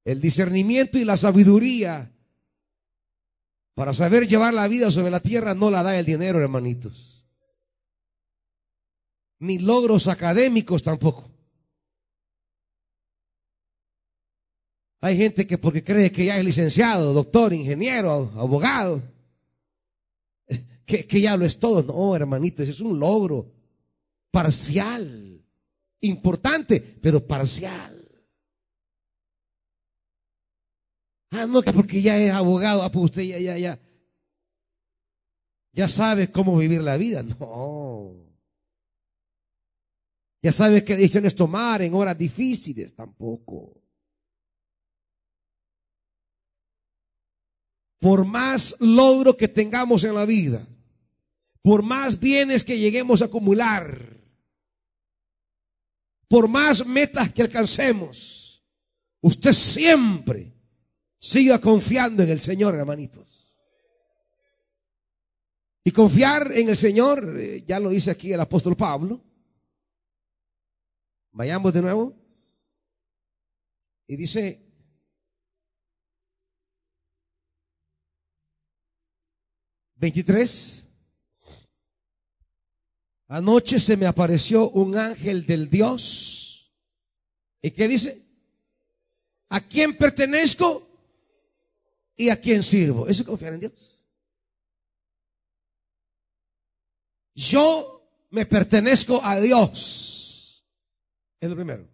El 0.05 0.21
discernimiento 0.21 0.99
y 0.99 1.05
la 1.05 1.17
sabiduría 1.17 2.11
para 3.77 3.93
saber 3.93 4.27
llevar 4.27 4.53
la 4.53 4.67
vida 4.67 4.91
sobre 4.91 5.13
la 5.13 5.21
tierra 5.21 5.55
no 5.55 5.71
la 5.71 5.85
da 5.85 5.97
el 5.97 6.05
dinero, 6.05 6.41
hermanitos 6.41 7.10
ni 9.41 9.59
logros 9.59 10.07
académicos 10.07 10.83
tampoco. 10.83 11.29
Hay 15.03 15.17
gente 15.17 15.47
que 15.47 15.57
porque 15.57 15.83
cree 15.83 16.13
que 16.13 16.27
ya 16.27 16.39
es 16.39 16.45
licenciado, 16.45 17.15
doctor, 17.15 17.55
ingeniero, 17.55 18.31
abogado, 18.37 19.03
que, 20.85 21.21
ya 21.21 21.37
lo 21.37 21.47
es 21.47 21.59
todo. 21.59 21.83
No, 21.83 22.15
hermanitos, 22.15 22.69
es 22.69 22.81
un 22.81 23.01
logro 23.01 23.51
parcial, 24.31 25.43
importante, 26.03 26.81
pero 26.81 27.27
parcial. 27.27 27.97
Ah, 31.31 31.47
no, 31.47 31.63
que 31.63 31.73
porque 31.73 32.03
ya 32.03 32.19
es 32.19 32.33
abogado, 32.33 32.83
ah, 32.83 32.91
pues 32.91 33.05
usted 33.07 33.23
ya, 33.23 33.39
ya, 33.39 33.57
ya, 33.57 33.81
ya 35.73 35.89
sabe 35.89 36.31
cómo 36.31 36.59
vivir 36.59 36.83
la 36.83 36.99
vida. 36.99 37.23
No. 37.23 38.30
Ya 40.43 40.53
sabes 40.53 40.85
qué 40.85 40.97
decisiones 40.97 41.35
tomar 41.35 41.83
en 41.83 41.95
horas 41.95 42.17
difíciles 42.17 42.95
tampoco. 42.95 43.77
Por 47.99 48.25
más 48.25 48.75
logro 48.81 49.37
que 49.37 49.49
tengamos 49.49 50.05
en 50.05 50.15
la 50.15 50.25
vida, 50.25 50.67
por 51.61 51.83
más 51.83 52.19
bienes 52.19 52.65
que 52.65 52.79
lleguemos 52.79 53.21
a 53.21 53.27
acumular, 53.27 54.17
por 56.27 56.49
más 56.49 56.87
metas 56.87 57.31
que 57.33 57.43
alcancemos, 57.43 58.65
usted 59.21 59.53
siempre 59.53 60.55
siga 61.19 61.61
confiando 61.61 62.23
en 62.23 62.31
el 62.31 62.41
Señor, 62.41 62.75
hermanitos. 62.75 63.53
Y 65.85 65.91
confiar 65.91 66.53
en 66.53 66.71
el 66.71 66.77
Señor, 66.77 67.37
eh, 67.39 67.65
ya 67.67 67.79
lo 67.79 67.91
dice 67.91 68.11
aquí 68.11 68.33
el 68.33 68.41
apóstol 68.41 68.77
Pablo, 68.77 69.23
Vayamos 71.33 71.73
de 71.73 71.83
nuevo. 71.83 72.17
Y 74.07 74.17
dice, 74.17 74.61
veintitrés. 79.95 80.89
Anoche 83.29 83.79
se 83.79 83.97
me 83.97 84.07
apareció 84.07 84.71
un 84.71 84.99
ángel 84.99 85.47
del 85.47 85.71
Dios. 85.71 86.73
¿Y 87.63 87.71
qué 87.71 87.87
dice? 87.87 88.27
¿A 89.51 89.61
quién 89.61 89.97
pertenezco 89.97 90.89
y 92.17 92.29
a 92.29 92.41
quién 92.41 92.65
sirvo? 92.65 93.07
Eso 93.07 93.23
es 93.23 93.29
confiar 93.29 93.53
en 93.53 93.61
Dios. 93.61 94.05
Yo 97.35 98.03
me 98.31 98.47
pertenezco 98.47 99.25
a 99.25 99.39
Dios. 99.39 100.10
Es 101.41 101.49
lo 101.49 101.57
primero. 101.57 101.89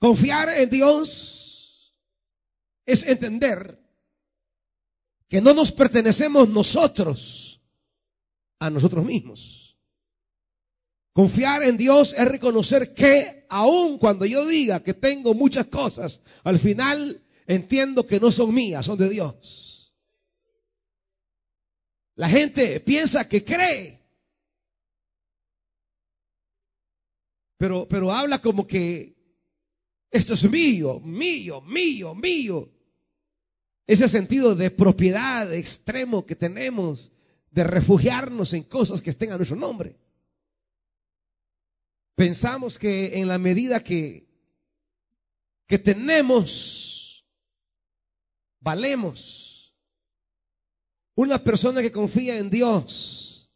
Confiar 0.00 0.48
en 0.50 0.68
Dios 0.68 1.94
es 2.84 3.06
entender 3.06 3.78
que 5.28 5.40
no 5.40 5.54
nos 5.54 5.70
pertenecemos 5.72 6.48
nosotros 6.48 7.60
a 8.58 8.70
nosotros 8.70 9.04
mismos. 9.04 9.76
Confiar 11.12 11.64
en 11.64 11.76
Dios 11.76 12.14
es 12.16 12.26
reconocer 12.26 12.94
que 12.94 13.46
aun 13.48 13.98
cuando 13.98 14.24
yo 14.24 14.46
diga 14.46 14.82
que 14.82 14.94
tengo 14.94 15.34
muchas 15.34 15.66
cosas, 15.66 16.20
al 16.44 16.58
final 16.58 17.22
entiendo 17.46 18.06
que 18.06 18.20
no 18.20 18.30
son 18.30 18.54
mías, 18.54 18.86
son 18.86 18.98
de 18.98 19.08
Dios. 19.08 19.92
La 22.14 22.28
gente 22.28 22.80
piensa 22.80 23.28
que 23.28 23.44
cree 23.44 23.97
pero, 27.58 27.86
pero 27.88 28.12
habla 28.12 28.40
como 28.40 28.66
que 28.66 29.14
esto 30.10 30.34
es 30.34 30.48
mío, 30.48 31.00
mío, 31.00 31.60
mío, 31.60 32.14
mío. 32.14 32.72
Ese 33.86 34.08
sentido 34.08 34.54
de 34.54 34.70
propiedad 34.70 35.52
extremo 35.52 36.24
que 36.24 36.36
tenemos 36.36 37.12
de 37.50 37.64
refugiarnos 37.64 38.52
en 38.52 38.62
cosas 38.62 39.02
que 39.02 39.10
estén 39.10 39.32
a 39.32 39.36
nuestro 39.36 39.56
nombre. 39.56 39.96
Pensamos 42.14 42.78
que 42.78 43.18
en 43.18 43.28
la 43.28 43.38
medida 43.38 43.82
que, 43.82 44.26
que 45.66 45.78
tenemos, 45.78 47.26
valemos. 48.60 49.74
Una 51.14 51.42
persona 51.42 51.82
que 51.82 51.90
confía 51.90 52.38
en 52.38 52.50
Dios 52.50 53.50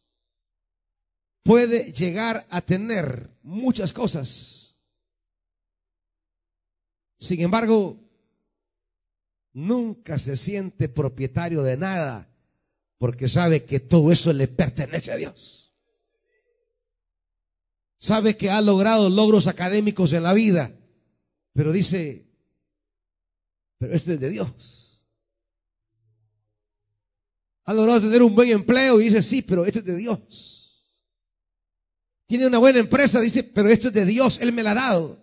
puede 1.43 1.93
llegar 1.93 2.45
a 2.49 2.61
tener 2.61 3.32
muchas 3.43 3.93
cosas. 3.93 4.79
Sin 7.19 7.41
embargo, 7.41 7.99
nunca 9.53 10.17
se 10.17 10.35
siente 10.35 10.89
propietario 10.89 11.61
de 11.63 11.77
nada 11.77 12.29
porque 12.97 13.27
sabe 13.27 13.65
que 13.65 13.79
todo 13.79 14.11
eso 14.11 14.33
le 14.33 14.47
pertenece 14.47 15.11
a 15.11 15.17
Dios. 15.17 15.73
Sabe 17.97 18.35
que 18.35 18.49
ha 18.49 18.59
logrado 18.61 19.09
logros 19.09 19.47
académicos 19.47 20.11
en 20.11 20.23
la 20.23 20.33
vida, 20.33 20.77
pero 21.53 21.71
dice, 21.71 22.27
pero 23.77 23.93
esto 23.93 24.11
es 24.13 24.19
de 24.19 24.29
Dios. 24.29 25.05
Ha 27.65 27.73
logrado 27.73 28.01
tener 28.01 28.21
un 28.21 28.35
buen 28.35 28.49
empleo 28.49 28.99
y 28.99 29.05
dice, 29.05 29.21
sí, 29.21 29.41
pero 29.41 29.65
esto 29.65 29.79
es 29.79 29.85
de 29.85 29.95
Dios. 29.95 30.62
Tiene 32.33 32.47
una 32.47 32.57
buena 32.57 32.79
empresa, 32.79 33.21
dice, 33.21 33.43
pero 33.43 33.69
esto 33.69 33.89
es 33.89 33.93
de 33.93 34.07
Dios, 34.07 34.39
Él 34.41 34.51
me 34.53 34.63
la 34.63 34.71
ha 34.71 34.73
dado. 34.73 35.19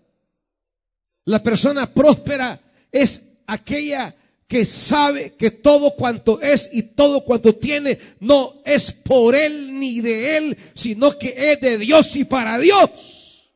La 1.24 1.42
persona 1.42 1.92
próspera 1.92 2.60
es 2.92 3.20
aquella 3.48 4.14
que 4.46 4.64
sabe 4.64 5.34
que 5.34 5.50
todo 5.50 5.96
cuanto 5.96 6.40
es 6.40 6.70
y 6.72 6.84
todo 6.84 7.24
cuanto 7.24 7.56
tiene 7.56 7.98
no 8.20 8.62
es 8.64 8.92
por 8.92 9.34
él 9.34 9.76
ni 9.76 10.00
de 10.00 10.36
él, 10.36 10.58
sino 10.72 11.18
que 11.18 11.34
es 11.36 11.60
de 11.60 11.78
Dios 11.78 12.14
y 12.14 12.22
para 12.22 12.60
Dios. 12.60 13.50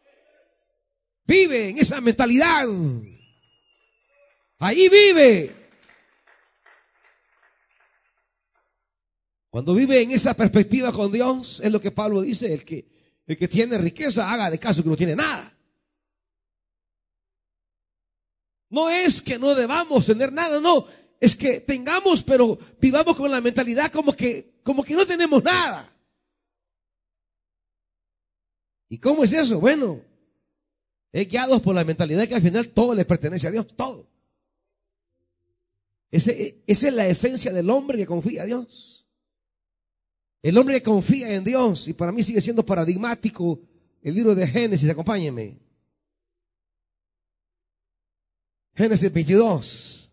Vive 1.24 1.68
en 1.68 1.78
esa 1.78 2.00
mentalidad. 2.00 2.64
Ahí 4.58 4.88
vive. 4.88 5.54
Cuando 9.48 9.76
vive 9.76 10.02
en 10.02 10.10
esa 10.10 10.34
perspectiva 10.34 10.90
con 10.90 11.12
Dios, 11.12 11.60
es 11.62 11.70
lo 11.70 11.80
que 11.80 11.92
Pablo 11.92 12.22
dice, 12.22 12.52
el 12.52 12.64
que, 12.64 12.93
el 13.26 13.38
que 13.38 13.48
tiene 13.48 13.78
riqueza 13.78 14.30
haga 14.30 14.50
de 14.50 14.58
caso 14.58 14.82
que 14.82 14.88
no 14.88 14.96
tiene 14.96 15.16
nada. 15.16 15.52
No 18.70 18.90
es 18.90 19.22
que 19.22 19.38
no 19.38 19.54
debamos 19.54 20.06
tener 20.06 20.32
nada, 20.32 20.60
no. 20.60 20.86
Es 21.20 21.36
que 21.36 21.60
tengamos, 21.60 22.22
pero 22.22 22.58
vivamos 22.80 23.16
con 23.16 23.30
la 23.30 23.40
mentalidad 23.40 23.90
como 23.90 24.12
que, 24.12 24.60
como 24.62 24.82
que 24.82 24.94
no 24.94 25.06
tenemos 25.06 25.42
nada. 25.42 25.90
¿Y 28.88 28.98
cómo 28.98 29.24
es 29.24 29.32
eso? 29.32 29.58
Bueno, 29.58 30.00
es 31.12 31.28
guiados 31.28 31.62
por 31.62 31.74
la 31.74 31.84
mentalidad 31.84 32.26
que 32.26 32.34
al 32.34 32.42
final 32.42 32.68
todo 32.68 32.94
le 32.94 33.04
pertenece 33.04 33.46
a 33.46 33.50
Dios, 33.50 33.66
todo. 33.74 34.10
Ese, 36.10 36.62
esa 36.66 36.88
es 36.88 36.94
la 36.94 37.06
esencia 37.06 37.52
del 37.52 37.70
hombre 37.70 37.98
que 37.98 38.06
confía 38.06 38.42
a 38.42 38.46
Dios. 38.46 38.93
El 40.44 40.58
hombre 40.58 40.74
que 40.74 40.82
confía 40.82 41.34
en 41.34 41.42
Dios, 41.42 41.88
y 41.88 41.94
para 41.94 42.12
mí 42.12 42.22
sigue 42.22 42.42
siendo 42.42 42.66
paradigmático 42.66 43.62
el 44.02 44.14
libro 44.14 44.34
de 44.34 44.46
Génesis, 44.46 44.90
acompáñenme. 44.90 45.58
Génesis 48.74 49.10
22. 49.10 50.12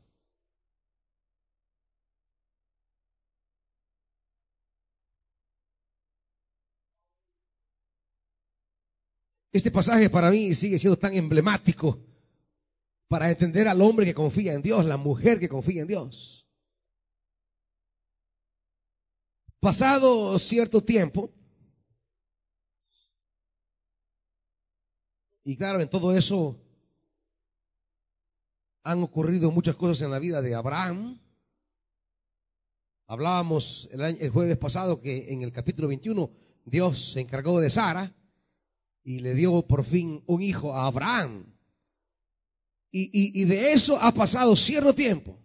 Este 9.52 9.70
pasaje 9.70 10.10
para 10.10 10.32
mí 10.32 10.56
sigue 10.56 10.80
siendo 10.80 10.98
tan 10.98 11.14
emblemático 11.14 12.00
para 13.10 13.30
entender 13.30 13.68
al 13.68 13.82
hombre 13.82 14.06
que 14.06 14.14
confía 14.14 14.54
en 14.54 14.62
Dios, 14.62 14.86
la 14.86 14.96
mujer 14.96 15.42
que 15.42 15.50
confía 15.50 15.82
en 15.82 15.90
Dios. 15.90 16.48
Pasado 19.62 20.40
cierto 20.40 20.84
tiempo, 20.84 21.30
y 25.44 25.56
claro, 25.56 25.80
en 25.80 25.88
todo 25.88 26.18
eso 26.18 26.60
han 28.82 29.04
ocurrido 29.04 29.52
muchas 29.52 29.76
cosas 29.76 30.02
en 30.02 30.10
la 30.10 30.18
vida 30.18 30.42
de 30.42 30.56
Abraham. 30.56 31.22
Hablábamos 33.06 33.88
el, 33.92 34.32
jueves 34.32 34.58
pasado 34.58 35.00
que 35.00 35.32
en 35.32 35.44
el 35.44 35.52
capítulo 35.52 35.88
21 35.90 36.32
Dios 36.66 37.12
se 37.12 37.20
encargó 37.20 37.60
de 37.60 37.70
Sara 37.70 38.16
y 39.04 39.20
le 39.20 39.36
dio 39.36 39.62
por 39.68 39.84
fin 39.84 40.24
un 40.26 40.42
hijo 40.42 40.74
a 40.74 40.88
Abraham. 40.88 41.46
Y, 42.90 43.40
y 43.40 43.46
de 43.46 43.74
eso 43.74 43.96
ha 44.02 44.12
pasado 44.12 44.56
cierto 44.56 44.96
tiempo. 44.96 45.41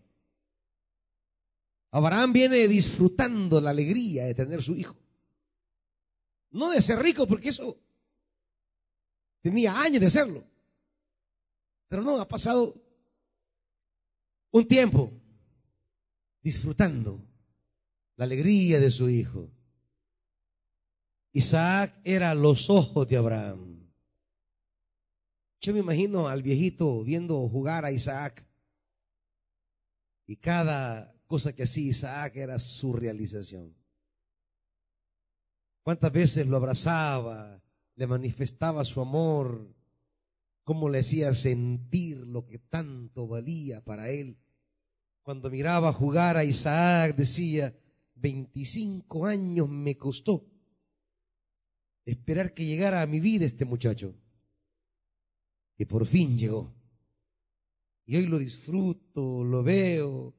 Abraham 1.97 2.31
viene 2.31 2.69
disfrutando 2.69 3.59
la 3.59 3.71
alegría 3.71 4.27
de 4.27 4.35
tener 4.35 4.63
su 4.63 4.77
hijo. 4.77 4.95
No 6.51 6.69
de 6.69 6.83
ser 6.83 6.99
rico, 6.99 7.27
porque 7.27 7.49
eso 7.49 7.81
tenía 9.41 9.81
años 9.81 10.03
de 10.03 10.11
serlo. 10.11 10.45
Pero 11.89 12.03
no, 12.03 12.21
ha 12.21 12.29
pasado 12.29 12.75
un 14.51 14.69
tiempo 14.69 15.11
disfrutando 16.43 17.27
la 18.17 18.27
alegría 18.27 18.79
de 18.79 18.91
su 18.91 19.09
hijo. 19.09 19.51
Isaac 21.33 21.99
era 22.05 22.35
los 22.35 22.69
ojos 22.69 23.09
de 23.09 23.17
Abraham. 23.17 23.91
Yo 25.63 25.73
me 25.73 25.79
imagino 25.79 26.29
al 26.29 26.43
viejito 26.43 27.03
viendo 27.05 27.49
jugar 27.49 27.87
a 27.87 27.91
Isaac 27.91 28.47
y 30.27 30.37
cada 30.37 31.16
cosa 31.27 31.55
que 31.55 31.65
hacía 31.65 31.91
Isaac 31.91 32.37
era 32.37 32.59
su 32.59 32.93
realización. 32.93 33.75
¿Cuántas 35.83 36.13
veces 36.13 36.47
lo 36.47 36.57
abrazaba, 36.57 37.63
le 37.95 38.07
manifestaba 38.07 38.85
su 38.85 39.01
amor, 39.01 39.75
cómo 40.67 40.89
le 40.89 40.99
hacía 40.99 41.33
sentir 41.33 42.27
lo 42.27 42.45
que 42.45 42.59
tanto 42.59 43.29
valía 43.29 43.85
para 43.85 44.11
él. 44.11 44.37
Cuando 45.23 45.49
miraba 45.49 45.93
jugar 45.93 46.37
a 46.37 46.43
Isaac 46.43 47.15
decía, 47.15 47.73
25 48.17 49.27
años 49.27 49.69
me 49.69 49.97
costó 49.97 50.45
esperar 52.05 52.53
que 52.53 52.65
llegara 52.65 53.01
a 53.01 53.07
mi 53.07 53.21
vida 53.21 53.45
este 53.45 53.65
muchacho. 53.65 54.13
Y 55.79 55.85
por 55.85 56.05
fin 56.05 56.37
llegó. 56.37 56.75
Y 58.05 58.17
hoy 58.17 58.27
lo 58.27 58.39
disfruto, 58.39 59.45
lo 59.45 59.63
veo, 59.63 60.35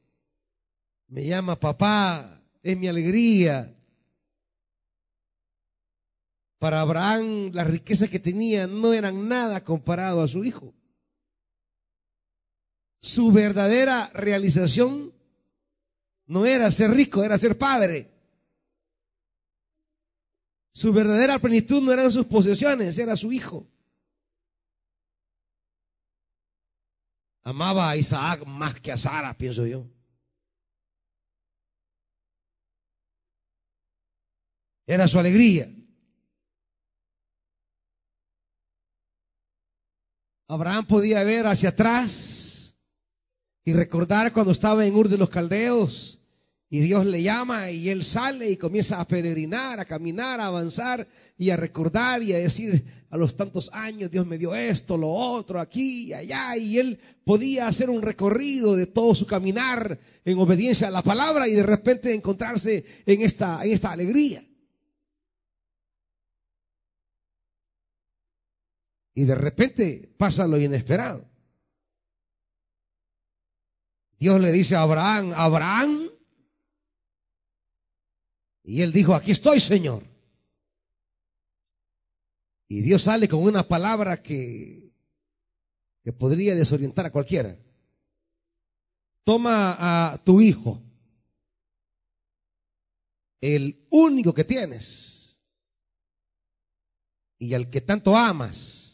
me 1.07 1.25
llama 1.25 1.59
papá, 1.59 2.41
es 2.61 2.77
mi 2.77 2.87
alegría. 2.87 3.73
Para 6.59 6.81
Abraham 6.81 7.51
las 7.53 7.67
riquezas 7.67 8.09
que 8.09 8.19
tenía 8.19 8.67
no 8.67 8.93
eran 8.93 9.27
nada 9.27 9.63
comparado 9.63 10.21
a 10.21 10.27
su 10.27 10.43
hijo. 10.43 10.73
Su 12.99 13.31
verdadera 13.31 14.09
realización 14.13 15.13
no 16.25 16.45
era 16.45 16.71
ser 16.71 16.91
rico, 16.91 17.23
era 17.23 17.37
ser 17.37 17.57
padre. 17.57 18.11
Su 20.73 20.91
verdadera 20.91 21.39
plenitud 21.39 21.81
no 21.81 21.91
eran 21.91 22.11
sus 22.11 22.25
posesiones, 22.25 22.97
era 22.97 23.15
su 23.15 23.31
hijo. 23.31 23.65
Amaba 27.43 27.89
a 27.89 27.95
Isaac 27.95 28.45
más 28.45 28.79
que 28.81 28.91
a 28.91 28.97
Sara, 28.97 29.35
pienso 29.37 29.65
yo. 29.65 29.87
Era 34.88 35.05
su 35.09 35.19
alegría. 35.19 35.69
Abraham 40.47 40.88
podía 40.88 41.21
ver 41.25 41.45
hacia 41.45 41.69
atrás 41.69 42.77
y 43.65 43.73
recordar 43.73 44.31
cuando 44.31 44.53
estaba 44.53 44.85
en 44.85 44.95
Ur 44.95 45.09
de 45.09 45.17
los 45.17 45.29
Caldeos 45.29 46.21
y 46.69 46.79
Dios 46.79 47.05
le 47.05 47.21
llama 47.21 47.69
y 47.69 47.89
él 47.89 48.05
sale 48.05 48.49
y 48.49 48.55
comienza 48.55 49.01
a 49.01 49.07
peregrinar, 49.07 49.81
a 49.81 49.85
caminar, 49.85 50.39
a 50.39 50.45
avanzar 50.45 51.05
y 51.38 51.49
a 51.49 51.57
recordar 51.57 52.23
y 52.23 52.31
a 52.31 52.38
decir 52.38 52.85
a 53.09 53.17
los 53.17 53.35
tantos 53.35 53.69
años 53.73 54.09
Dios 54.09 54.25
me 54.25 54.38
dio 54.38 54.55
esto, 54.55 54.95
lo 54.97 55.09
otro, 55.09 55.59
aquí 55.59 56.05
y 56.05 56.13
allá 56.13 56.55
y 56.55 56.77
él 56.77 56.97
podía 57.25 57.67
hacer 57.67 57.89
un 57.89 58.01
recorrido 58.01 58.77
de 58.77 58.85
todo 58.85 59.13
su 59.15 59.25
caminar 59.25 59.99
en 60.23 60.39
obediencia 60.39 60.88
a 60.88 60.91
la 60.91 61.03
palabra 61.03 61.45
y 61.49 61.55
de 61.55 61.63
repente 61.63 62.13
encontrarse 62.13 62.85
en 63.05 63.21
esta, 63.21 63.65
en 63.65 63.73
esta 63.73 63.91
alegría. 63.91 64.46
Y 69.18 69.26
de 69.26 69.34
repente 69.34 70.13
pasa 70.15 70.45
lo 70.45 70.59
inesperado. 70.59 71.28
Dios 74.20 74.39
le 74.39 74.51
dice 74.51 74.76
a 74.76 74.82
Abraham, 74.82 75.34
Abraham. 75.36 76.11
Y 78.61 78.84
él 78.84 78.91
dijo, 78.91 79.15
aquí 79.15 79.32
estoy, 79.32 79.59
Señor. 79.59 80.03
Y 82.68 82.82
Dios 82.82 83.01
sale 83.01 83.28
con 83.28 83.41
una 83.41 83.68
palabra 83.68 84.22
que, 84.22 84.93
que 86.03 86.13
podría 86.13 86.53
desorientar 86.53 87.07
a 87.07 87.11
cualquiera. 87.11 87.57
Toma 89.24 90.11
a 90.11 90.24
tu 90.24 90.41
hijo, 90.41 90.80
el 93.41 93.88
único 93.89 94.32
que 94.32 94.43
tienes, 94.43 95.41
y 97.39 97.55
al 97.55 97.72
que 97.72 97.82
tanto 97.82 98.15
amas, 98.15 98.86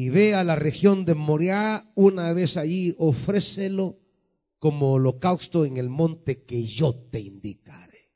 y 0.00 0.08
ve 0.08 0.34
a 0.34 0.44
la 0.44 0.56
región 0.56 1.04
de 1.04 1.14
Moriah 1.14 1.92
una 1.94 2.32
vez 2.32 2.56
allí, 2.56 2.94
ofrécelo 2.96 3.98
como 4.58 4.94
holocausto 4.94 5.66
en 5.66 5.76
el 5.76 5.90
monte 5.90 6.42
que 6.44 6.64
yo 6.64 6.94
te 6.94 7.20
indicaré. 7.20 8.10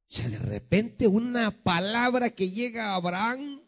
O 0.00 0.06
sea, 0.06 0.30
de 0.30 0.38
repente 0.38 1.06
una 1.06 1.50
palabra 1.62 2.30
que 2.30 2.48
llega 2.50 2.86
a 2.86 2.94
Abraham 2.94 3.60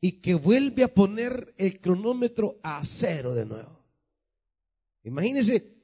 y 0.00 0.20
que 0.20 0.34
vuelve 0.34 0.82
a 0.82 0.92
poner 0.92 1.54
el 1.58 1.78
cronómetro 1.78 2.58
a 2.64 2.84
cero 2.84 3.32
de 3.32 3.46
nuevo. 3.46 3.84
Imagínense 5.04 5.76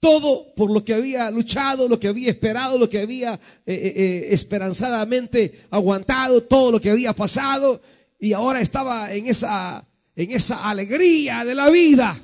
todo 0.00 0.54
por 0.54 0.70
lo 0.70 0.82
que 0.82 0.94
había 0.94 1.30
luchado, 1.30 1.86
lo 1.86 2.00
que 2.00 2.08
había 2.08 2.30
esperado, 2.30 2.78
lo 2.78 2.88
que 2.88 3.00
había 3.00 3.34
eh, 3.34 3.38
eh, 3.66 3.92
eh, 3.94 4.28
esperanzadamente 4.30 5.66
aguantado, 5.68 6.44
todo 6.44 6.72
lo 6.72 6.80
que 6.80 6.88
había 6.88 7.12
pasado, 7.12 7.82
y 8.22 8.34
ahora 8.34 8.60
estaba 8.60 9.12
en 9.12 9.26
esa, 9.26 9.84
en 10.14 10.30
esa 10.30 10.70
alegría 10.70 11.44
de 11.44 11.56
la 11.56 11.68
vida. 11.70 12.16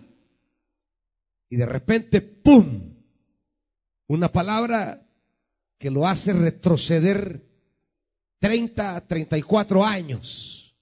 Y 1.51 1.57
de 1.57 1.67
repente, 1.67 2.23
¡pum! 2.23 2.95
Una 4.07 4.29
palabra 4.31 5.05
que 5.77 5.91
lo 5.91 6.07
hace 6.07 6.33
retroceder 6.35 7.45
30, 8.39 9.09
34 9.09 9.85
años. 9.85 10.77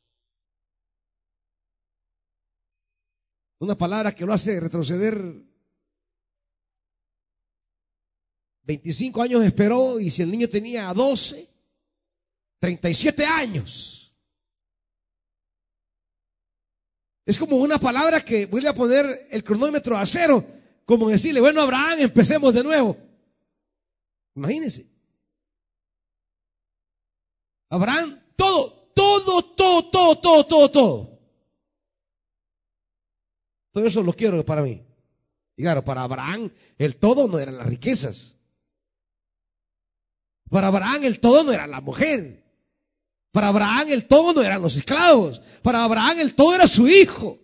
Una 3.61 3.75
palabra 3.75 4.15
que 4.15 4.27
lo 4.27 4.35
hace 4.35 4.61
retroceder 4.61 5.19
25 8.65 9.23
años 9.23 9.43
esperó 9.45 9.99
y 9.99 10.11
si 10.11 10.21
el 10.21 10.31
niño 10.31 10.47
tenía 10.51 10.93
12, 10.93 11.49
37 12.59 13.25
años. 13.25 13.96
Es 17.27 17.37
como 17.37 17.57
una 17.57 17.79
palabra 17.79 18.25
que 18.25 18.47
vuelve 18.47 18.69
a 18.69 18.75
poner 18.75 19.27
el 19.31 19.43
cronómetro 19.43 19.99
a 19.99 20.07
cero, 20.07 20.47
como 20.85 21.09
decirle, 21.09 21.41
bueno, 21.41 21.61
Abraham, 21.61 21.99
empecemos 21.99 22.55
de 22.55 22.63
nuevo. 22.63 22.97
Imagínense. 24.37 24.87
Abraham, 27.69 28.23
todo, 28.37 28.93
todo, 28.95 29.43
todo, 29.43 29.91
todo, 29.91 30.21
todo, 30.21 30.47
todo, 30.47 30.71
todo. 30.71 31.19
Todo 33.73 33.87
eso 33.87 34.03
lo 34.05 34.13
quiero 34.13 34.45
para 34.45 34.63
mí. 34.63 34.81
Y 35.57 35.63
claro, 35.63 35.85
para 35.85 36.05
Abraham 36.05 36.51
el 36.79 36.97
todo 36.97 37.27
no 37.27 37.41
eran 37.41 37.59
las 37.59 37.67
riquezas. 37.67 38.37
Para 40.49 40.69
Abraham 40.69 41.03
el 41.03 41.19
todo 41.19 41.43
no 41.43 41.53
era 41.53 41.67
la 41.67 41.81
mujer. 41.81 42.46
Para 43.37 43.49
Abraham 43.49 43.89
el 43.91 44.07
todo 44.07 44.33
no 44.33 44.43
eran 44.43 44.63
los 44.63 44.77
esclavos. 44.77 45.43
Para 45.61 45.85
Abraham 45.85 46.21
el 46.21 46.35
todo 46.35 46.55
era 46.55 46.67
su 46.67 46.89
hijo. 46.89 47.39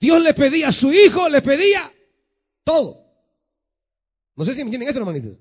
Dios 0.00 0.20
le 0.20 0.34
pedía 0.34 0.66
a 0.66 0.72
su 0.72 0.92
hijo, 0.92 1.28
le 1.28 1.40
pedía 1.42 1.88
todo. 2.64 3.06
No 4.34 4.44
sé 4.44 4.54
si 4.54 4.64
me 4.64 4.64
entienden 4.64 4.88
esto, 4.88 4.98
hermanitos. 4.98 5.38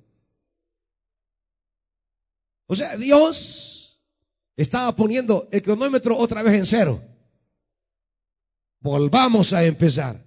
O 2.68 2.76
sea, 2.76 2.96
Dios 2.96 4.00
estaba 4.56 4.96
poniendo 4.96 5.50
el 5.52 5.64
cronómetro 5.64 6.16
otra 6.16 6.44
vez 6.44 6.54
en 6.54 6.68
cero. 6.68 7.04
Volvamos 8.82 9.52
a 9.52 9.64
empezar. 9.64 10.24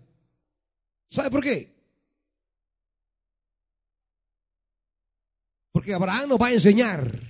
¿Sabe 1.08 1.30
por 1.30 1.44
qué? 1.44 1.80
Porque 5.70 5.94
Abraham 5.94 6.30
nos 6.30 6.40
va 6.40 6.48
a 6.48 6.52
enseñar 6.54 7.29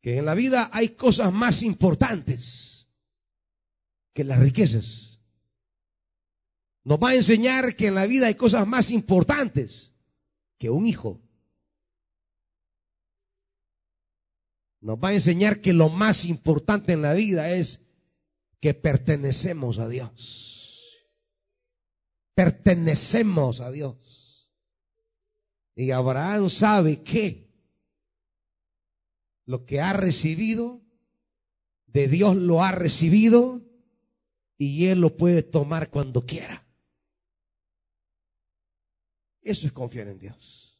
que 0.00 0.18
en 0.18 0.24
la 0.24 0.34
vida 0.34 0.70
hay 0.72 0.90
cosas 0.90 1.32
más 1.32 1.62
importantes 1.62 2.88
que 4.12 4.24
las 4.24 4.38
riquezas. 4.38 5.20
Nos 6.84 6.98
va 6.98 7.10
a 7.10 7.14
enseñar 7.14 7.76
que 7.76 7.88
en 7.88 7.94
la 7.94 8.06
vida 8.06 8.28
hay 8.28 8.34
cosas 8.34 8.66
más 8.66 8.90
importantes 8.90 9.92
que 10.56 10.70
un 10.70 10.86
hijo. 10.86 11.20
Nos 14.80 14.96
va 14.96 15.08
a 15.08 15.14
enseñar 15.14 15.60
que 15.60 15.72
lo 15.72 15.88
más 15.88 16.24
importante 16.24 16.92
en 16.92 17.02
la 17.02 17.12
vida 17.12 17.50
es 17.50 17.80
que 18.60 18.74
pertenecemos 18.74 19.78
a 19.78 19.88
Dios. 19.88 20.94
Pertenecemos 22.34 23.60
a 23.60 23.70
Dios. 23.70 24.48
Y 25.74 25.90
Abraham 25.90 26.48
sabe 26.48 27.02
que 27.02 27.47
lo 29.48 29.64
que 29.64 29.80
ha 29.80 29.94
recibido, 29.94 30.82
de 31.86 32.06
Dios 32.06 32.36
lo 32.36 32.62
ha 32.62 32.70
recibido 32.70 33.62
y 34.58 34.88
él 34.88 35.00
lo 35.00 35.16
puede 35.16 35.42
tomar 35.42 35.88
cuando 35.88 36.20
quiera. 36.20 36.66
Eso 39.40 39.66
es 39.66 39.72
confiar 39.72 40.08
en 40.08 40.18
Dios. 40.18 40.78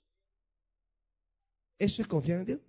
Eso 1.78 2.02
es 2.02 2.08
confiar 2.08 2.40
en 2.40 2.44
Dios. 2.44 2.60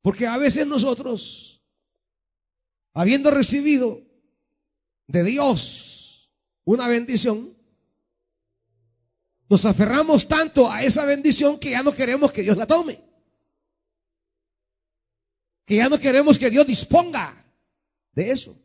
Porque 0.00 0.28
a 0.28 0.38
veces 0.38 0.64
nosotros, 0.64 1.60
habiendo 2.92 3.32
recibido 3.32 4.00
de 5.08 5.24
Dios 5.24 6.30
una 6.62 6.86
bendición, 6.86 7.52
nos 9.48 9.64
aferramos 9.64 10.28
tanto 10.28 10.70
a 10.70 10.84
esa 10.84 11.04
bendición 11.04 11.58
que 11.58 11.70
ya 11.70 11.82
no 11.82 11.90
queremos 11.90 12.30
que 12.30 12.42
Dios 12.42 12.56
la 12.56 12.68
tome. 12.68 13.07
Que 15.68 15.76
ya 15.76 15.90
no 15.90 15.98
queremos 15.98 16.38
que 16.38 16.48
Dios 16.48 16.66
disponga 16.66 17.44
de 18.14 18.30
eso. 18.30 18.56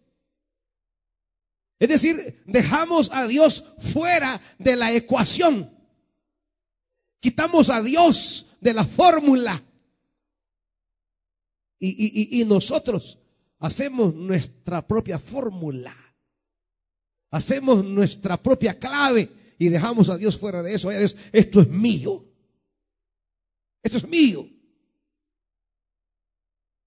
Es 1.77 1.89
decir, 1.89 2.41
dejamos 2.45 3.11
a 3.11 3.27
Dios 3.27 3.65
fuera 3.91 4.39
de 4.57 4.77
la 4.77 4.93
ecuación. 4.93 5.69
Quitamos 7.19 7.69
a 7.69 7.81
Dios 7.81 8.45
de 8.61 8.73
la 8.73 8.85
fórmula. 8.85 9.61
Y, 11.77 12.39
y, 12.39 12.45
nosotros 12.45 13.19
hacemos 13.59 14.15
nuestra 14.15 14.87
propia 14.87 15.19
fórmula. 15.19 15.93
Hacemos 17.31 17.83
nuestra 17.83 18.41
propia 18.41 18.79
clave 18.79 19.29
y 19.59 19.67
dejamos 19.67 20.07
a 20.07 20.15
Dios 20.15 20.37
fuera 20.37 20.63
de 20.63 20.73
eso. 20.73 20.89
esto 20.89 21.59
es 21.59 21.67
mío. 21.67 22.23
Esto 23.83 23.97
es 23.97 24.07
mío. 24.07 24.52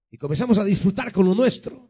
Y 0.09 0.17
comenzamos 0.17 0.57
a 0.57 0.63
disfrutar 0.63 1.11
con 1.11 1.25
lo 1.25 1.35
nuestro, 1.35 1.89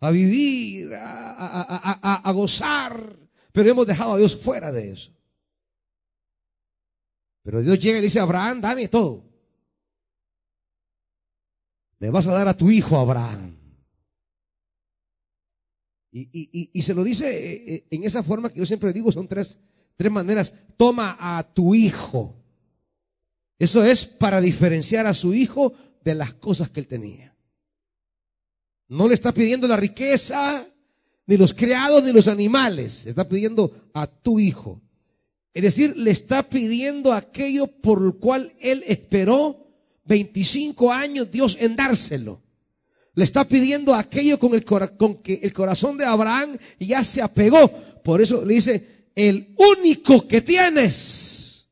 a 0.00 0.10
vivir, 0.10 0.92
a, 0.94 2.30
gozar, 2.34 3.16
pero 3.52 3.70
hemos 3.70 3.86
dejado 3.86 4.14
a 4.14 4.18
Dios 4.18 4.36
fuera 4.36 4.72
de 4.72 4.92
eso. 4.92 5.12
Pero 7.42 7.62
Dios 7.62 7.78
llega 7.78 7.98
y 7.98 8.02
dice 8.02 8.18
a 8.18 8.22
Abraham, 8.22 8.60
dame 8.60 8.88
todo. 8.88 9.24
Me 11.98 12.10
vas 12.10 12.26
a 12.26 12.32
dar 12.32 12.48
a 12.48 12.56
tu 12.56 12.70
hijo 12.70 12.98
Abraham. 12.98 13.56
Y, 16.10 16.70
y, 16.72 16.82
se 16.82 16.94
lo 16.94 17.02
dice 17.02 17.26
eh, 17.28 17.74
eh, 17.74 17.86
en 17.90 18.04
esa 18.04 18.22
forma 18.22 18.48
que 18.48 18.60
yo 18.60 18.66
siempre 18.66 18.92
digo, 18.92 19.10
son 19.10 19.26
tres, 19.26 19.58
Tres 19.96 20.10
maneras. 20.10 20.52
Toma 20.76 21.16
a 21.18 21.42
tu 21.42 21.74
hijo. 21.74 22.36
Eso 23.58 23.84
es 23.84 24.06
para 24.06 24.40
diferenciar 24.40 25.06
a 25.06 25.14
su 25.14 25.32
hijo 25.32 25.72
de 26.02 26.14
las 26.14 26.34
cosas 26.34 26.70
que 26.70 26.80
él 26.80 26.86
tenía. 26.86 27.33
No 28.88 29.08
le 29.08 29.14
está 29.14 29.32
pidiendo 29.32 29.66
la 29.66 29.76
riqueza, 29.76 30.66
ni 31.26 31.36
los 31.36 31.54
criados, 31.54 32.02
ni 32.02 32.12
los 32.12 32.28
animales. 32.28 33.04
Le 33.04 33.10
está 33.10 33.28
pidiendo 33.28 33.90
a 33.94 34.06
tu 34.06 34.38
hijo. 34.38 34.82
Es 35.52 35.62
decir, 35.62 35.96
le 35.96 36.10
está 36.10 36.48
pidiendo 36.48 37.12
aquello 37.12 37.66
por 37.66 38.00
lo 38.00 38.18
cual 38.18 38.52
él 38.60 38.84
esperó 38.86 39.64
25 40.04 40.92
años 40.92 41.30
Dios 41.30 41.56
en 41.60 41.76
dárselo. 41.76 42.42
Le 43.14 43.24
está 43.24 43.46
pidiendo 43.46 43.94
aquello 43.94 44.38
con, 44.38 44.54
el, 44.54 44.64
con 44.64 45.22
que 45.22 45.34
el 45.42 45.52
corazón 45.52 45.96
de 45.96 46.04
Abraham 46.04 46.58
ya 46.80 47.04
se 47.04 47.22
apegó. 47.22 47.70
Por 48.02 48.20
eso 48.20 48.44
le 48.44 48.54
dice, 48.54 49.08
el 49.14 49.54
único 49.56 50.26
que 50.26 50.40
tienes. 50.40 51.68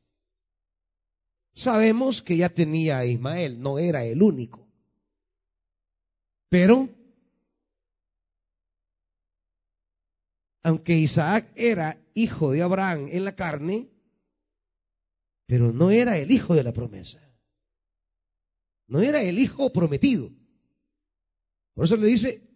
Sabemos 1.53 2.21
que 2.21 2.37
ya 2.37 2.49
tenía 2.49 2.99
a 2.99 3.05
Ismael, 3.05 3.61
no 3.61 3.77
era 3.77 4.05
el 4.05 4.23
único. 4.23 4.67
Pero, 6.49 6.89
aunque 10.63 10.97
Isaac 10.97 11.51
era 11.55 12.01
hijo 12.13 12.51
de 12.51 12.61
Abraham 12.61 13.07
en 13.11 13.25
la 13.25 13.35
carne, 13.35 13.89
pero 15.45 15.71
no 15.71 15.91
era 15.91 16.17
el 16.17 16.31
hijo 16.31 16.55
de 16.55 16.63
la 16.63 16.73
promesa. 16.73 17.19
No 18.87 19.01
era 19.01 19.21
el 19.21 19.39
hijo 19.39 19.71
prometido. 19.71 20.31
Por 21.73 21.85
eso 21.85 21.95
le 21.97 22.07
dice, 22.07 22.49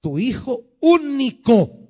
tu 0.00 0.18
hijo 0.18 0.76
único 0.80 1.82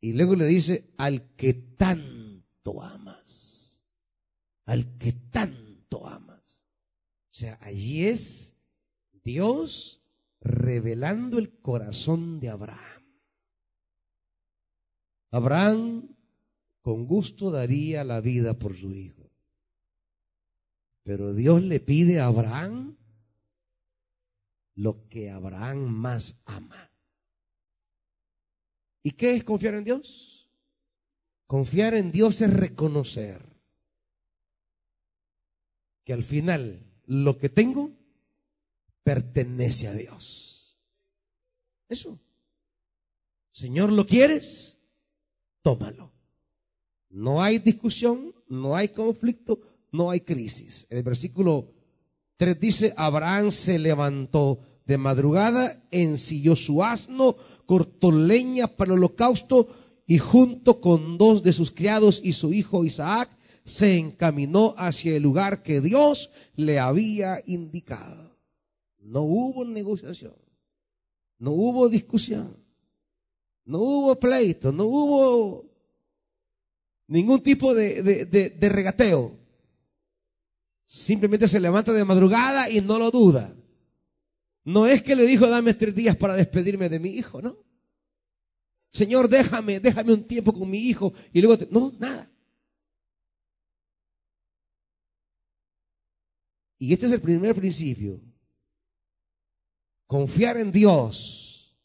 Y 0.00 0.12
luego 0.12 0.36
le 0.36 0.46
dice, 0.46 0.94
al 0.96 1.34
que 1.34 1.54
tanto 1.54 2.82
amas, 2.82 3.84
al 4.64 4.96
que 4.96 5.12
tanto 5.12 6.06
amas. 6.06 6.64
O 7.24 7.34
sea, 7.34 7.58
allí 7.62 8.06
es 8.06 8.54
Dios 9.24 9.97
revelando 10.40 11.38
el 11.38 11.60
corazón 11.60 12.40
de 12.40 12.48
Abraham. 12.50 13.04
Abraham 15.30 16.16
con 16.80 17.06
gusto 17.06 17.50
daría 17.50 18.04
la 18.04 18.20
vida 18.20 18.58
por 18.58 18.74
su 18.76 18.94
hijo. 18.94 19.30
Pero 21.02 21.34
Dios 21.34 21.62
le 21.62 21.80
pide 21.80 22.20
a 22.20 22.26
Abraham 22.26 22.96
lo 24.74 25.08
que 25.08 25.30
Abraham 25.30 25.78
más 25.88 26.40
ama. 26.44 26.92
¿Y 29.02 29.12
qué 29.12 29.34
es 29.34 29.44
confiar 29.44 29.74
en 29.74 29.84
Dios? 29.84 30.50
Confiar 31.46 31.94
en 31.94 32.12
Dios 32.12 32.40
es 32.40 32.52
reconocer 32.52 33.42
que 36.04 36.12
al 36.12 36.22
final 36.22 36.86
lo 37.04 37.38
que 37.38 37.48
tengo 37.48 37.97
pertenece 39.08 39.88
a 39.88 39.94
Dios. 39.94 40.76
Eso. 41.88 42.18
Señor, 43.48 43.90
¿lo 43.90 44.06
quieres? 44.06 44.76
Tómalo. 45.62 46.12
No 47.08 47.42
hay 47.42 47.58
discusión, 47.58 48.34
no 48.48 48.76
hay 48.76 48.88
conflicto, 48.88 49.60
no 49.92 50.10
hay 50.10 50.20
crisis. 50.20 50.86
El 50.90 51.02
versículo 51.04 51.72
3 52.36 52.60
dice, 52.60 52.94
Abraham 52.98 53.50
se 53.50 53.78
levantó 53.78 54.58
de 54.84 54.98
madrugada, 54.98 55.82
ensilló 55.90 56.54
su 56.54 56.84
asno, 56.84 57.34
cortó 57.64 58.12
leña 58.12 58.66
para 58.66 58.92
el 58.92 58.98
holocausto 58.98 59.68
y 60.06 60.18
junto 60.18 60.82
con 60.82 61.16
dos 61.16 61.42
de 61.42 61.54
sus 61.54 61.70
criados 61.70 62.20
y 62.22 62.34
su 62.34 62.52
hijo 62.52 62.84
Isaac, 62.84 63.30
se 63.64 63.96
encaminó 63.96 64.74
hacia 64.76 65.16
el 65.16 65.22
lugar 65.22 65.62
que 65.62 65.80
Dios 65.80 66.30
le 66.56 66.78
había 66.78 67.42
indicado. 67.46 68.27
No 69.08 69.22
hubo 69.22 69.64
negociación, 69.64 70.34
no 71.38 71.52
hubo 71.52 71.88
discusión, 71.88 72.62
no 73.64 73.78
hubo 73.78 74.20
pleito, 74.20 74.70
no 74.70 74.84
hubo 74.84 75.64
ningún 77.06 77.42
tipo 77.42 77.74
de, 77.74 78.58
regateo. 78.60 79.34
Simplemente 80.84 81.48
se 81.48 81.58
levanta 81.58 81.90
de 81.94 82.04
madrugada 82.04 82.68
y 82.68 82.82
no 82.82 82.98
lo 82.98 83.10
duda. 83.10 83.56
No 84.64 84.86
es 84.86 85.02
que 85.02 85.16
le 85.16 85.26
dijo, 85.26 85.46
dame 85.48 85.72
tres 85.72 85.94
días 85.94 86.14
para 86.14 86.34
despedirme 86.34 86.90
de 86.90 87.00
mi 87.00 87.08
hijo, 87.08 87.40
¿no? 87.40 87.56
Señor, 88.92 89.26
déjame, 89.26 89.80
déjame 89.80 90.12
un 90.12 90.24
tiempo 90.24 90.52
con 90.52 90.68
mi 90.68 90.80
hijo 90.80 91.14
y 91.32 91.40
luego, 91.40 91.64
no, 91.70 91.94
nada. 91.98 92.30
Y 96.78 96.92
este 96.92 97.06
es 97.06 97.12
el 97.12 97.22
primer 97.22 97.54
principio. 97.54 98.27
Confiar 100.08 100.56
en 100.56 100.72
Dios 100.72 101.76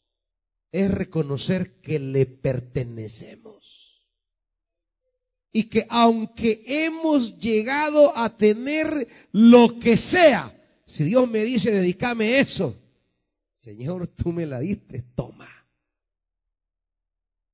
es 0.72 0.90
reconocer 0.90 1.80
que 1.82 1.98
le 1.98 2.24
pertenecemos 2.24 4.08
y 5.52 5.64
que 5.64 5.86
aunque 5.90 6.62
hemos 6.66 7.38
llegado 7.38 8.16
a 8.16 8.34
tener 8.34 9.06
lo 9.30 9.78
que 9.78 9.98
sea, 9.98 10.58
si 10.86 11.04
Dios 11.04 11.28
me 11.28 11.44
dice, 11.44 11.70
dedícame 11.70 12.40
eso, 12.40 12.76
Señor, 13.54 14.06
tú 14.06 14.32
me 14.32 14.46
la 14.46 14.58
diste, 14.58 15.02
toma. 15.14 15.48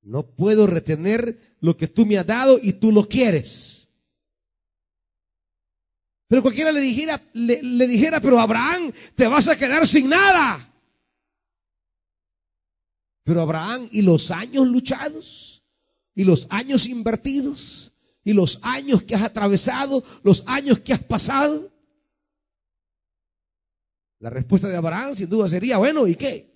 No 0.01 0.23
puedo 0.23 0.67
retener 0.67 1.57
lo 1.59 1.75
que 1.75 1.87
tú 1.87 2.05
me 2.05 2.17
has 2.17 2.25
dado 2.25 2.57
y 2.63 2.73
tú 2.73 2.93
lo 2.93 3.09
quieres. 3.09 3.80
Pero 6.31 6.43
cualquiera 6.43 6.71
le 6.71 6.79
dijera, 6.79 7.21
le, 7.33 7.87
dijera, 7.87 8.21
pero 8.21 8.39
Abraham, 8.39 8.89
te 9.15 9.27
vas 9.27 9.49
a 9.49 9.57
quedar 9.57 9.85
sin 9.85 10.07
nada. 10.07 10.73
Pero 13.25 13.41
Abraham, 13.41 13.89
¿y 13.91 14.01
los 14.01 14.31
años 14.31 14.65
luchados? 14.65 15.61
¿Y 16.15 16.23
los 16.23 16.47
años 16.49 16.87
invertidos? 16.87 17.91
y 18.23 18.31
los 18.31 18.59
años 18.61 19.03
que 19.03 19.15
has 19.15 19.23
atravesado, 19.23 20.05
los 20.23 20.45
años 20.47 20.79
que 20.79 20.93
has 20.93 21.03
pasado? 21.03 21.69
La 24.19 24.29
respuesta 24.29 24.69
de 24.69 24.77
Abraham 24.77 25.17
sin 25.17 25.27
duda 25.27 25.49
sería, 25.49 25.79
bueno, 25.79 26.07
¿y 26.07 26.15
qué? 26.15 26.49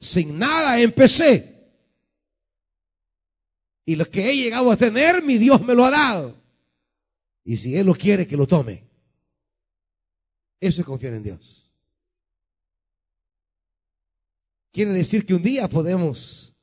Sin 0.00 0.38
nada 0.38 0.80
empecé. 0.80 1.70
Y 3.84 3.94
lo 3.94 4.06
que 4.06 4.30
he 4.30 4.36
llegado 4.38 4.70
a 4.70 4.76
tener, 4.78 5.22
mi 5.22 5.36
Dios 5.36 5.60
me 5.60 5.74
lo 5.74 5.84
ha 5.84 5.90
dado. 5.90 6.39
Y 7.44 7.56
si 7.56 7.76
Él 7.76 7.86
lo 7.86 7.94
quiere, 7.94 8.26
que 8.26 8.36
lo 8.36 8.46
tome. 8.46 8.84
Eso 10.60 10.80
es 10.82 10.86
confiar 10.86 11.14
en 11.14 11.22
Dios. 11.22 11.70
Quiere 14.72 14.92
decir 14.92 15.26
que 15.26 15.34
un 15.34 15.42
día 15.42 15.68
podemos, 15.68 16.54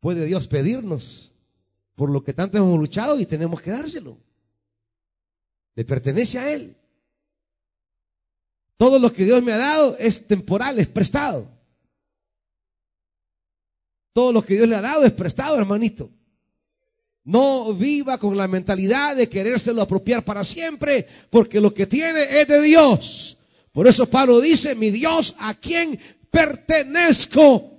puede 0.00 0.24
Dios 0.24 0.48
pedirnos 0.48 1.32
por 1.94 2.10
lo 2.10 2.22
que 2.22 2.32
tanto 2.32 2.58
hemos 2.58 2.78
luchado 2.78 3.18
y 3.20 3.26
tenemos 3.26 3.60
que 3.60 3.70
dárselo. 3.70 4.18
Le 5.74 5.84
pertenece 5.84 6.38
a 6.38 6.52
Él. 6.52 6.76
Todo 8.76 8.98
lo 8.98 9.12
que 9.12 9.24
Dios 9.24 9.42
me 9.42 9.52
ha 9.52 9.58
dado 9.58 9.96
es 9.98 10.26
temporal, 10.26 10.78
es 10.78 10.88
prestado. 10.88 11.48
Todo 14.12 14.32
lo 14.32 14.42
que 14.42 14.54
Dios 14.54 14.68
le 14.68 14.76
ha 14.76 14.80
dado 14.80 15.04
es 15.04 15.12
prestado, 15.12 15.56
hermanito. 15.58 16.10
No 17.24 17.72
viva 17.72 18.18
con 18.18 18.36
la 18.36 18.46
mentalidad 18.46 19.16
de 19.16 19.28
querérselo 19.28 19.80
apropiar 19.80 20.24
para 20.24 20.44
siempre, 20.44 21.06
porque 21.30 21.60
lo 21.60 21.72
que 21.72 21.86
tiene 21.86 22.40
es 22.40 22.46
de 22.46 22.60
Dios. 22.60 23.38
Por 23.72 23.88
eso 23.88 24.08
Pablo 24.08 24.40
dice, 24.40 24.74
mi 24.74 24.90
Dios, 24.90 25.34
a 25.38 25.54
quien 25.54 25.98
pertenezco. 26.30 27.70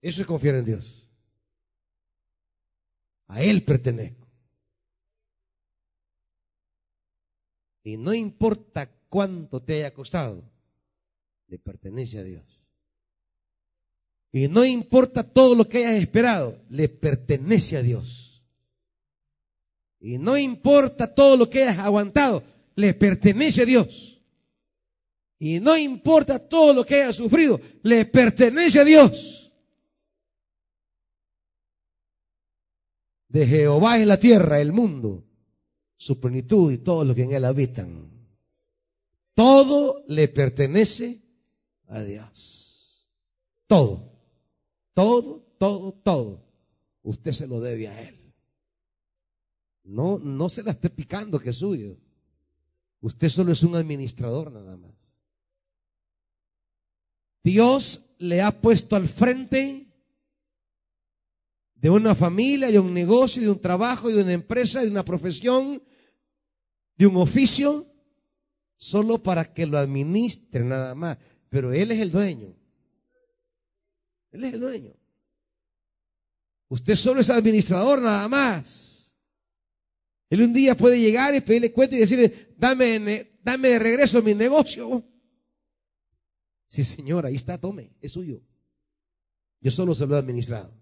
Eso 0.00 0.20
es 0.22 0.26
confiar 0.26 0.56
en 0.56 0.64
Dios. 0.64 1.08
A 3.28 3.42
Él 3.42 3.64
pertenezco. 3.64 4.28
Y 7.82 7.96
no 7.96 8.12
importa 8.12 8.90
cuánto 9.08 9.62
te 9.62 9.76
haya 9.76 9.94
costado, 9.94 10.44
le 11.46 11.58
pertenece 11.58 12.18
a 12.18 12.22
Dios. 12.22 12.57
Y 14.32 14.48
no 14.48 14.64
importa 14.64 15.22
todo 15.22 15.54
lo 15.54 15.68
que 15.68 15.78
hayas 15.78 16.02
esperado, 16.02 16.60
le 16.68 16.88
pertenece 16.88 17.76
a 17.76 17.82
Dios. 17.82 18.42
Y 20.00 20.18
no 20.18 20.36
importa 20.36 21.12
todo 21.12 21.36
lo 21.36 21.48
que 21.48 21.64
hayas 21.64 21.78
aguantado, 21.78 22.42
le 22.74 22.94
pertenece 22.94 23.62
a 23.62 23.66
Dios. 23.66 24.22
Y 25.38 25.60
no 25.60 25.76
importa 25.76 26.38
todo 26.38 26.74
lo 26.74 26.84
que 26.84 27.02
hayas 27.02 27.16
sufrido, 27.16 27.60
le 27.82 28.04
pertenece 28.04 28.80
a 28.80 28.84
Dios. 28.84 29.52
De 33.28 33.46
Jehová 33.46 33.98
es 33.98 34.06
la 34.06 34.18
tierra, 34.18 34.60
el 34.60 34.72
mundo, 34.72 35.24
su 35.96 36.18
plenitud 36.18 36.72
y 36.72 36.78
todo 36.78 37.04
lo 37.04 37.14
que 37.14 37.24
en 37.24 37.32
él 37.32 37.44
habitan. 37.44 38.10
Todo 39.34 40.02
le 40.08 40.28
pertenece 40.28 41.22
a 41.86 42.00
Dios. 42.02 43.08
Todo. 43.66 44.07
Todo, 44.98 45.46
todo, 45.58 45.92
todo. 45.92 46.44
Usted 47.04 47.30
se 47.30 47.46
lo 47.46 47.60
debe 47.60 47.86
a 47.86 48.02
él. 48.02 48.34
No, 49.84 50.18
no 50.18 50.48
se 50.48 50.64
la 50.64 50.72
esté 50.72 50.90
picando 50.90 51.38
que 51.38 51.50
es 51.50 51.56
suyo. 51.58 51.96
Usted 53.00 53.28
solo 53.28 53.52
es 53.52 53.62
un 53.62 53.76
administrador 53.76 54.50
nada 54.50 54.76
más. 54.76 55.22
Dios 57.44 58.06
le 58.18 58.42
ha 58.42 58.60
puesto 58.60 58.96
al 58.96 59.06
frente 59.06 59.86
de 61.76 61.90
una 61.90 62.16
familia, 62.16 62.72
de 62.72 62.80
un 62.80 62.92
negocio, 62.92 63.40
de 63.40 63.50
un 63.50 63.60
trabajo, 63.60 64.08
de 64.08 64.20
una 64.20 64.32
empresa, 64.32 64.82
de 64.82 64.90
una 64.90 65.04
profesión, 65.04 65.80
de 66.96 67.06
un 67.06 67.18
oficio, 67.18 67.86
solo 68.76 69.22
para 69.22 69.44
que 69.44 69.64
lo 69.64 69.78
administre 69.78 70.64
nada 70.64 70.96
más. 70.96 71.18
Pero 71.48 71.72
Él 71.72 71.92
es 71.92 72.00
el 72.00 72.10
dueño. 72.10 72.57
Él 74.30 74.44
es 74.44 74.54
el 74.54 74.60
dueño. 74.60 74.94
Usted 76.68 76.94
solo 76.94 77.20
es 77.20 77.30
administrador 77.30 78.02
nada 78.02 78.28
más. 78.28 79.14
Él 80.28 80.42
un 80.42 80.52
día 80.52 80.76
puede 80.76 81.00
llegar 81.00 81.34
y 81.34 81.40
pedirle 81.40 81.72
cuenta 81.72 81.96
y 81.96 82.00
decirle, 82.00 82.54
dame, 82.56 83.38
dame 83.42 83.68
de 83.68 83.78
regreso 83.78 84.22
mi 84.22 84.34
negocio. 84.34 85.02
Sí, 86.66 86.84
señor, 86.84 87.24
ahí 87.24 87.36
está, 87.36 87.58
tome, 87.58 87.94
es 88.00 88.12
suyo. 88.12 88.42
Yo 89.60 89.70
solo 89.70 89.94
se 89.94 90.06
lo 90.06 90.14
he 90.14 90.18
administrado. 90.18 90.76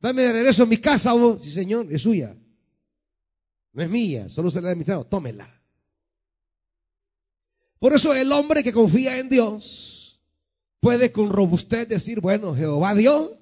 Dame 0.00 0.22
de 0.22 0.32
regreso 0.32 0.64
mi 0.66 0.76
casa, 0.76 1.12
vos. 1.12 1.42
Sí, 1.42 1.50
señor, 1.50 1.92
es 1.92 2.02
suya. 2.02 2.36
No 3.72 3.82
es 3.82 3.90
mía, 3.90 4.28
solo 4.28 4.50
se 4.50 4.60
la 4.60 4.68
he 4.68 4.70
administrado. 4.70 5.04
Tómela. 5.04 5.60
Por 7.80 7.92
eso 7.92 8.14
el 8.14 8.30
hombre 8.30 8.62
que 8.62 8.72
confía 8.72 9.18
en 9.18 9.28
Dios 9.28 9.97
puede 10.80 11.12
con 11.12 11.30
robustez 11.30 11.88
decir, 11.88 12.20
bueno, 12.20 12.54
Jehová 12.54 12.94
dio, 12.94 13.38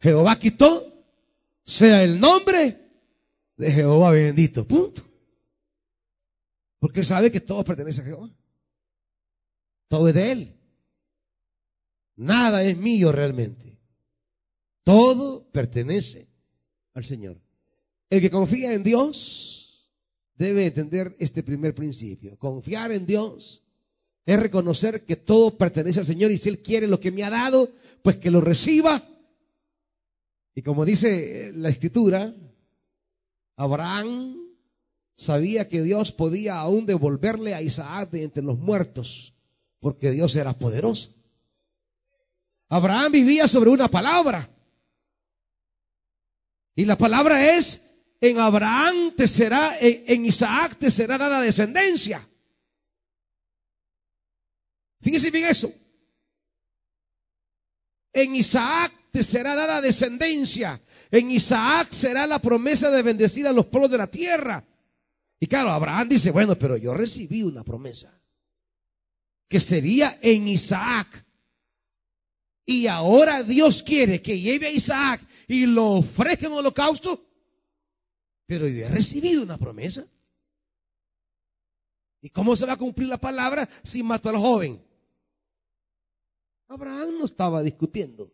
Jehová 0.00 0.38
quitó, 0.38 1.04
sea 1.64 2.02
el 2.02 2.18
nombre 2.18 2.88
de 3.56 3.72
Jehová 3.72 4.10
bendito. 4.12 4.66
Punto. 4.66 5.02
Porque 6.78 7.00
él 7.00 7.06
sabe 7.06 7.30
que 7.30 7.40
todo 7.40 7.64
pertenece 7.64 8.00
a 8.00 8.04
Jehová. 8.04 8.30
Todo 9.88 10.08
es 10.08 10.14
de 10.14 10.32
él. 10.32 10.54
Nada 12.16 12.62
es 12.62 12.76
mío 12.76 13.12
realmente. 13.12 13.78
Todo 14.84 15.50
pertenece 15.50 16.28
al 16.94 17.04
Señor. 17.04 17.40
El 18.08 18.20
que 18.20 18.30
confía 18.30 18.72
en 18.72 18.82
Dios 18.82 19.92
debe 20.34 20.66
entender 20.66 21.16
este 21.18 21.42
primer 21.42 21.74
principio. 21.74 22.38
Confiar 22.38 22.92
en 22.92 23.04
Dios 23.06 23.62
es 24.28 24.38
reconocer 24.38 25.06
que 25.06 25.16
todo 25.16 25.56
pertenece 25.56 26.00
al 26.00 26.04
Señor 26.04 26.30
y 26.30 26.36
si 26.36 26.50
Él 26.50 26.58
quiere 26.58 26.86
lo 26.86 27.00
que 27.00 27.10
me 27.10 27.24
ha 27.24 27.30
dado, 27.30 27.72
pues 28.02 28.18
que 28.18 28.30
lo 28.30 28.42
reciba. 28.42 29.02
Y 30.54 30.60
como 30.60 30.84
dice 30.84 31.50
la 31.54 31.70
Escritura, 31.70 32.34
Abraham 33.56 34.36
sabía 35.14 35.66
que 35.66 35.80
Dios 35.80 36.12
podía 36.12 36.60
aún 36.60 36.84
devolverle 36.84 37.54
a 37.54 37.62
Isaac 37.62 38.10
de 38.10 38.24
entre 38.24 38.42
los 38.42 38.58
muertos, 38.58 39.32
porque 39.80 40.10
Dios 40.10 40.36
era 40.36 40.52
poderoso. 40.52 41.14
Abraham 42.68 43.12
vivía 43.12 43.48
sobre 43.48 43.70
una 43.70 43.88
palabra. 43.88 44.50
Y 46.76 46.84
la 46.84 46.98
palabra 46.98 47.56
es, 47.56 47.80
en 48.20 48.38
Abraham 48.40 49.14
te 49.16 49.26
será, 49.26 49.72
en, 49.80 50.26
Isaac 50.26 50.76
te 50.76 50.90
será 50.90 51.16
dada 51.16 51.40
descendencia. 51.40 52.27
Fíjese 55.00 55.30
bien 55.30 55.46
eso. 55.46 55.72
En 58.12 58.34
Isaac 58.34 58.92
te 59.12 59.22
será 59.22 59.54
dada 59.54 59.80
descendencia. 59.80 60.80
En 61.10 61.30
Isaac 61.30 61.92
será 61.92 62.26
la 62.26 62.40
promesa 62.40 62.90
de 62.90 63.02
bendecir 63.02 63.46
a 63.46 63.52
los 63.52 63.66
pueblos 63.66 63.90
de 63.90 63.98
la 63.98 64.10
tierra. 64.10 64.64
Y 65.40 65.46
claro, 65.46 65.70
Abraham 65.70 66.08
dice, 66.08 66.30
bueno, 66.30 66.58
pero 66.58 66.76
yo 66.76 66.94
recibí 66.94 67.42
una 67.42 67.62
promesa. 67.62 68.20
Que 69.48 69.60
sería 69.60 70.18
en 70.20 70.48
Isaac. 70.48 71.24
Y 72.66 72.86
ahora 72.86 73.42
Dios 73.42 73.82
quiere 73.82 74.20
que 74.20 74.38
lleve 74.38 74.66
a 74.66 74.70
Isaac 74.70 75.22
y 75.46 75.64
lo 75.64 75.92
ofrezca 75.92 76.46
en 76.46 76.52
holocausto. 76.52 77.24
Pero 78.46 78.66
yo 78.66 78.84
he 78.84 78.88
recibido 78.88 79.42
una 79.42 79.56
promesa. 79.56 80.06
¿Y 82.20 82.30
cómo 82.30 82.56
se 82.56 82.66
va 82.66 82.72
a 82.72 82.78
cumplir 82.78 83.08
la 83.08 83.18
palabra 83.18 83.68
si 83.82 84.02
mato 84.02 84.28
al 84.28 84.36
joven? 84.36 84.87
Abraham 86.68 87.18
no 87.18 87.24
estaba 87.24 87.62
discutiendo. 87.62 88.30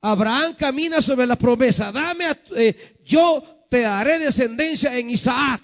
Abraham 0.00 0.54
camina 0.54 1.00
sobre 1.00 1.26
la 1.26 1.36
promesa. 1.36 1.90
Dame, 1.92 2.26
eh, 2.56 2.98
yo 3.04 3.42
te 3.70 3.80
daré 3.80 4.18
descendencia 4.18 4.98
en 4.98 5.10
Isaac. 5.10 5.62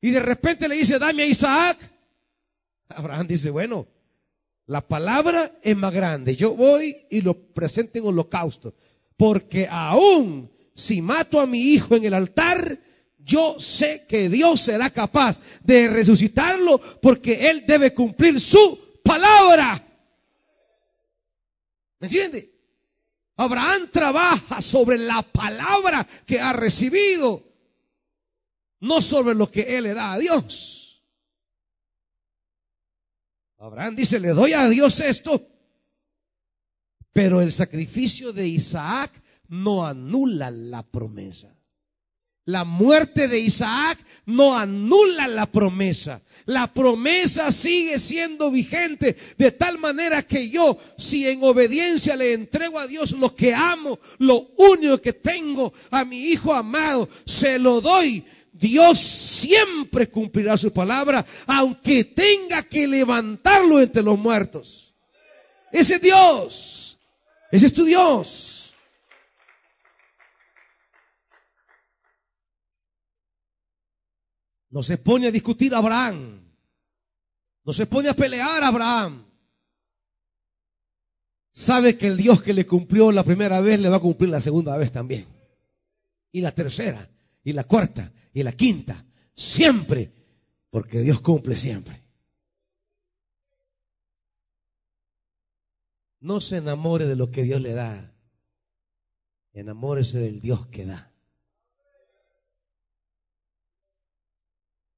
Y 0.00 0.10
de 0.10 0.20
repente 0.20 0.68
le 0.68 0.76
dice, 0.76 0.98
dame 0.98 1.24
a 1.24 1.26
Isaac. 1.26 1.78
Abraham 2.88 3.26
dice, 3.26 3.50
bueno, 3.50 3.88
la 4.66 4.86
palabra 4.86 5.58
es 5.62 5.76
más 5.76 5.92
grande. 5.92 6.36
Yo 6.36 6.54
voy 6.54 7.06
y 7.10 7.22
lo 7.22 7.34
presento 7.34 7.98
en 7.98 8.06
holocausto. 8.06 8.74
Porque 9.16 9.66
aún 9.68 10.50
si 10.74 11.00
mato 11.00 11.40
a 11.40 11.46
mi 11.46 11.60
hijo 11.60 11.96
en 11.96 12.04
el 12.04 12.14
altar, 12.14 12.78
yo 13.18 13.58
sé 13.58 14.04
que 14.06 14.28
Dios 14.28 14.60
será 14.60 14.90
capaz 14.90 15.40
de 15.64 15.88
resucitarlo 15.88 16.80
porque 17.00 17.48
Él 17.50 17.64
debe 17.66 17.92
cumplir 17.92 18.38
su 18.38 18.85
palabra. 19.06 19.82
¿Me 22.00 22.06
entiende? 22.06 22.52
Abraham 23.36 23.90
trabaja 23.90 24.60
sobre 24.60 24.98
la 24.98 25.22
palabra 25.22 26.06
que 26.26 26.40
ha 26.40 26.52
recibido, 26.52 27.44
no 28.80 29.00
sobre 29.00 29.34
lo 29.34 29.50
que 29.50 29.76
Él 29.76 29.84
le 29.84 29.94
da 29.94 30.12
a 30.12 30.18
Dios. 30.18 31.04
Abraham 33.58 33.96
dice, 33.96 34.20
le 34.20 34.28
doy 34.28 34.52
a 34.52 34.68
Dios 34.68 35.00
esto. 35.00 35.48
Pero 37.12 37.40
el 37.40 37.52
sacrificio 37.52 38.32
de 38.32 38.46
Isaac 38.46 39.22
no 39.48 39.86
anula 39.86 40.50
la 40.50 40.82
promesa. 40.82 41.55
La 42.46 42.64
muerte 42.64 43.28
de 43.28 43.38
Isaac 43.40 43.98
no 44.24 44.56
anula 44.56 45.28
la 45.28 45.46
promesa. 45.46 46.22
La 46.46 46.72
promesa 46.72 47.52
sigue 47.52 47.98
siendo 47.98 48.50
vigente 48.50 49.16
de 49.36 49.50
tal 49.50 49.78
manera 49.78 50.22
que 50.22 50.48
yo, 50.48 50.78
si 50.96 51.28
en 51.28 51.42
obediencia 51.42 52.16
le 52.16 52.32
entrego 52.32 52.78
a 52.78 52.86
Dios 52.86 53.12
lo 53.12 53.34
que 53.34 53.52
amo, 53.52 53.98
lo 54.18 54.52
único 54.56 54.98
que 54.98 55.12
tengo 55.12 55.72
a 55.90 56.04
mi 56.04 56.18
hijo 56.18 56.54
amado, 56.54 57.08
se 57.24 57.58
lo 57.58 57.80
doy 57.80 58.24
Dios 58.58 58.98
siempre 58.98 60.08
cumplirá 60.08 60.56
su 60.56 60.72
palabra, 60.72 61.24
aunque 61.46 62.04
tenga 62.04 62.62
que 62.62 62.86
levantarlo 62.86 63.80
entre 63.80 64.02
los 64.02 64.18
muertos. 64.18 64.94
Ese 65.70 65.96
es 65.96 66.00
Dios. 66.00 66.98
Ese 67.50 67.66
es 67.66 67.72
tu 67.72 67.84
Dios. 67.84 68.55
No 74.76 74.82
se 74.82 74.98
pone 74.98 75.28
a 75.28 75.30
discutir 75.30 75.74
a 75.74 75.78
Abraham. 75.78 76.38
No 77.64 77.72
se 77.72 77.86
pone 77.86 78.10
a 78.10 78.14
pelear 78.14 78.62
a 78.62 78.68
Abraham. 78.68 79.24
Sabe 81.50 81.96
que 81.96 82.08
el 82.08 82.18
Dios 82.18 82.42
que 82.42 82.52
le 82.52 82.66
cumplió 82.66 83.10
la 83.10 83.24
primera 83.24 83.62
vez 83.62 83.80
le 83.80 83.88
va 83.88 83.96
a 83.96 84.00
cumplir 84.00 84.28
la 84.28 84.42
segunda 84.42 84.76
vez 84.76 84.92
también. 84.92 85.24
Y 86.30 86.42
la 86.42 86.52
tercera, 86.52 87.08
y 87.42 87.54
la 87.54 87.64
cuarta, 87.64 88.12
y 88.34 88.42
la 88.42 88.52
quinta, 88.52 89.06
siempre, 89.34 90.12
porque 90.68 91.00
Dios 91.00 91.22
cumple 91.22 91.56
siempre. 91.56 92.04
No 96.20 96.42
se 96.42 96.58
enamore 96.58 97.06
de 97.06 97.16
lo 97.16 97.30
que 97.30 97.44
Dios 97.44 97.62
le 97.62 97.72
da, 97.72 98.14
enamórese 99.54 100.18
del 100.18 100.38
Dios 100.38 100.66
que 100.66 100.84
da. 100.84 101.15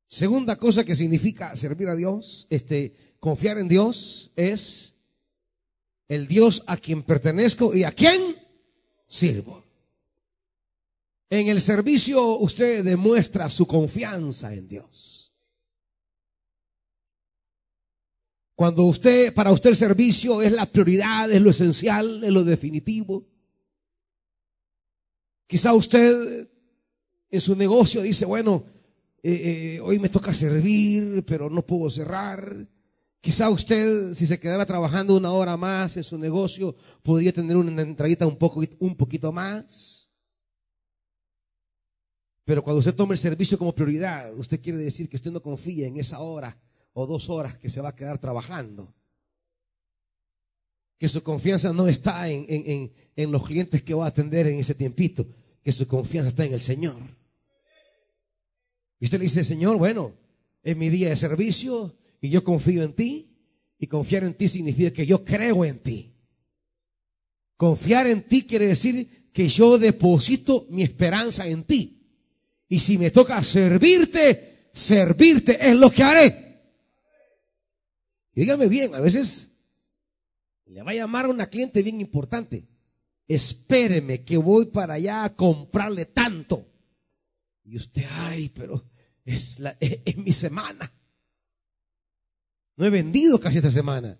Segunda 0.09 0.57
cosa 0.57 0.85
que 0.85 0.97
significa 0.97 1.55
servir 1.55 1.87
a 1.89 1.95
Dios, 1.95 2.47
este, 2.49 2.95
confiar 3.21 3.59
en 3.59 3.69
Dios, 3.69 4.33
es 4.37 4.95
el 6.09 6.27
Dios 6.27 6.65
a 6.67 6.79
quien 6.79 7.03
pertenezco 7.03 7.77
y 7.77 7.85
a 7.85 7.93
quien 7.93 8.37
sirvo. 9.07 9.63
En 11.29 11.49
el 11.49 11.61
servicio 11.61 12.39
usted 12.39 12.83
demuestra 12.83 13.51
su 13.51 13.67
confianza 13.67 14.55
en 14.55 14.67
Dios. 14.67 15.35
Cuando 18.55 18.85
usted, 18.85 19.35
para 19.35 19.53
usted 19.53 19.71
el 19.71 19.77
servicio 19.77 20.41
es 20.41 20.53
la 20.53 20.65
prioridad, 20.65 21.31
es 21.31 21.43
lo 21.43 21.51
esencial, 21.51 22.25
es 22.25 22.33
lo 22.33 22.45
definitivo. 22.45 23.29
Quizá 25.47 25.75
usted 25.75 26.49
en 27.29 27.41
su 27.43 27.55
negocio 27.55 28.01
dice, 28.01 28.25
bueno, 28.25 28.78
eh, 29.23 29.77
eh, 29.77 29.81
hoy 29.81 29.99
me 29.99 30.09
toca 30.09 30.33
servir, 30.33 31.25
pero 31.27 31.51
no 31.51 31.67
puedo 31.67 31.91
cerrar. 31.91 32.69
Quizá 33.21 33.51
usted, 33.51 34.15
si 34.15 34.27
se 34.27 34.39
quedara 34.39 34.65
trabajando 34.65 35.17
una 35.17 35.33
hora 35.33 35.57
más 35.57 35.97
en 35.97 36.05
su 36.05 36.17
negocio, 36.19 36.77
podría 37.03 37.33
tener 37.33 37.57
una 37.57 37.83
entradita 37.83 38.27
un, 38.27 38.37
poco, 38.37 38.63
un 38.79 38.97
poquito 38.97 39.33
más. 39.33 40.09
Pero 42.45 42.63
cuando 42.63 42.79
usted 42.79 42.95
toma 42.95 43.13
el 43.13 43.19
servicio 43.19 43.59
como 43.59 43.75
prioridad, 43.75 44.33
usted 44.35 44.61
quiere 44.61 44.79
decir 44.79 45.09
que 45.09 45.17
usted 45.17 45.33
no 45.33 45.43
confía 45.43 45.87
en 45.87 45.99
esa 45.99 46.21
hora 46.21 46.57
o 46.95 47.07
dos 47.07 47.29
horas 47.29 47.59
que 47.59 47.69
se 47.69 47.81
va 47.81 47.91
a 47.91 47.95
quedar 47.95 48.19
trabajando. 48.19 48.95
Que 50.97 51.09
su 51.09 51.23
confianza 51.23 51.73
no 51.73 51.89
está 51.89 52.29
en, 52.29 52.91
los 53.17 53.47
clientes 53.47 53.83
que 53.83 53.95
va 53.95 54.07
a 54.07 54.09
atender 54.09 54.47
en 54.47 54.61
ese 54.61 54.75
tiempito, 54.75 55.27
que 55.63 55.73
su 55.73 55.87
confianza 55.87 56.29
está 56.29 56.45
en 56.45 56.55
el 56.55 56.61
Señor. 56.61 57.18
Y 59.01 59.05
usted 59.05 59.19
le 59.19 59.25
dice, 59.25 59.45
Señor, 59.45 59.77
bueno, 59.77 60.15
es 60.63 60.77
mi 60.77 60.89
día 60.89 61.11
de 61.11 61.17
servicio 61.17 61.97
y 62.21 62.31
yo 62.31 62.43
confío 62.43 62.83
en 62.83 62.93
ti. 62.95 63.25
Y 63.79 63.87
confiar 63.87 64.25
en 64.25 64.35
ti 64.35 64.49
significa 64.49 64.93
que 64.93 65.07
yo 65.07 65.25
creo 65.25 65.65
en 65.65 65.79
ti. 65.79 66.13
Confiar 67.57 68.07
en 68.09 68.27
ti 68.27 68.43
quiere 68.43 68.67
decir 68.67 69.31
que 69.33 69.49
yo 69.49 69.79
deposito 69.79 70.67
mi 70.71 70.83
esperanza 70.83 71.47
en 71.47 71.63
ti. 71.65 72.03
Y 72.69 72.81
si 72.81 72.99
me 72.99 73.11
toca 73.11 73.43
servirte, 73.43 74.71
servirte 74.73 75.59
es 75.69 75.77
lo 75.77 75.91
que 75.91 76.03
haré. 76.03 76.61
dígame 78.35 78.69
bien, 78.69 78.95
a 78.95 79.01
veces 79.01 79.51
le 80.67 80.83
va 80.83 80.91
a 80.91 80.95
llamar 80.95 81.25
a 81.25 81.29
una 81.29 81.49
cliente 81.49 81.83
bien 81.83 82.01
importante. 82.01 82.67
Espéreme 83.27 84.25
que 84.25 84.37
voy 84.37 84.67
para 84.67 84.95
allá 84.95 85.25
a 85.25 85.35
comprarle 85.35 86.07
tanto. 86.07 86.67
Y 87.69 87.77
usted, 87.77 88.07
ay, 88.09 88.49
pero 88.49 88.83
es, 89.27 89.61
la, 89.61 89.77
es 89.79 90.17
mi 90.17 90.33
semana. 90.33 90.91
No 92.77 92.87
he 92.87 92.91
vendido 92.91 93.39
casi 93.39 93.59
esta 93.59 93.71
semana. 93.71 94.19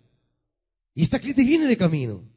Y 0.93 1.01
esta 1.01 1.19
cliente 1.19 1.45
viene 1.45 1.67
de 1.67 1.77
camino. 1.77 2.29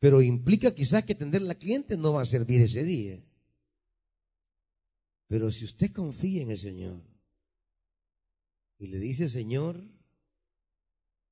Pero 0.00 0.22
implica 0.22 0.74
quizás 0.74 1.04
que 1.04 1.12
atender 1.12 1.42
a 1.42 1.44
la 1.44 1.54
cliente 1.54 1.96
no 1.96 2.14
va 2.14 2.22
a 2.22 2.26
servir 2.26 2.62
ese 2.62 2.82
día. 2.82 3.22
Pero 5.28 5.52
si 5.52 5.64
usted 5.64 5.92
confía 5.92 6.42
en 6.42 6.50
el 6.50 6.58
Señor 6.58 7.00
y 8.78 8.88
le 8.88 8.98
dice, 8.98 9.28
Señor, 9.28 9.84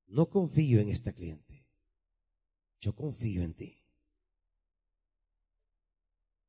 no 0.07 0.31
confío 0.31 0.79
en 0.79 0.91
esta 0.91 1.13
cliente, 1.13 1.67
yo 2.81 2.95
confío 2.95 3.43
en 3.43 3.55
ti. 3.55 3.83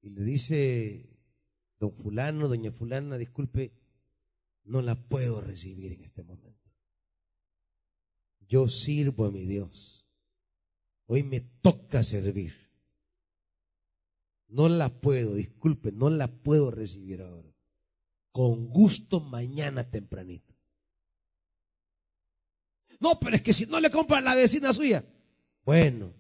Y 0.02 0.10
le 0.10 0.24
dice, 0.24 1.07
don 1.80 1.92
fulano, 1.94 2.48
doña 2.48 2.72
fulana, 2.72 3.18
disculpe, 3.18 3.72
no 4.64 4.82
la 4.82 4.96
puedo 4.96 5.42
recibir 5.42 5.94
en 5.94 6.04
este 6.04 6.24
momento. 6.24 6.72
Yo 8.48 8.68
sirvo 8.68 9.26
a 9.26 9.32
mi 9.32 9.46
Dios. 9.46 10.08
Hoy 11.06 11.24
me 11.24 11.42
toca 11.42 12.04
servir. 12.04 12.68
No 14.48 14.70
la 14.70 14.90
puedo, 14.90 15.36
disculpe, 15.36 15.92
no 15.92 16.10
la 16.10 16.28
puedo 16.28 16.72
recibir 16.72 17.22
ahora. 17.22 17.54
Con 18.32 18.70
gusto 18.70 19.20
mañana 19.20 19.90
tempranito. 19.90 20.56
No, 23.00 23.20
pero 23.20 23.36
es 23.36 23.42
que 23.42 23.54
si 23.54 23.66
no 23.66 23.80
le 23.80 23.92
compran 23.92 24.24
la 24.24 24.36
vecina 24.36 24.74
suya. 24.74 25.06
Bueno, 25.64 26.14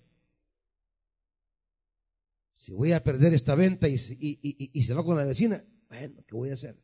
si 2.58 2.74
voy 2.74 2.91
a 2.91 3.03
perder 3.03 3.36
esta 3.36 3.53
venta 3.53 3.88
y, 3.88 3.97
y, 4.18 4.82
se 4.82 4.95
va 4.95 5.05
con 5.05 5.16
la 5.16 5.24
vecina, 5.24 5.64
bueno, 5.89 6.24
¿qué 6.26 6.36
voy 6.36 6.49
a 6.49 6.53
hacer? 6.53 6.76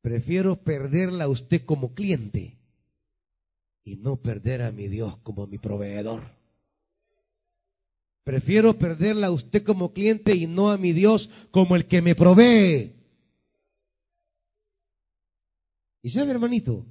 Prefiero 0.00 0.64
perderla 0.64 1.24
a 1.24 1.28
usted 1.28 1.66
como 1.66 1.92
cliente 1.92 2.58
y 3.84 3.96
no 3.96 4.16
perder 4.16 4.62
a 4.62 4.72
mi 4.72 4.88
Dios 4.88 5.18
como 5.18 5.46
mi 5.46 5.58
proveedor. 5.58 6.22
Prefiero 8.22 8.78
perderla 8.78 9.26
a 9.26 9.30
usted 9.30 9.62
como 9.62 9.92
cliente 9.92 10.34
y 10.34 10.46
no 10.46 10.70
a 10.70 10.78
mi 10.78 10.94
Dios 10.94 11.28
como 11.50 11.76
el 11.76 11.86
que 11.86 12.00
me 12.00 12.14
provee. 12.14 12.94
Y 16.00 16.08
sabe, 16.08 16.30
hermanito, 16.30 16.86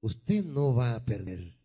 usted 0.00 0.44
no 0.44 0.76
va 0.76 0.94
a 0.94 1.04
perder. 1.04 1.59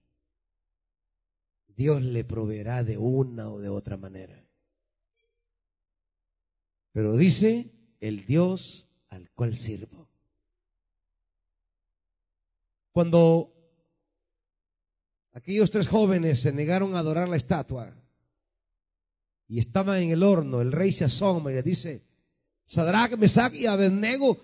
Dios 1.76 2.02
le 2.02 2.24
proveerá 2.24 2.84
de 2.84 2.98
una 2.98 3.50
o 3.50 3.60
de 3.60 3.70
otra 3.70 3.98
manera. 3.98 4.46
Pero 6.92 7.18
dice 7.18 7.72
el 8.00 8.26
Dios 8.26 8.88
al 9.10 9.30
cual 9.32 9.56
sirvo. 9.56 10.10
Cuando 12.92 13.54
aquellos 15.34 15.70
tres 15.70 15.90
jóvenes 15.90 16.40
se 16.40 16.54
negaron 16.54 16.96
a 16.96 17.00
adorar 17.00 17.28
la 17.28 17.36
estatua 17.36 17.94
y 19.48 19.60
estaban 19.60 20.02
en 20.02 20.12
el 20.12 20.24
horno, 20.24 20.62
el 20.62 20.72
rey 20.72 20.94
se 20.94 21.04
asoma 21.04 21.52
y 21.52 21.56
le 21.56 21.64
dice, 21.64 22.06
Sadrach, 22.66 23.18
Mesach 23.18 23.54
y 23.54 23.66
Abednego, 23.66 24.40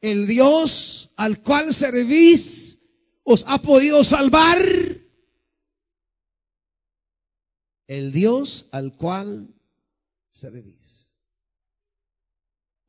el 0.00 0.26
Dios 0.26 1.12
al 1.16 1.40
cual 1.42 1.72
servís 1.72 2.78
os 3.22 3.44
ha 3.46 3.62
podido 3.62 4.02
salvar. 4.02 4.58
El 7.86 8.12
Dios 8.12 8.68
al 8.72 8.96
cual 8.96 9.54
servís 10.30 11.02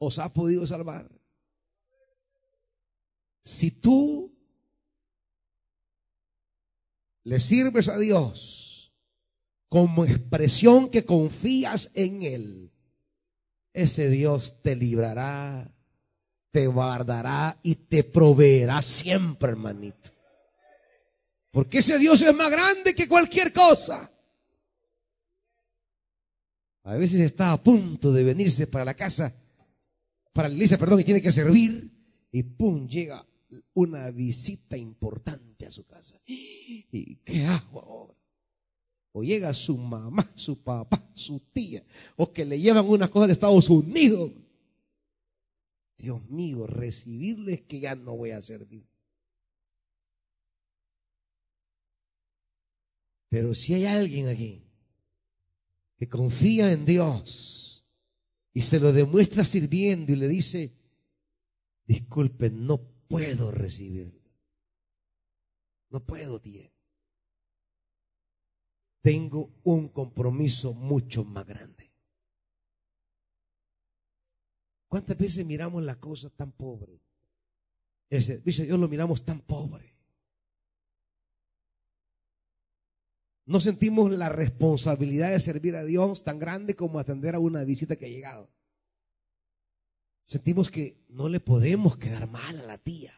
os 0.06 0.20
ha 0.20 0.34
podido 0.34 0.68
salvar. 0.68 1.10
Si 3.44 3.72
tú 3.72 4.34
le 7.24 7.40
sirves 7.40 7.88
a 7.90 7.98
Dios 7.98 8.94
como 9.70 10.06
expresión 10.06 10.90
que 10.90 11.06
confías 11.06 11.90
en 11.94 12.24
Él, 12.24 12.72
ese 13.74 14.10
Dios 14.10 14.62
te 14.62 14.76
librará, 14.76 15.74
te 16.52 16.68
guardará 16.68 17.60
y 17.64 17.76
te 17.76 18.04
proveerá 18.04 18.82
siempre, 18.82 19.50
hermanito. 19.50 20.12
Porque 21.52 21.80
ese 21.80 21.98
Dios 21.98 22.22
es 22.22 22.34
más 22.34 22.52
grande 22.52 22.94
que 22.94 23.08
cualquier 23.08 23.52
cosa. 23.52 24.13
A 26.84 26.96
veces 26.96 27.22
está 27.22 27.54
a 27.54 27.64
punto 27.64 28.12
de 28.12 28.24
venirse 28.24 28.68
para 28.68 28.84
la 28.84 28.94
casa, 28.94 29.34
para 30.34 30.50
la 30.50 30.54
iglesia, 30.54 30.78
perdón, 30.78 31.00
y 31.00 31.06
tiene 31.06 31.22
que 31.22 31.32
servir, 31.32 31.90
y 32.32 32.44
pum, 32.44 32.88
llega 32.88 33.26
una 33.74 34.12
visita 34.12 34.76
importante 34.76 35.66
a 35.66 35.72
su 35.72 35.86
casa. 35.86 36.20
¿Y 36.28 37.16
qué 37.24 37.46
hago 37.46 37.80
ahora? 37.82 38.14
O 39.14 39.24
llega 39.24 39.54
su 39.54 39.78
mamá, 39.78 40.30
su 40.36 40.62
papá, 40.62 41.10
su 41.14 41.40
tía, 41.40 41.86
o 42.18 42.34
que 42.34 42.44
le 42.44 42.60
llevan 42.60 42.90
una 42.90 43.10
cosa 43.10 43.28
de 43.28 43.34
Estados 43.34 43.70
Unidos. 43.70 44.32
Dios 45.98 46.28
mío, 46.30 46.68
recibirles 46.68 47.62
que 47.62 47.80
ya 47.80 47.96
no 47.96 48.18
voy 48.18 48.32
a 48.32 48.42
servir. 48.42 48.86
Pero 53.30 53.54
si 53.54 53.74
hay 53.74 53.86
alguien 53.86 54.28
aquí 54.28 54.64
confía 56.08 56.72
en 56.72 56.86
Dios 56.86 57.86
y 58.54 58.62
se 58.62 58.80
lo 58.80 58.92
demuestra 58.94 59.44
sirviendo 59.44 60.12
y 60.12 60.16
le 60.16 60.28
dice, 60.28 60.74
disculpe, 61.86 62.50
no 62.50 62.80
puedo 63.08 63.52
recibirlo. 63.52 64.32
No 65.90 66.04
puedo, 66.06 66.40
tía. 66.42 66.72
Tengo 69.02 69.54
un 69.64 69.90
compromiso 69.90 70.74
mucho 70.74 71.24
más 71.24 71.46
grande. 71.46 71.94
¿Cuántas 74.88 75.18
veces 75.18 75.46
miramos 75.46 75.84
la 75.84 76.00
cosa 76.00 76.30
tan 76.30 76.52
pobre? 76.52 77.02
El 78.10 78.24
servicio 78.24 78.64
Dios 78.64 78.80
lo 78.80 78.88
miramos 78.88 79.26
tan 79.26 79.42
pobre. 79.42 79.93
No 83.46 83.60
sentimos 83.60 84.12
la 84.12 84.30
responsabilidad 84.30 85.32
de 85.32 85.40
servir 85.40 85.76
a 85.76 85.84
Dios 85.84 86.24
tan 86.24 86.40
grande 86.40 86.76
como 86.76 87.00
atender 87.00 87.36
a 87.36 87.40
una 87.40 87.64
visita 87.64 87.96
que 87.96 88.06
ha 88.06 88.10
llegado. 88.10 88.50
Sentimos 90.24 90.72
que 90.72 91.04
no 91.10 91.28
le 91.28 91.40
podemos 91.40 91.98
quedar 91.98 92.30
mal 92.30 92.60
a 92.60 92.64
la 92.64 92.78
tía. 92.78 93.14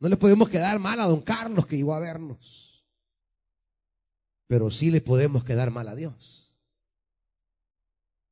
No 0.00 0.08
le 0.08 0.16
podemos 0.16 0.48
quedar 0.48 0.78
mal 0.78 1.00
a 1.00 1.06
don 1.06 1.20
Carlos 1.20 1.66
que 1.66 1.76
iba 1.76 1.96
a 1.96 2.00
vernos. 2.00 2.86
Pero 4.46 4.70
sí 4.70 4.90
le 4.90 5.02
podemos 5.02 5.44
quedar 5.44 5.70
mal 5.70 5.88
a 5.88 5.94
Dios. 5.94 6.56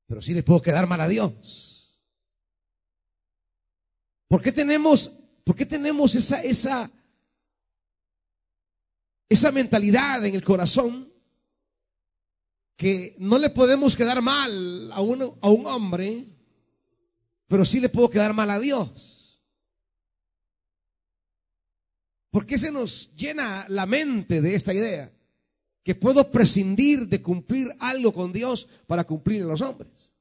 Pero 0.07 0.23
sí 0.23 0.33
le 0.33 0.43
puedo 0.43 0.63
quedar 0.63 0.87
mal 0.87 1.01
a 1.01 1.09
Dios. 1.09 2.01
¿Por 4.29 4.41
qué 4.41 4.53
tenemos, 4.53 5.13
por 5.45 5.55
qué 5.55 5.67
tenemos 5.67 6.15
esa, 6.15 6.43
esa, 6.43 6.91
esa 9.29 9.51
mentalidad 9.51 10.25
en 10.25 10.35
el 10.35 10.45
corazón 10.45 11.13
que 12.77 13.17
no 13.19 13.39
le 13.39 13.51
podemos 13.51 13.97
quedar 13.97 14.21
mal 14.23 14.93
a, 14.93 15.01
uno, 15.01 15.39
a 15.41 15.49
un 15.49 15.67
hombre, 15.67 16.27
pero 17.49 17.65
sí 17.65 17.81
le 17.81 17.89
puedo 17.89 18.11
quedar 18.11 18.35
mal 18.35 18.51
a 18.51 18.61
Dios. 18.61 19.41
¿Por 22.31 22.45
qué 22.45 22.59
se 22.59 22.71
nos 22.71 23.15
llena 23.17 23.65
la 23.69 23.87
mente 23.87 24.43
de 24.43 24.55
esta 24.55 24.75
idea? 24.75 25.11
Que 25.83 25.95
puedo 25.95 26.31
prescindir 26.31 27.09
de 27.09 27.23
cumplir 27.23 27.75
algo 27.79 28.13
con 28.13 28.33
Dios 28.33 28.69
para 28.87 29.05
cumplir 29.05 29.43
a 29.43 29.47
los 29.47 29.61
hombres. 29.63 30.13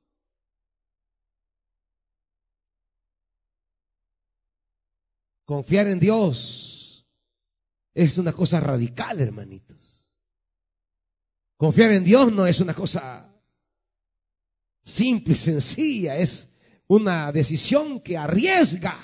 Confiar 5.43 5.87
en 5.87 5.99
Dios 5.99 6.74
es 7.95 8.17
una 8.17 8.33
cosa 8.33 8.59
radical, 8.59 9.21
hermanitos. 9.21 10.03
Confiar 11.55 11.91
en 11.91 12.03
Dios 12.03 12.31
no 12.33 12.45
es 12.45 12.59
una 12.59 12.73
cosa 12.73 13.33
simple 14.83 15.33
y 15.33 15.37
sencilla, 15.37 16.17
es 16.17 16.49
una 16.87 17.31
decisión 17.31 18.01
que 18.01 18.17
arriesga. 18.17 18.97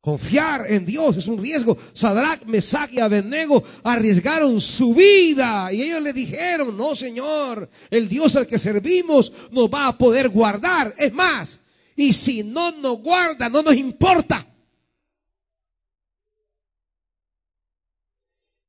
Confiar 0.00 0.70
en 0.70 0.86
Dios 0.86 1.16
es 1.16 1.26
un 1.26 1.42
riesgo. 1.42 1.76
Sadrach, 1.92 2.44
Mesach 2.44 2.92
y 2.92 3.00
Abednego 3.00 3.64
arriesgaron 3.82 4.60
su 4.60 4.94
vida 4.94 5.72
y 5.72 5.82
ellos 5.82 6.00
le 6.00 6.12
dijeron, 6.12 6.76
no 6.76 6.94
Señor, 6.94 7.68
el 7.90 8.08
Dios 8.08 8.36
al 8.36 8.46
que 8.46 8.56
servimos 8.56 9.32
nos 9.50 9.68
va 9.68 9.88
a 9.88 9.98
poder 9.98 10.28
guardar. 10.28 10.94
Es 10.96 11.12
más, 11.12 11.60
y 11.96 12.12
si 12.12 12.44
no 12.44 12.70
nos 12.70 13.02
guarda, 13.02 13.48
no 13.48 13.62
nos 13.62 13.74
importa. 13.74 14.46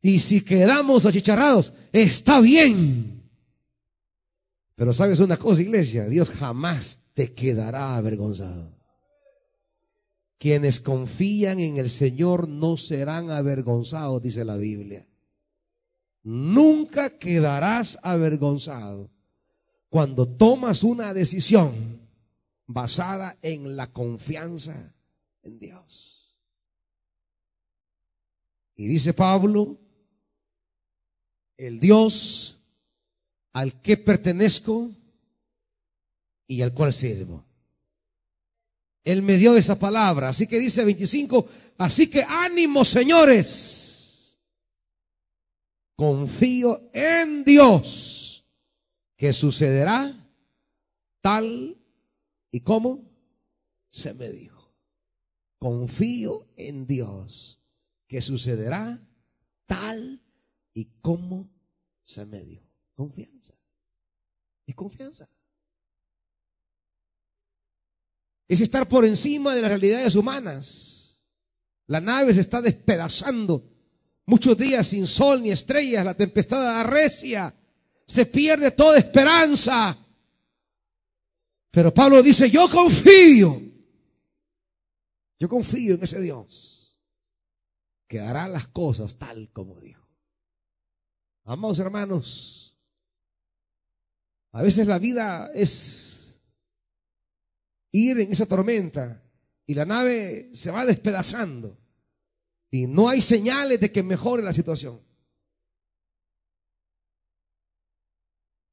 Y 0.02 0.20
si 0.20 0.41
quedamos 0.41 1.06
achicharrados, 1.06 1.74
está 1.91 2.39
bien. 2.39 3.24
Pero 4.76 4.93
sabes 4.93 5.20
una 5.20 5.38
cosa, 5.38 5.62
iglesia, 5.62 6.06
Dios 6.06 6.30
jamás 6.30 7.00
te 7.14 7.34
quedará 7.34 7.97
avergonzado. 7.97 8.78
Quienes 10.38 10.80
confían 10.80 11.60
en 11.60 11.78
el 11.78 11.89
Señor 11.89 12.47
no 12.47 12.78
serán 12.78 13.30
avergonzados, 13.30 14.22
dice 14.22 14.45
la 14.45 14.56
Biblia. 14.56 15.06
Nunca 16.24 17.18
quedarás 17.18 18.00
avergonzado 18.04 19.10
cuando 19.89 20.28
tomas 20.30 20.84
una 20.84 21.14
decisión 21.14 22.08
basada 22.66 23.38
en 23.41 23.76
la 23.76 23.91
confianza 23.91 24.93
en 25.43 25.60
Dios. 25.60 26.38
Y 28.76 28.88
dice 28.88 29.14
Pablo, 29.14 29.78
el 31.60 31.80
Dios 31.82 32.57
al 33.51 33.82
que 33.82 33.97
pertenezco 33.97 34.89
y 36.47 36.62
al 36.62 36.74
cual 36.74 36.93
sirvo. 36.93 37.43
Él 39.03 39.22
me 39.22 39.38
dio 39.38 39.55
esa 39.57 39.78
palabra. 39.78 40.30
Así 40.30 40.47
que 40.47 40.57
dice 40.57 40.86
25, 40.86 41.47
así 41.78 42.07
que 42.07 42.24
ánimo 42.24 42.86
señores. 42.86 44.39
Confío 45.95 46.89
en 46.93 47.43
Dios 47.43 48.45
que 49.18 49.34
sucederá 49.34 50.16
tal 51.20 51.78
y 52.51 52.62
como 52.62 53.03
se 53.89 54.14
me 54.14 54.30
dijo. 54.30 54.74
Confío 55.57 56.47
en 56.55 56.88
Dios 56.88 57.60
que 58.07 58.22
sucederá 58.22 58.97
tal 59.66 60.22
y 60.80 60.86
como 61.01 61.49
se 62.01 62.25
me 62.25 62.41
dijo. 62.43 62.65
Confianza. 62.93 63.53
Y 64.65 64.73
confianza. 64.73 65.30
es 68.47 68.61
estar 68.61 68.88
por 68.88 69.05
encima 69.05 69.53
de 69.53 69.61
las 69.61 69.69
realidades 69.69 70.15
humanas. 70.15 71.19
La 71.86 72.01
nave 72.01 72.34
se 72.34 72.41
está 72.41 72.61
despedazando. 72.61 73.63
Muchos 74.25 74.57
días 74.57 74.88
sin 74.88 75.05
sol 75.05 75.43
ni 75.43 75.51
estrellas, 75.51 76.03
la 76.03 76.15
tempestad 76.15 76.65
arrecia, 76.80 77.53
se 78.07 78.25
pierde 78.25 78.71
toda 78.71 78.97
esperanza. 78.97 79.97
Pero 81.69 81.93
Pablo 81.93 82.23
dice, 82.23 82.49
yo 82.49 82.67
confío, 82.69 83.61
yo 85.39 85.49
confío 85.49 85.95
en 85.95 86.03
ese 86.03 86.19
Dios 86.19 86.99
que 88.07 88.19
hará 88.19 88.47
las 88.47 88.67
cosas 88.67 89.17
tal 89.17 89.51
como 89.51 89.80
dijo. 89.80 89.99
Amados 91.50 91.80
hermanos, 91.80 92.78
a 94.52 94.62
veces 94.62 94.86
la 94.86 95.00
vida 95.00 95.50
es 95.56 96.39
ir 97.91 98.20
en 98.20 98.32
esa 98.32 98.45
tormenta 98.45 99.24
y 99.66 99.74
la 99.74 99.84
nave 99.84 100.52
se 100.54 100.70
va 100.70 100.86
despedazando 100.86 101.76
y 102.70 102.86
no 102.86 103.10
hay 103.10 103.24
señales 103.24 103.80
de 103.80 103.91
que 103.91 104.04
mejore 104.04 104.43
la 104.43 104.54
situación. 104.54 105.02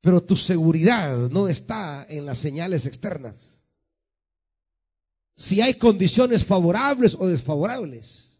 Pero 0.02 0.22
tu 0.22 0.36
seguridad 0.36 1.30
no 1.30 1.48
está 1.48 2.04
en 2.10 2.26
las 2.26 2.36
señales 2.36 2.84
externas. 2.84 3.64
Si 5.34 5.62
hay 5.62 5.78
condiciones 5.78 6.44
favorables 6.44 7.14
o 7.18 7.26
desfavorables, 7.26 8.38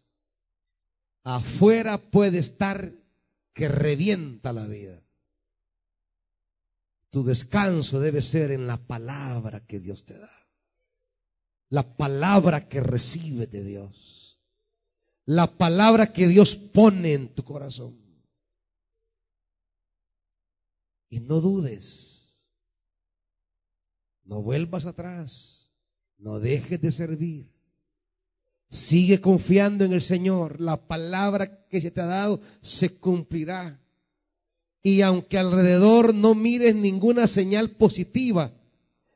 afuera 1.23 1.97
puede 1.97 2.37
estar 2.37 2.93
que 3.57 3.67
revienta 3.67 4.53
la 4.53 4.67
vida. 4.67 5.03
Tu 7.09 7.25
descanso 7.25 7.99
debe 7.99 8.21
ser 8.21 8.51
en 8.51 8.67
la 8.67 8.77
palabra 8.77 9.65
que 9.65 9.81
Dios 9.81 10.05
te 10.05 10.17
da 10.17 10.37
la 11.69 11.97
palabra 11.97 12.69
que 12.69 12.81
recibe 12.81 13.47
de 13.47 13.63
Dios, 13.63 14.39
la 15.25 15.57
palabra 15.57 16.13
que 16.13 16.27
Dios 16.27 16.55
pone 16.55 17.13
en 17.13 17.33
tu 17.33 17.43
corazón. 17.43 17.99
Y 21.09 21.19
no 21.19 21.41
dudes, 21.41 22.49
no 24.23 24.41
vuelvas 24.41 24.85
atrás, 24.85 25.71
no 26.17 26.39
dejes 26.39 26.81
de 26.81 26.91
servir. 26.91 27.56
Sigue 28.69 29.21
confiando 29.21 29.85
en 29.85 29.93
el 29.93 30.01
Señor. 30.01 30.59
La 30.59 30.87
palabra 30.87 31.65
que 31.67 31.81
se 31.81 31.91
te 31.91 32.01
ha 32.01 32.05
dado 32.05 32.41
se 32.61 32.97
cumplirá. 32.97 33.81
Y 34.83 35.01
aunque 35.01 35.37
alrededor 35.37 36.13
no 36.13 36.35
mires 36.35 36.75
ninguna 36.75 37.27
señal 37.27 37.71
positiva, 37.71 38.53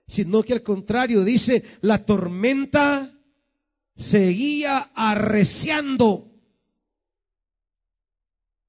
sino 0.08 0.44
que 0.44 0.54
al 0.54 0.64
contrario 0.64 1.24
dice, 1.24 1.64
la 1.82 2.06
tormenta 2.06 3.18
seguía 3.96 4.92
arreciando. 4.96 6.30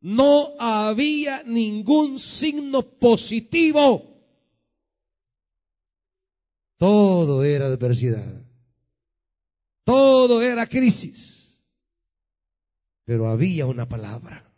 No 0.00 0.48
había 0.58 1.42
ningún 1.44 2.18
signo 2.18 2.82
positivo. 2.82 4.12
Todo 6.76 7.44
era 7.44 7.66
adversidad. 7.66 8.41
Todo 9.84 10.42
era 10.42 10.66
crisis. 10.66 11.62
Pero 13.04 13.28
había 13.28 13.66
una 13.66 13.88
palabra. 13.88 14.52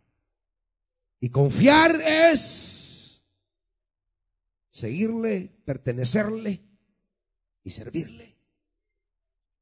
Y 1.20 1.31
confiar 1.31 2.01
es 2.01 3.25
seguirle, 4.68 5.51
pertenecerle 5.64 6.62
y 7.62 7.70
servirle. 7.70 8.37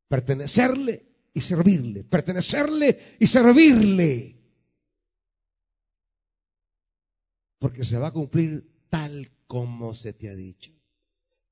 Pertenecerle 0.08 1.06
y 1.32 1.40
servirle. 1.40 2.04
Pertenecerle 2.04 3.16
y 3.20 3.26
servirle. 3.26 4.36
Porque 7.58 7.84
se 7.84 7.98
va 7.98 8.08
a 8.08 8.12
cumplir 8.12 8.86
tal 8.90 9.30
como 9.46 9.94
se 9.94 10.12
te 10.12 10.28
ha 10.28 10.34
dicho. 10.34 10.81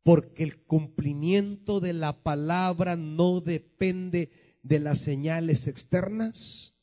Porque 0.03 0.42
el 0.42 0.62
cumplimiento 0.62 1.80
de 1.80 1.92
la 1.92 2.22
palabra 2.22 2.96
no 2.96 3.40
depende 3.40 4.30
de 4.62 4.80
las 4.80 4.98
señales 4.98 5.66
externas, 5.66 6.74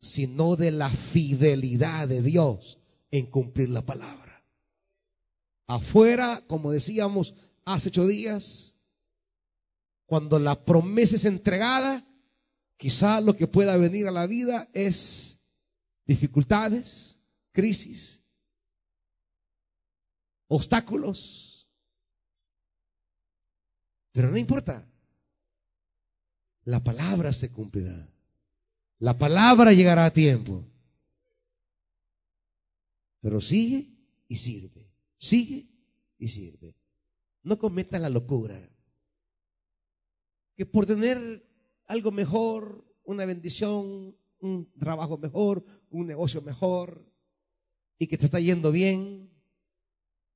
sino 0.00 0.56
de 0.56 0.70
la 0.70 0.90
fidelidad 0.90 2.08
de 2.08 2.22
Dios 2.22 2.78
en 3.10 3.26
cumplir 3.26 3.70
la 3.70 3.84
palabra. 3.84 4.44
Afuera, 5.66 6.42
como 6.46 6.72
decíamos 6.72 7.34
hace 7.64 7.88
ocho 7.88 8.06
días, 8.06 8.74
cuando 10.06 10.38
la 10.38 10.64
promesa 10.64 11.16
es 11.16 11.24
entregada, 11.24 12.06
quizá 12.76 13.20
lo 13.20 13.36
que 13.36 13.46
pueda 13.46 13.76
venir 13.76 14.06
a 14.06 14.10
la 14.10 14.26
vida 14.26 14.68
es 14.74 15.40
dificultades, 16.06 17.18
crisis, 17.52 18.22
obstáculos. 20.48 21.53
Pero 24.14 24.30
no 24.30 24.38
importa. 24.38 24.88
La 26.64 26.82
palabra 26.82 27.32
se 27.32 27.50
cumplirá. 27.50 28.08
La 29.00 29.18
palabra 29.18 29.72
llegará 29.72 30.06
a 30.06 30.12
tiempo. 30.12 30.64
Pero 33.20 33.40
sigue 33.40 33.90
y 34.28 34.36
sirve. 34.36 34.88
Sigue 35.18 35.66
y 36.16 36.28
sirve. 36.28 36.76
No 37.42 37.58
cometa 37.58 37.98
la 37.98 38.08
locura 38.08 38.70
que 40.56 40.66
por 40.66 40.86
tener 40.86 41.44
algo 41.86 42.12
mejor, 42.12 42.84
una 43.04 43.26
bendición, 43.26 44.16
un 44.38 44.72
trabajo 44.78 45.18
mejor, 45.18 45.64
un 45.90 46.06
negocio 46.06 46.42
mejor, 46.42 47.04
y 47.98 48.06
que 48.06 48.18
te 48.18 48.26
está 48.26 48.40
yendo 48.40 48.72
bien, 48.72 49.30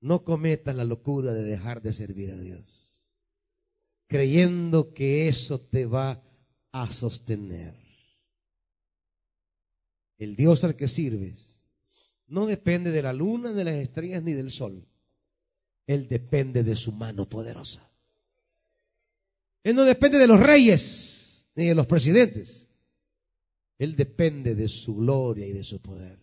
no 0.00 0.24
cometas 0.24 0.74
la 0.76 0.84
locura 0.84 1.32
de 1.32 1.42
dejar 1.42 1.82
de 1.82 1.92
servir 1.92 2.30
a 2.32 2.36
Dios, 2.36 2.77
creyendo 4.08 4.92
que 4.92 5.28
eso 5.28 5.60
te 5.60 5.86
va 5.86 6.22
a 6.72 6.90
sostener. 6.90 7.74
El 10.18 10.34
Dios 10.34 10.64
al 10.64 10.74
que 10.74 10.88
sirves 10.88 11.60
no 12.26 12.46
depende 12.46 12.90
de 12.90 13.02
la 13.02 13.12
luna, 13.12 13.52
de 13.52 13.64
las 13.64 13.74
estrellas, 13.74 14.22
ni 14.22 14.32
del 14.32 14.50
sol. 14.50 14.86
Él 15.86 16.08
depende 16.08 16.64
de 16.64 16.74
su 16.74 16.92
mano 16.92 17.28
poderosa. 17.28 17.88
Él 19.62 19.76
no 19.76 19.84
depende 19.84 20.18
de 20.18 20.26
los 20.26 20.40
reyes 20.40 21.46
ni 21.54 21.66
de 21.66 21.74
los 21.74 21.86
presidentes. 21.86 22.68
Él 23.78 23.94
depende 23.94 24.54
de 24.54 24.68
su 24.68 24.96
gloria 24.96 25.46
y 25.46 25.52
de 25.52 25.64
su 25.64 25.80
poder. 25.80 26.18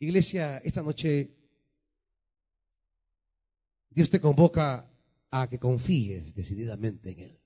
Iglesia, 0.00 0.58
esta 0.58 0.82
noche 0.82 1.30
Dios 3.90 4.08
te 4.08 4.20
convoca 4.20 4.88
a 5.30 5.48
que 5.48 5.58
confíes 5.58 6.34
decididamente 6.34 7.10
en 7.10 7.18
Él. 7.20 7.40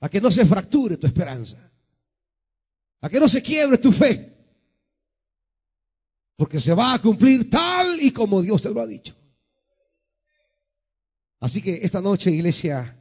A 0.00 0.08
que 0.08 0.20
no 0.20 0.30
se 0.30 0.44
fracture 0.44 0.96
tu 0.96 1.06
esperanza. 1.06 1.72
A 3.00 3.08
que 3.08 3.20
no 3.20 3.28
se 3.28 3.42
quiebre 3.42 3.78
tu 3.78 3.92
fe. 3.92 4.34
Porque 6.36 6.60
se 6.60 6.74
va 6.74 6.94
a 6.94 7.00
cumplir 7.00 7.48
tal 7.48 8.00
y 8.00 8.10
como 8.10 8.42
Dios 8.42 8.62
te 8.62 8.70
lo 8.70 8.80
ha 8.80 8.86
dicho. 8.86 9.14
Así 11.40 11.62
que 11.62 11.80
esta 11.82 12.00
noche, 12.00 12.30
iglesia, 12.30 12.96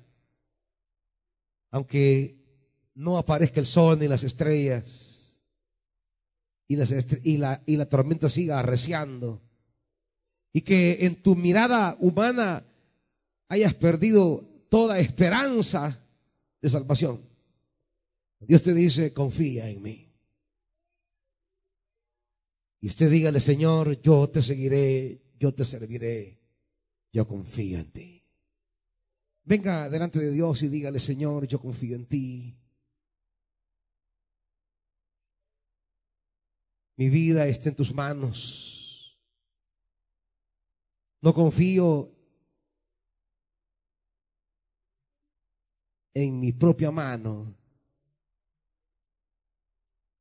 aunque 1.71 2.37
no 2.95 3.17
aparezca 3.17 3.59
el 3.59 3.65
sol 3.65 3.99
ni 3.99 4.07
las 4.07 4.23
estrellas 4.23 5.43
y, 6.67 6.75
las 6.75 6.91
y 7.23 7.37
la, 7.37 7.61
y 7.65 7.77
la 7.77 7.87
tormenta 7.87 8.29
siga 8.29 8.59
arreciando 8.59 9.44
y 10.55 10.61
que 10.61 11.05
en 11.05 11.21
tu 11.21 11.35
mirada 11.35 11.97
humana 11.99 12.65
hayas 13.49 13.73
perdido 13.73 14.47
toda 14.69 14.99
esperanza 14.99 16.01
de 16.61 16.69
salvación. 16.69 17.19
Dios 18.39 18.61
te 18.61 18.73
dice, 18.73 19.11
confía 19.11 19.69
en 19.69 19.81
mí. 19.81 20.13
Y 22.79 22.87
usted 22.87 23.11
dígale, 23.11 23.41
Señor, 23.41 24.01
yo 24.01 24.29
te 24.29 24.41
seguiré, 24.41 25.23
yo 25.37 25.53
te 25.53 25.65
serviré, 25.65 26.39
yo 27.11 27.27
confío 27.27 27.79
en 27.79 27.91
ti. 27.91 28.23
Venga 29.43 29.89
delante 29.89 30.19
de 30.19 30.31
Dios 30.31 30.63
y 30.63 30.69
dígale, 30.69 31.01
Señor, 31.01 31.47
yo 31.49 31.59
confío 31.59 31.97
en 31.97 32.05
ti. 32.05 32.57
Mi 36.95 37.09
vida 37.09 37.45
está 37.45 37.67
en 37.67 37.75
tus 37.75 37.93
manos. 37.93 38.74
No 41.21 41.33
confío 41.33 42.11
en 46.13 46.39
mi 46.39 46.51
propia 46.53 46.91
mano. 46.91 47.55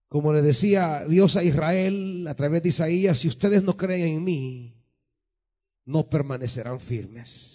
Como 0.09 0.33
le 0.33 0.43
decía 0.43 1.05
Dios 1.09 1.37
a 1.37 1.43
Israel 1.43 2.27
a 2.29 2.35
través 2.35 2.63
de 2.63 2.69
Isaías, 2.69 3.19
si 3.19 3.29
ustedes 3.29 3.63
no 3.63 3.77
creen 3.77 4.17
en 4.17 4.25
mí, 4.25 4.75
no 5.87 6.09
permanecerán 6.09 6.81
firmes. 6.81 7.55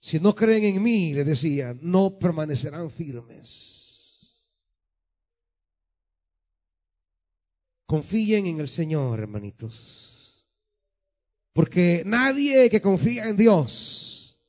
Si 0.00 0.18
no 0.18 0.34
creen 0.34 0.64
en 0.64 0.82
mí, 0.82 1.12
le 1.12 1.24
decía, 1.24 1.76
no 1.80 2.18
permanecerán 2.18 2.90
firmes. 2.90 3.79
Confíen 7.90 8.46
en 8.46 8.60
el 8.60 8.68
Señor, 8.68 9.18
hermanitos. 9.18 10.48
Porque 11.52 12.04
nadie 12.06 12.70
que 12.70 12.80
confía 12.80 13.28
en 13.28 13.36
Dios 13.36 14.40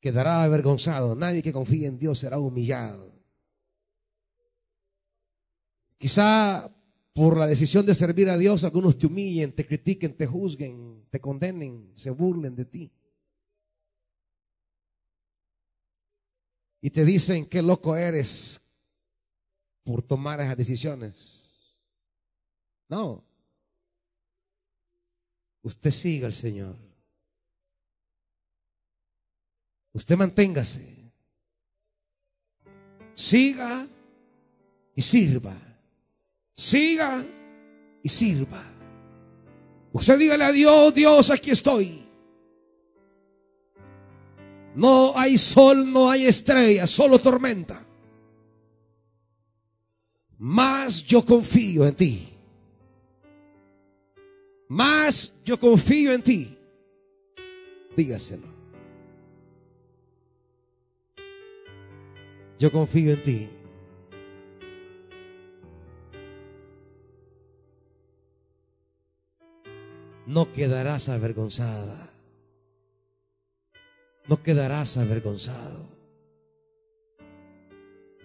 quedará 0.00 0.42
avergonzado. 0.42 1.14
Nadie 1.14 1.42
que 1.42 1.52
confía 1.52 1.86
en 1.86 1.98
Dios 1.98 2.20
será 2.20 2.38
humillado. 2.38 3.12
Quizá 5.98 6.74
por 7.12 7.36
la 7.36 7.46
decisión 7.46 7.84
de 7.84 7.94
servir 7.94 8.30
a 8.30 8.38
Dios, 8.38 8.64
algunos 8.64 8.96
te 8.96 9.06
humillen, 9.06 9.54
te 9.54 9.66
critiquen, 9.66 10.16
te 10.16 10.26
juzguen, 10.26 11.04
te 11.10 11.20
condenen, 11.20 11.92
se 11.94 12.08
burlen 12.08 12.56
de 12.56 12.64
ti. 12.64 12.90
Y 16.80 16.88
te 16.88 17.04
dicen 17.04 17.44
qué 17.44 17.60
loco 17.60 17.94
eres 17.94 18.62
por 19.84 20.02
tomar 20.02 20.40
esas 20.40 20.56
decisiones. 20.56 21.37
No. 22.88 23.22
Usted 25.62 25.90
siga 25.90 26.26
al 26.26 26.32
Señor. 26.32 26.76
Usted 29.92 30.16
manténgase. 30.16 31.12
Siga 33.14 33.86
y 34.94 35.02
sirva. 35.02 35.56
Siga 36.54 37.24
y 38.02 38.08
sirva. 38.08 38.64
Usted 39.92 40.18
dígale 40.18 40.44
a 40.44 40.52
Dios, 40.52 40.94
Dios, 40.94 41.30
aquí 41.30 41.50
estoy. 41.50 42.04
No 44.74 45.12
hay 45.18 45.36
sol, 45.36 45.90
no 45.90 46.10
hay 46.10 46.26
estrella, 46.26 46.86
solo 46.86 47.18
tormenta. 47.18 47.84
Más 50.38 51.02
yo 51.02 51.24
confío 51.24 51.86
en 51.86 51.94
ti. 51.96 52.37
Más 54.68 55.34
yo 55.44 55.58
confío 55.58 56.12
en 56.12 56.22
ti. 56.22 56.58
Dígaselo. 57.96 58.46
Yo 62.58 62.70
confío 62.70 63.12
en 63.12 63.22
ti. 63.22 63.50
No 70.26 70.52
quedarás 70.52 71.08
avergonzada. 71.08 72.10
No 74.28 74.42
quedarás 74.42 74.98
avergonzado. 74.98 75.86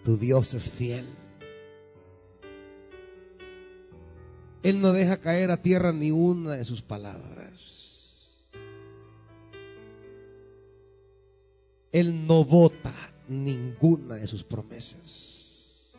Tu 0.03 0.17
Dios 0.17 0.53
es 0.53 0.69
fiel. 0.69 1.22
Él 4.63 4.81
no 4.81 4.93
deja 4.93 5.17
caer 5.17 5.51
a 5.51 5.61
tierra 5.61 5.91
ni 5.91 6.11
una 6.11 6.51
de 6.55 6.65
sus 6.65 6.81
palabras. 6.81 8.39
Él 11.91 12.25
no 12.25 12.43
vota 12.43 12.93
ninguna 13.27 14.15
de 14.15 14.25
sus 14.27 14.43
promesas. 14.43 15.93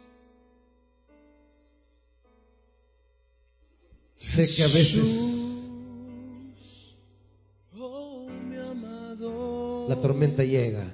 Sé 4.16 4.48
que 4.56 4.62
a 4.62 4.66
veces 4.66 5.34
Oh, 9.26 9.86
la 9.88 10.00
tormenta 10.00 10.42
llega, 10.42 10.92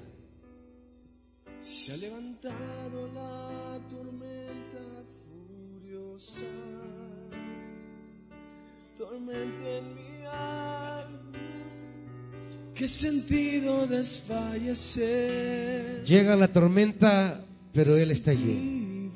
¿Qué 12.80 12.88
sentido 12.88 13.86
desfallecer? 13.86 16.02
llega 16.02 16.34
la 16.34 16.48
tormenta, 16.48 17.44
pero 17.74 17.94
Él 17.94 18.10
está 18.10 18.30
allí. 18.30 19.10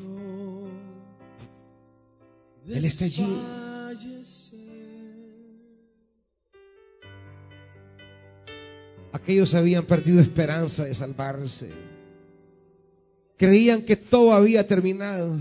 Él 2.68 2.84
está 2.84 3.06
allí. 3.06 3.40
Aquellos 9.12 9.54
habían 9.54 9.86
perdido 9.86 10.20
esperanza 10.20 10.84
de 10.84 10.92
salvarse. 10.92 11.70
Creían 13.38 13.80
que 13.80 13.96
todo 13.96 14.32
había 14.32 14.66
terminado. 14.66 15.38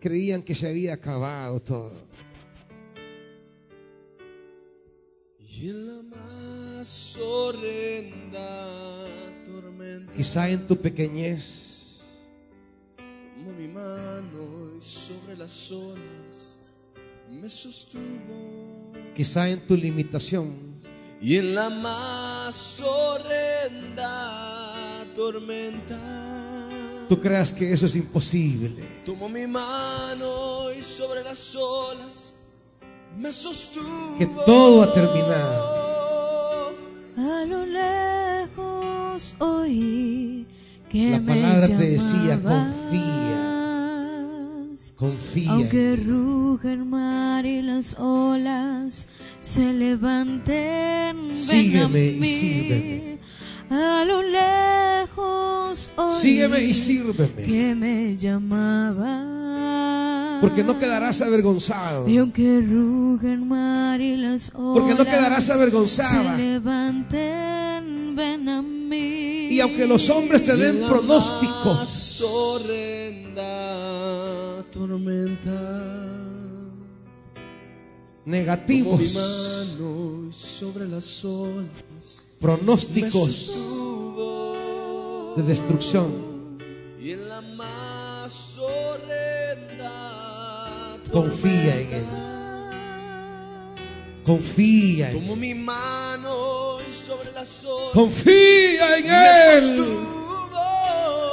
Creían 0.00 0.42
que 0.42 0.54
se 0.54 0.66
había 0.66 0.94
acabado 0.94 1.60
todo. 1.60 1.92
Y 5.48 5.68
en 5.70 5.86
la 5.86 6.02
más 6.02 7.16
horrenda 7.16 9.06
tormenta. 9.44 10.12
Quizá 10.12 10.48
en 10.50 10.66
tu 10.66 10.76
pequeñez, 10.76 12.02
Tomó 13.34 13.52
mi 13.52 13.68
mano 13.68 14.72
y 14.78 14.82
sobre 14.82 15.36
las 15.36 15.70
olas 15.70 16.58
me 17.30 17.48
sostuvo. 17.48 18.92
quizá 19.14 19.48
en 19.48 19.64
tu 19.66 19.76
limitación, 19.76 20.74
Y 21.20 21.36
en 21.36 21.54
la 21.54 21.70
más 21.70 22.80
horrenda 22.80 24.14
tormenta. 25.14 25.98
tú 27.08 27.20
creas 27.20 27.52
que 27.52 27.72
eso 27.72 27.86
es 27.86 27.94
imposible. 27.96 28.82
Tomó 29.04 29.28
mi 29.28 29.46
mano 29.46 30.72
y 30.72 30.82
sobre 30.82 31.22
las 31.22 31.54
olas. 31.54 32.32
Que 34.18 34.26
todo 34.46 34.82
ha 34.82 34.92
terminado. 34.92 36.74
A 37.16 37.44
lo 37.46 37.64
lejos 37.66 39.34
oí 39.38 40.46
que 40.88 41.10
La 41.12 41.20
me 41.20 41.26
palabra 41.26 41.66
te 41.66 41.74
decía, 41.90 42.36
llamabas. 42.36 42.74
Confía. 44.96 45.52
Aunque 45.52 45.96
ruja 45.96 46.72
el 46.72 46.84
mar 46.86 47.44
y 47.44 47.60
las 47.60 47.96
olas 47.98 49.08
se 49.40 49.72
levanten, 49.74 51.16
ven 51.28 51.36
Sígueme 51.36 51.98
a 51.98 52.02
y 52.02 52.24
sírveme. 52.24 53.18
A 53.68 54.04
lo 54.06 54.22
lejos 54.22 55.92
oí 55.96 56.14
Sígueme 56.18 56.62
y 56.64 56.72
sírveme. 56.74 57.42
que 57.44 57.74
me 57.74 58.16
llamaba. 58.16 59.45
Porque 60.40 60.62
no 60.64 60.78
quedarás 60.78 61.20
avergonzado. 61.20 62.08
Y 62.08 62.18
aunque 62.18 62.60
ruja 62.60 63.32
el 63.32 63.40
mar 63.42 64.00
y 64.00 64.16
las 64.16 64.52
olas 64.54 64.78
Porque 64.78 64.94
no 64.94 65.04
quedarás 65.04 65.48
avergonzada. 65.50 66.36
se 66.36 66.42
levanten, 66.42 68.14
ven 68.16 68.48
a 68.48 68.62
mí. 68.62 69.48
Y 69.50 69.60
aunque 69.60 69.86
los 69.86 70.08
hombres 70.10 70.42
te 70.44 70.56
den 70.56 70.80
pronósticos, 70.88 71.78
más 71.78 72.20
horrenda 72.22 73.44
tormenta. 74.70 75.50
mi 78.24 78.32
negativos, 78.32 79.14
mano 79.14 80.32
sobre 80.32 80.86
las 80.88 81.24
olas 81.24 82.36
me 82.38 82.40
pronósticos 82.40 83.52
de 85.36 85.42
destrucción. 85.42 86.12
y 87.00 87.12
en 87.12 87.28
la 87.28 87.40
más 87.40 88.58
horrenda 88.58 89.35
Confía 91.12 91.76
en 91.80 91.92
Él. 91.92 92.04
Confía 94.24 95.10
en 95.12 95.16
Él. 95.22 95.36
mi 95.36 95.54
mano 95.54 96.78
sobre 96.90 97.32
Confía 97.94 98.98
en 98.98 99.06
Él. 99.06 99.84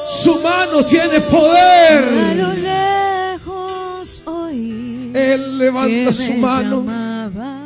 Su 0.08 0.40
mano 0.40 0.86
tiene 0.86 1.18
A 1.18 1.28
poder. 1.28 2.04
lo 2.36 2.54
lejos 2.54 4.22
oí 4.26 5.12
Él 5.14 5.42
que 5.42 5.48
levanta 5.64 6.14
su 6.14 6.34
mano. 6.34 6.78
llamaba. 6.82 7.60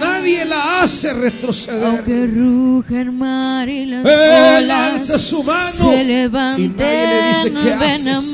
Nadie 0.00 0.44
la 0.44 0.80
hace 0.82 1.12
retroceder. 1.12 1.84
Aunque 1.84 2.26
ruge 2.26 3.00
el 3.02 3.12
mar 3.12 3.68
y 3.68 3.86
las 3.86 4.04
Él 4.06 4.64
olas 4.64 4.92
alza 5.00 5.18
su 5.18 5.42
mano 5.42 5.68
se 5.70 6.02
y 6.58 6.68
nadie 6.68 7.06
le 7.06 7.28
dice, 7.28 7.52
"¿Qué 7.62 7.76
ven 7.76 8.08
a 8.08 8.18
haces?" 8.18 8.30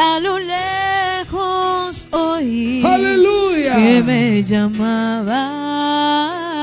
A 0.00 0.20
lo 0.20 0.38
lejos 0.38 2.06
oí 2.12 2.82
Aleluya. 2.84 3.74
que 3.76 4.02
me 4.04 4.42
llamaba. 4.44 5.40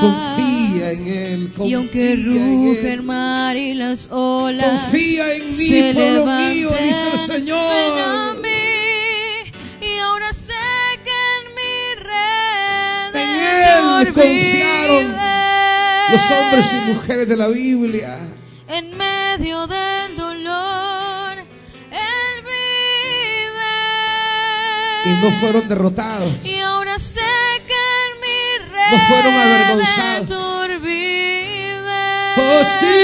Confía 0.00 0.92
en 0.92 1.06
Él. 1.06 1.52
Y 1.64 1.74
aunque 1.74 2.14
confía 2.14 2.46
ruge 2.46 2.92
el 2.94 3.02
mar 3.02 3.56
y 3.56 3.74
las 3.74 4.08
olas 4.10 4.82
Confía 4.82 5.34
en 5.34 5.46
mí, 5.48 5.52
se 5.52 5.92
pueblo 5.92 6.18
levanten, 6.20 6.56
mío, 6.56 6.70
dice 6.82 7.08
el 7.12 7.18
Señor. 7.18 7.58
ven 7.74 7.98
a 8.04 8.34
mí. 8.42 8.48
Y 9.82 9.98
ahora 9.98 10.32
sé 10.32 10.52
que 11.04 11.18
en 11.36 11.44
mi 11.58 11.94
red 12.04 13.14
En 13.22 13.30
Él 14.06 14.12
confiaron 14.14 15.06
Los 16.12 16.30
hombres 16.30 16.66
y 16.72 16.76
mujeres 16.92 17.28
de 17.28 17.36
la 17.36 17.48
Biblia. 17.48 18.18
en 18.68 18.96
medio 18.96 19.66
del 19.66 20.16
dolor, 20.16 20.35
Y 25.06 25.22
no 25.22 25.30
fueron 25.40 25.68
derrotados. 25.68 26.32
Y 26.44 26.58
ahora 26.60 26.98
sé 26.98 27.20
que 27.66 27.74
en 27.74 28.20
mi 28.20 28.38
red 28.72 28.90
No 28.92 28.98
fueron 29.08 29.34
avergonzados. 29.34 30.30
Oh, 32.38 32.62
sí. 32.80 32.96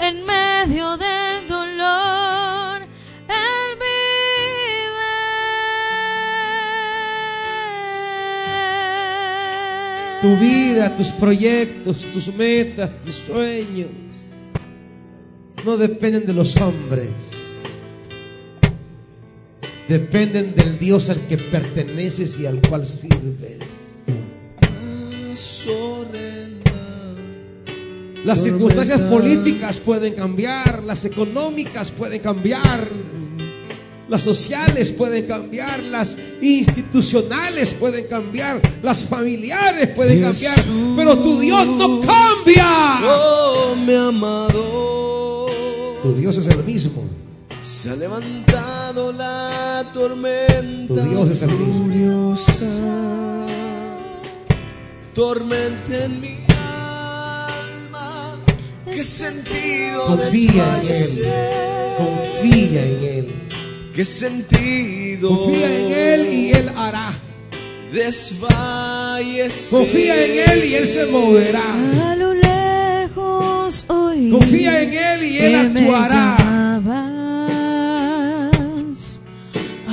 En 0.00 0.24
medio 0.26 0.96
del 0.96 1.48
dolor, 1.48 2.82
Él 3.28 3.68
vive. 3.80 5.12
Tu 10.20 10.36
vida, 10.36 10.94
tus 10.96 11.08
proyectos, 11.08 12.04
tus 12.12 12.28
metas, 12.34 12.90
tus 13.00 13.14
sueños 13.26 13.88
no 15.64 15.76
dependen 15.76 16.24
de 16.24 16.32
los 16.32 16.56
hombres. 16.58 17.10
Dependen 19.88 20.54
del 20.54 20.78
Dios 20.78 21.10
al 21.10 21.20
que 21.28 21.38
perteneces 21.38 22.38
y 22.40 22.46
al 22.46 22.60
cual 22.60 22.84
sirves. 22.86 23.58
Las 28.24 28.42
circunstancias 28.42 29.00
políticas 29.02 29.78
pueden 29.78 30.14
cambiar, 30.14 30.82
las 30.82 31.04
económicas 31.04 31.92
pueden 31.92 32.20
cambiar, 32.20 32.88
las 34.08 34.22
sociales 34.22 34.90
pueden 34.90 35.26
cambiar, 35.26 35.80
las 35.84 36.16
institucionales 36.42 37.72
pueden 37.72 38.06
cambiar, 38.06 38.60
las 38.82 39.04
familiares 39.04 39.90
pueden 39.90 40.20
cambiar, 40.20 40.56
pero 40.96 41.16
tu 41.18 41.38
Dios 41.38 41.64
no 41.64 42.00
cambia. 42.00 43.00
oh 43.08 43.76
mi 43.76 43.94
amado 43.94 45.46
Tu 46.02 46.14
Dios 46.14 46.36
es 46.38 46.48
el 46.48 46.64
mismo. 46.64 47.15
Se 47.66 47.90
ha 47.90 47.96
levantado 47.96 49.12
la 49.12 49.84
tormenta 49.92 50.94
Tu 50.94 51.00
Dios 51.00 51.30
es 51.30 51.42
el 51.42 51.50
mismo. 51.50 51.82
furiosa, 51.82 52.80
tormenta 55.12 56.04
en 56.04 56.20
mi 56.20 56.38
alma. 56.48 58.36
¿Qué 58.84 59.02
sentido 59.02 60.06
Confía 60.06 60.80
en 60.80 60.88
Él. 60.88 61.08
Confía 61.98 62.82
en 62.84 63.04
Él. 63.04 63.34
¿Qué 63.94 64.04
sentido 64.04 65.28
Confía 65.28 65.80
en 65.80 65.90
Él 65.90 66.32
y 66.32 66.52
Él 66.52 66.68
hará. 66.76 67.12
desfallecer? 67.92 69.76
Confía 69.80 70.24
en 70.24 70.50
Él 70.50 70.64
y 70.66 70.74
Él 70.76 70.86
se 70.86 71.04
moverá. 71.06 71.74
A 72.10 72.14
lo 72.14 72.32
lejos 72.32 73.86
oí 73.88 74.30
Confía 74.30 74.82
en 74.84 74.94
Él 74.94 75.24
y 75.24 75.38
Él 75.38 75.54
actuará. 75.56 76.36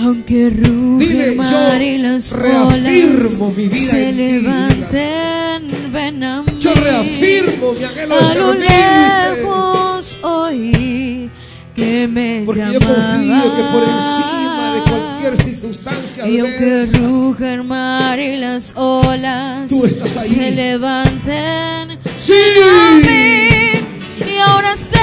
Aunque 0.03 0.49
ruge 0.49 1.05
Dile, 1.05 1.23
el 1.29 1.35
mar 1.37 1.49
yo 1.79 1.83
y 1.83 1.97
las 1.97 2.33
olas 2.33 3.37
mi 3.55 3.67
vida 3.67 3.77
se 3.91 4.05
ti, 4.07 4.11
levanten, 4.13 5.91
ven 5.93 6.23
a 6.23 6.41
mí. 6.43 6.47
Yo 6.59 6.73
reafirmo 6.73 7.73
mi 7.73 7.83
anhelo 7.85 8.15
A 8.15 8.33
lo 8.35 8.53
lejos 8.53 10.17
oí 10.21 11.29
que 11.75 12.07
me 12.07 12.43
Porque 12.45 12.61
yo 12.61 12.79
llamabas. 12.79 13.15
confío 13.15 13.55
que 13.55 13.63
por 13.71 13.83
encima 13.83 14.73
de 14.75 14.81
cualquier 14.91 15.49
circunstancia 15.51 16.27
Y 16.27 16.39
aunque 16.39 16.85
ruge 16.93 17.53
el 17.53 17.63
mar 17.63 18.19
y 18.19 18.37
las 18.37 18.73
olas 18.75 19.67
Tú 19.69 19.85
estás 19.85 20.17
ahí. 20.17 20.29
se 20.35 20.51
levanten 20.51 21.97
Sí. 22.17 22.33
a 22.33 22.93
mí. 22.95 23.47
Y 24.33 24.37
ahora 24.39 24.75
sé 24.75 24.97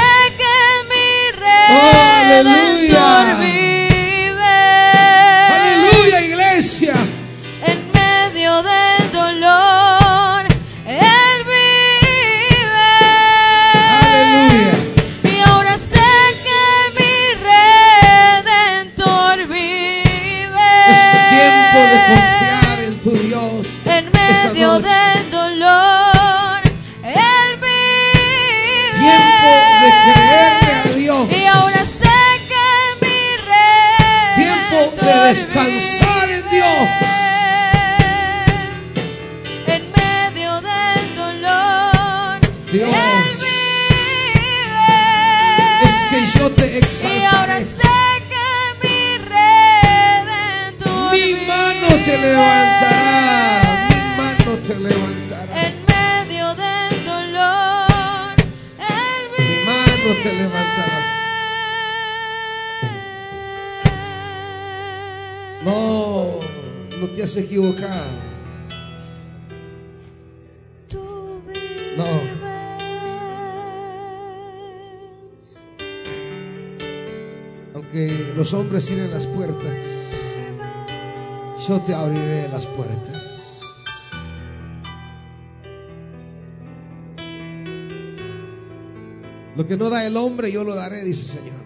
no 89.81 89.89
da 89.89 90.07
el 90.07 90.15
hombre, 90.19 90.53
yo 90.53 90.63
lo 90.63 90.75
daré, 90.75 91.03
dice 91.03 91.23
el 91.23 91.27
Señor. 91.39 91.61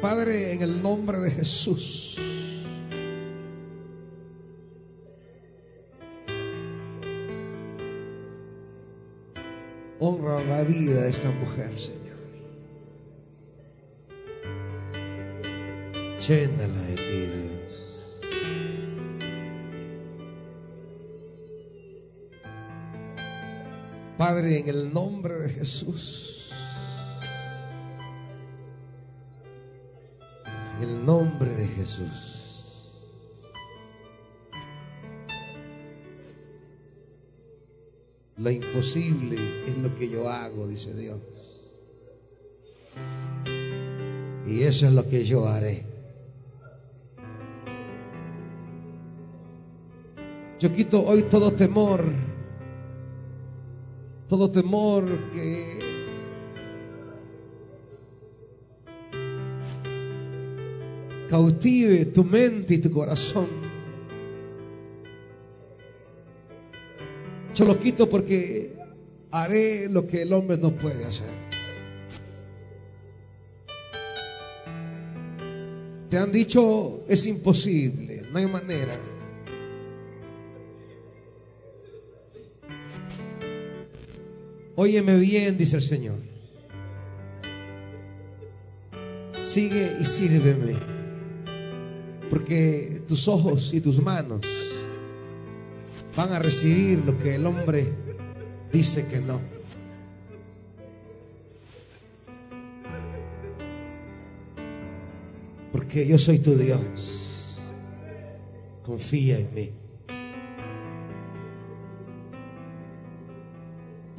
Padre, 0.00 0.54
en 0.54 0.62
el 0.62 0.80
nombre 0.80 1.18
de 1.18 1.30
Jesús. 1.32 2.16
Honra 9.98 10.42
la 10.42 10.62
vida 10.62 11.02
de 11.02 11.10
esta 11.10 11.30
mujer, 11.30 11.78
Señor. 11.78 11.99
Padre, 24.30 24.60
en 24.60 24.68
el 24.68 24.94
nombre 24.94 25.34
de 25.40 25.48
Jesús. 25.48 26.50
En 30.76 30.88
el 30.88 31.04
nombre 31.04 31.52
de 31.52 31.66
Jesús. 31.66 32.92
Lo 38.36 38.50
imposible 38.52 39.36
es 39.66 39.76
lo 39.78 39.92
que 39.96 40.08
yo 40.08 40.30
hago, 40.30 40.68
dice 40.68 40.94
Dios. 40.94 41.18
Y 44.46 44.62
eso 44.62 44.86
es 44.86 44.92
lo 44.92 45.08
que 45.08 45.24
yo 45.24 45.48
haré. 45.48 45.84
Yo 50.60 50.72
quito 50.72 51.04
hoy 51.04 51.24
todo 51.24 51.50
temor, 51.50 52.04
todo 54.30 54.48
temor 54.48 55.04
que 55.34 55.80
cautive 61.28 62.04
tu 62.04 62.22
mente 62.22 62.74
y 62.74 62.78
tu 62.78 62.92
corazón. 62.92 63.48
Yo 67.56 67.64
lo 67.64 67.76
quito 67.80 68.08
porque 68.08 68.76
haré 69.32 69.88
lo 69.88 70.06
que 70.06 70.22
el 70.22 70.32
hombre 70.32 70.56
no 70.56 70.70
puede 70.76 71.04
hacer. 71.04 71.34
Te 76.08 76.18
han 76.18 76.30
dicho 76.30 77.02
es 77.08 77.26
imposible, 77.26 78.22
no 78.30 78.38
hay 78.38 78.46
manera. 78.46 78.96
Óyeme 84.76 85.16
bien, 85.16 85.58
dice 85.58 85.76
el 85.76 85.82
Señor. 85.82 86.18
Sigue 89.42 89.96
y 90.00 90.04
sírveme. 90.04 90.76
Porque 92.30 93.02
tus 93.08 93.26
ojos 93.26 93.74
y 93.74 93.80
tus 93.80 94.00
manos 94.00 94.40
van 96.16 96.32
a 96.32 96.38
recibir 96.38 97.04
lo 97.04 97.18
que 97.18 97.34
el 97.34 97.46
hombre 97.46 97.92
dice 98.72 99.06
que 99.06 99.20
no. 99.20 99.40
Porque 105.72 106.06
yo 106.06 106.18
soy 106.18 106.38
tu 106.38 106.56
Dios. 106.56 107.60
Confía 108.84 109.38
en 109.38 109.54
mí. 109.54 109.70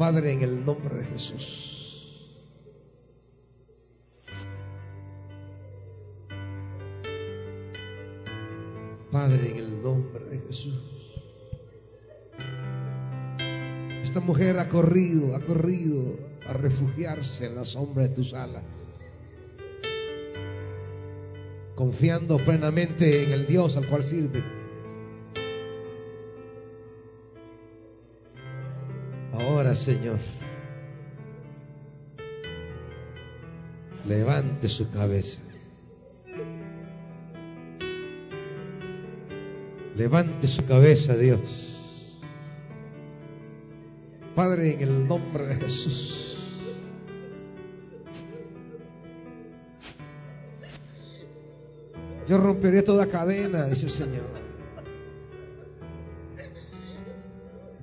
Padre, 0.01 0.31
en 0.31 0.41
el 0.41 0.65
nombre 0.65 0.95
de 0.95 1.05
Jesús. 1.05 2.17
Padre, 9.11 9.51
en 9.51 9.57
el 9.57 9.83
nombre 9.83 10.25
de 10.25 10.39
Jesús. 10.39 10.81
Esta 14.01 14.21
mujer 14.21 14.57
ha 14.57 14.67
corrido, 14.69 15.35
ha 15.35 15.39
corrido 15.39 16.17
a 16.47 16.53
refugiarse 16.53 17.45
en 17.45 17.53
la 17.53 17.63
sombra 17.63 18.07
de 18.07 18.09
tus 18.09 18.33
alas, 18.33 18.63
confiando 21.75 22.39
plenamente 22.39 23.25
en 23.25 23.33
el 23.33 23.45
Dios 23.45 23.77
al 23.77 23.87
cual 23.87 24.03
sirve. 24.03 24.60
Señor, 29.75 30.19
levante 34.07 34.67
su 34.67 34.89
cabeza. 34.89 35.41
Levante 39.95 40.47
su 40.47 40.65
cabeza, 40.65 41.15
Dios. 41.15 42.21
Padre, 44.35 44.73
en 44.73 44.81
el 44.81 45.07
nombre 45.07 45.45
de 45.45 45.55
Jesús. 45.55 46.37
Yo 52.27 52.37
romperé 52.37 52.81
toda 52.81 53.07
cadena, 53.07 53.65
dice 53.65 53.85
el 53.85 53.91
Señor. 53.91 54.41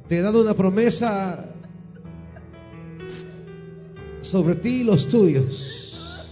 Te 0.09 0.17
he 0.17 0.23
dado 0.23 0.41
una 0.41 0.55
promesa 0.55 1.48
sobre 4.29 4.57
ti 4.57 4.81
y 4.81 4.85
los 4.85 5.09
tuyos. 5.09 6.27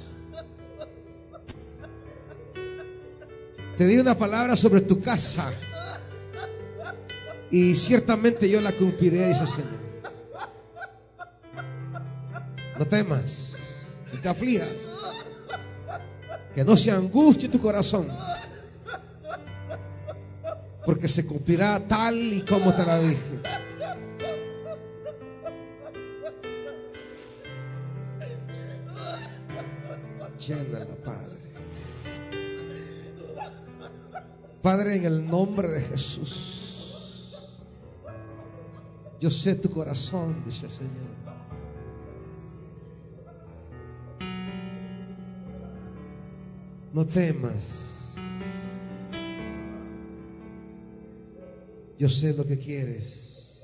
Te 3.79 3.87
di 3.87 3.97
una 3.97 4.17
palabra 4.17 4.55
sobre 4.55 4.83
tu 4.83 5.01
casa. 5.01 5.51
Y 7.51 7.75
ciertamente 7.75 8.51
yo 8.51 8.61
la 8.61 8.73
cumpliré, 8.73 9.29
dice 9.29 9.41
el 9.41 9.49
Señor. 9.49 9.87
No 12.79 12.87
temas, 12.87 13.57
ni 14.13 14.19
te 14.21 14.29
aflijas. 14.29 14.79
Que 16.55 16.65
no 16.65 16.77
se 16.77 16.91
angustie 16.91 17.49
tu 17.49 17.59
corazón. 17.59 18.09
Porque 20.85 21.09
se 21.09 21.25
cumplirá 21.25 21.81
tal 21.81 22.15
y 22.15 22.43
como 22.43 22.75
te 22.75 22.85
la 22.85 22.99
dije. 22.99 23.36
Padre, 34.77 34.97
en 34.97 35.07
el 35.07 35.27
nombre 35.27 35.69
de 35.69 35.81
Jesús. 35.81 37.33
Yo 39.19 39.31
sé 39.31 39.55
tu 39.55 39.71
corazón, 39.71 40.43
dice 40.45 40.67
el 40.67 40.73
Señor. 40.73 40.93
No 46.93 47.07
temas. 47.07 48.15
Yo 51.99 52.11
sé 52.11 52.35
lo 52.35 52.45
que 52.45 52.59
quieres. 52.59 53.63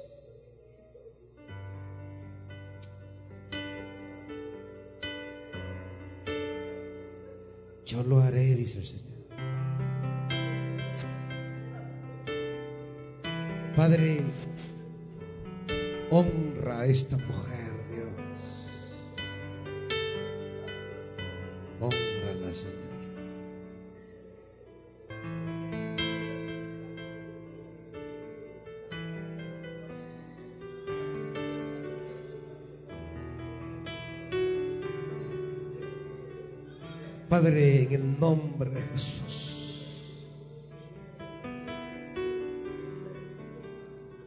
Yo 7.84 8.02
lo 8.02 8.18
haré, 8.18 8.56
dice 8.56 8.78
el 8.78 8.86
Señor. 8.86 9.11
Padre, 13.82 14.20
honra 16.08 16.82
a 16.82 16.86
esta 16.86 17.16
mujer, 17.16 17.72
Dios. 17.90 18.70
Honrala, 21.80 22.54
Señor. 22.54 22.76
Padre, 37.28 37.82
en 37.82 37.92
el 37.92 38.20
nombre 38.20 38.70
de 38.70 38.80
Jesús. 38.80 39.51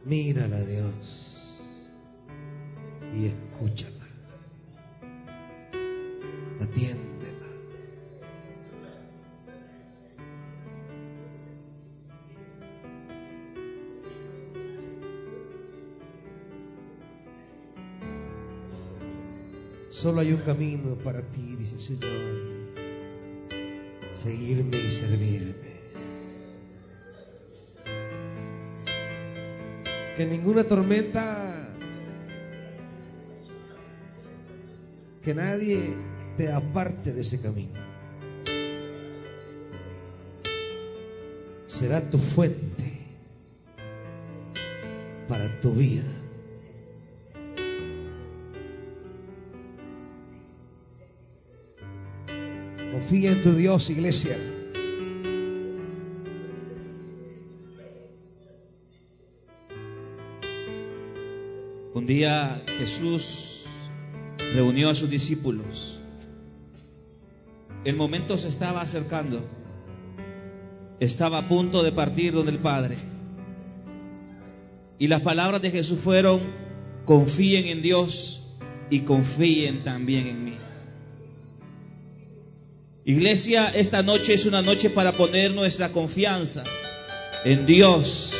Mírala, 0.06 0.60
Dios, 0.60 1.60
y 3.12 3.26
escúchala. 3.26 4.06
Atiéndela. 6.60 7.48
Solo 19.88 20.20
hay 20.20 20.32
un 20.32 20.42
camino 20.42 20.94
para 21.02 21.20
ti, 21.32 21.56
dice 21.56 21.74
el 21.74 21.80
Señor. 21.80 22.36
Seguirme 24.12 24.76
y 24.76 24.90
servirme. 24.92 25.75
Que 30.16 30.24
ninguna 30.24 30.64
tormenta, 30.64 31.52
que 35.22 35.34
nadie 35.34 35.94
te 36.36 36.50
aparte 36.50 37.12
de 37.12 37.20
ese 37.20 37.40
camino. 37.40 37.86
será 41.76 42.00
tu 42.00 42.16
fuente 42.16 42.90
para 45.28 45.60
tu 45.60 45.72
vida. 45.72 46.04
Confía 52.92 53.32
en 53.32 53.42
tu 53.42 53.52
Dios, 53.52 53.90
iglesia. 53.90 54.55
Un 62.06 62.14
día 62.14 62.62
Jesús 62.78 63.64
reunió 64.54 64.90
a 64.90 64.94
sus 64.94 65.10
discípulos. 65.10 65.98
El 67.84 67.96
momento 67.96 68.38
se 68.38 68.46
estaba 68.46 68.80
acercando. 68.80 69.44
Estaba 71.00 71.38
a 71.38 71.48
punto 71.48 71.82
de 71.82 71.90
partir 71.90 72.32
donde 72.32 72.52
el 72.52 72.60
Padre. 72.60 72.94
Y 75.00 75.08
las 75.08 75.20
palabras 75.20 75.60
de 75.62 75.72
Jesús 75.72 75.98
fueron, 75.98 76.42
confíen 77.04 77.66
en 77.66 77.82
Dios 77.82 78.40
y 78.88 79.00
confíen 79.00 79.82
también 79.82 80.28
en 80.28 80.44
mí. 80.44 80.56
Iglesia, 83.04 83.72
esta 83.74 84.04
noche 84.04 84.34
es 84.34 84.46
una 84.46 84.62
noche 84.62 84.90
para 84.90 85.10
poner 85.10 85.52
nuestra 85.52 85.90
confianza 85.90 86.62
en 87.44 87.66
Dios, 87.66 88.32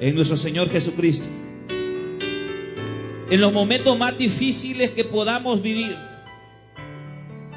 en 0.00 0.14
nuestro 0.14 0.38
Señor 0.38 0.70
Jesucristo. 0.70 1.28
En 3.30 3.40
los 3.40 3.52
momentos 3.52 3.96
más 3.96 4.18
difíciles 4.18 4.90
que 4.90 5.04
podamos 5.04 5.62
vivir, 5.62 5.96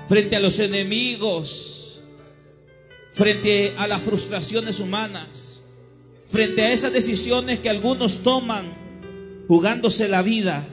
frente 0.07 0.35
a 0.35 0.39
los 0.39 0.59
enemigos, 0.59 1.99
frente 3.11 3.73
a 3.77 3.87
las 3.87 4.01
frustraciones 4.01 4.79
humanas, 4.79 5.63
frente 6.29 6.61
a 6.61 6.71
esas 6.71 6.93
decisiones 6.93 7.57
que 7.57 7.71
algunos 7.71 8.21
toman 8.21 8.71
jugándose 9.47 10.07
la 10.07 10.21
vida. 10.21 10.63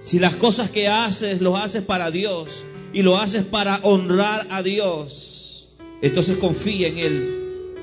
Si 0.00 0.18
las 0.18 0.36
cosas 0.36 0.70
que 0.70 0.88
haces 0.88 1.42
los 1.42 1.58
haces 1.58 1.82
para 1.82 2.10
Dios 2.10 2.64
y 2.94 3.02
lo 3.02 3.18
haces 3.18 3.44
para 3.44 3.80
honrar 3.82 4.46
a 4.50 4.62
Dios, 4.62 5.68
entonces 6.00 6.38
confía 6.38 6.88
en 6.88 6.98
Él, 6.98 7.74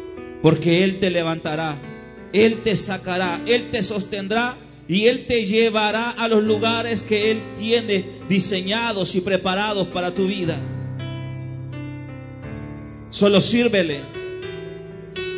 porque 0.41 0.83
Él 0.83 0.99
te 0.99 1.11
levantará, 1.11 1.77
Él 2.31 2.63
te 2.63 2.75
sacará, 2.75 3.39
Él 3.45 3.69
te 3.69 3.83
sostendrá 3.83 4.57
y 4.87 5.07
Él 5.07 5.25
te 5.27 5.45
llevará 5.45 6.11
a 6.11 6.27
los 6.27 6.43
lugares 6.43 7.03
que 7.03 7.31
Él 7.31 7.39
tiene 7.57 8.05
diseñados 8.27 9.15
y 9.15 9.21
preparados 9.21 9.87
para 9.87 10.13
tu 10.13 10.27
vida. 10.27 10.57
Solo 13.09 13.41
sírvele. 13.41 14.01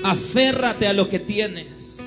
Aférrate 0.03 0.88
a 0.88 0.93
lo 0.93 1.09
que 1.09 1.19
tienes. 1.19 1.99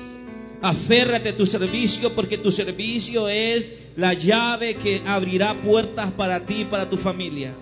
Aférrate 0.61 1.29
a 1.29 1.37
tu 1.37 1.45
servicio 1.45 2.13
porque 2.13 2.37
tu 2.37 2.51
servicio 2.51 3.29
es 3.29 3.73
la 3.95 4.13
llave 4.13 4.75
que 4.75 5.01
abrirá 5.05 5.53
puertas 5.61 6.11
para 6.11 6.45
ti 6.45 6.61
y 6.61 6.65
para 6.65 6.89
tu 6.89 6.97
familia. 6.97 7.53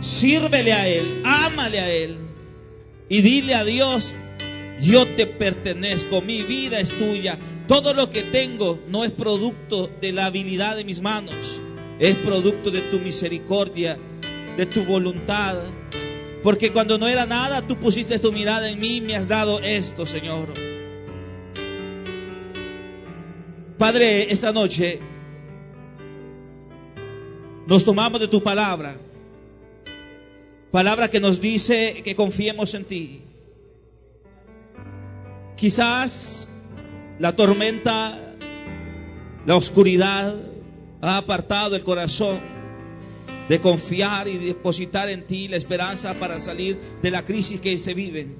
Sírvele 0.00 0.72
a 0.72 0.88
Él, 0.88 1.20
ámale 1.24 1.80
a 1.80 1.92
Él 1.92 2.16
y 3.08 3.22
dile 3.22 3.54
a 3.54 3.64
Dios, 3.64 4.14
yo 4.80 5.06
te 5.06 5.26
pertenezco, 5.26 6.22
mi 6.22 6.42
vida 6.42 6.80
es 6.80 6.90
tuya. 6.90 7.38
Todo 7.70 7.94
lo 7.94 8.10
que 8.10 8.22
tengo 8.22 8.80
no 8.88 9.04
es 9.04 9.12
producto 9.12 9.88
de 10.00 10.10
la 10.10 10.26
habilidad 10.26 10.74
de 10.74 10.82
mis 10.82 11.00
manos, 11.00 11.62
es 12.00 12.16
producto 12.16 12.72
de 12.72 12.80
tu 12.80 12.98
misericordia, 12.98 13.96
de 14.56 14.66
tu 14.66 14.82
voluntad. 14.82 15.56
Porque 16.42 16.72
cuando 16.72 16.98
no 16.98 17.06
era 17.06 17.26
nada, 17.26 17.64
tú 17.64 17.76
pusiste 17.76 18.18
tu 18.18 18.32
mirada 18.32 18.68
en 18.68 18.80
mí 18.80 18.96
y 18.96 19.00
me 19.00 19.14
has 19.14 19.28
dado 19.28 19.60
esto, 19.60 20.04
Señor. 20.04 20.48
Padre, 23.78 24.32
esta 24.32 24.50
noche 24.50 24.98
nos 27.68 27.84
tomamos 27.84 28.20
de 28.20 28.26
tu 28.26 28.42
palabra. 28.42 28.96
Palabra 30.72 31.08
que 31.08 31.20
nos 31.20 31.40
dice 31.40 32.02
que 32.02 32.16
confiemos 32.16 32.74
en 32.74 32.84
ti. 32.84 33.22
Quizás 35.56 36.49
la 37.20 37.36
tormenta, 37.36 38.18
la 39.44 39.54
oscuridad 39.54 40.34
ha 41.02 41.18
apartado 41.18 41.76
el 41.76 41.84
corazón 41.84 42.40
de 43.46 43.60
confiar 43.60 44.26
y 44.26 44.38
depositar 44.38 45.10
en 45.10 45.26
ti 45.26 45.46
la 45.46 45.58
esperanza 45.58 46.14
para 46.18 46.40
salir 46.40 46.80
de 47.02 47.10
la 47.10 47.24
crisis 47.24 47.60
que 47.60 47.76
se 47.78 47.92
viven. 47.92 48.36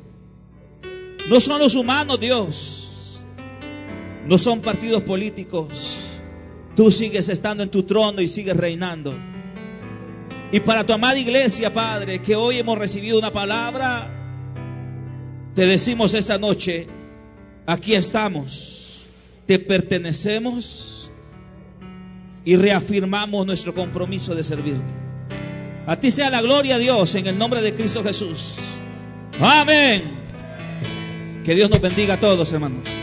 No 1.28 1.40
son 1.40 1.58
los 1.58 1.74
humanos, 1.74 2.18
Dios. 2.18 3.20
No 4.26 4.38
son 4.38 4.62
partidos 4.62 5.02
políticos. 5.02 5.98
Tú 6.74 6.90
sigues 6.90 7.28
estando 7.28 7.62
en 7.62 7.70
tu 7.70 7.82
trono 7.82 8.22
y 8.22 8.28
sigues 8.28 8.56
reinando. 8.56 9.14
Y 10.52 10.60
para 10.60 10.86
tu 10.86 10.94
amada 10.94 11.18
iglesia, 11.18 11.72
Padre, 11.72 12.22
que 12.22 12.34
hoy 12.34 12.58
hemos 12.58 12.78
recibido 12.78 13.18
una 13.18 13.30
palabra, 13.30 14.10
te 15.54 15.66
decimos 15.66 16.14
esta 16.14 16.38
noche, 16.38 16.88
aquí 17.66 17.94
estamos, 17.94 19.02
te 19.46 19.58
pertenecemos 19.58 21.10
y 22.44 22.56
reafirmamos 22.56 23.46
nuestro 23.46 23.74
compromiso 23.74 24.34
de 24.34 24.44
servirte. 24.44 24.94
A 25.86 25.96
ti 25.96 26.10
sea 26.10 26.30
la 26.30 26.42
gloria, 26.42 26.78
Dios, 26.78 27.14
en 27.14 27.26
el 27.26 27.38
nombre 27.38 27.60
de 27.60 27.74
Cristo 27.74 28.02
Jesús. 28.02 28.54
Amén. 29.40 30.04
Que 31.44 31.54
Dios 31.54 31.70
nos 31.70 31.80
bendiga 31.80 32.14
a 32.14 32.20
todos, 32.20 32.52
hermanos. 32.52 32.99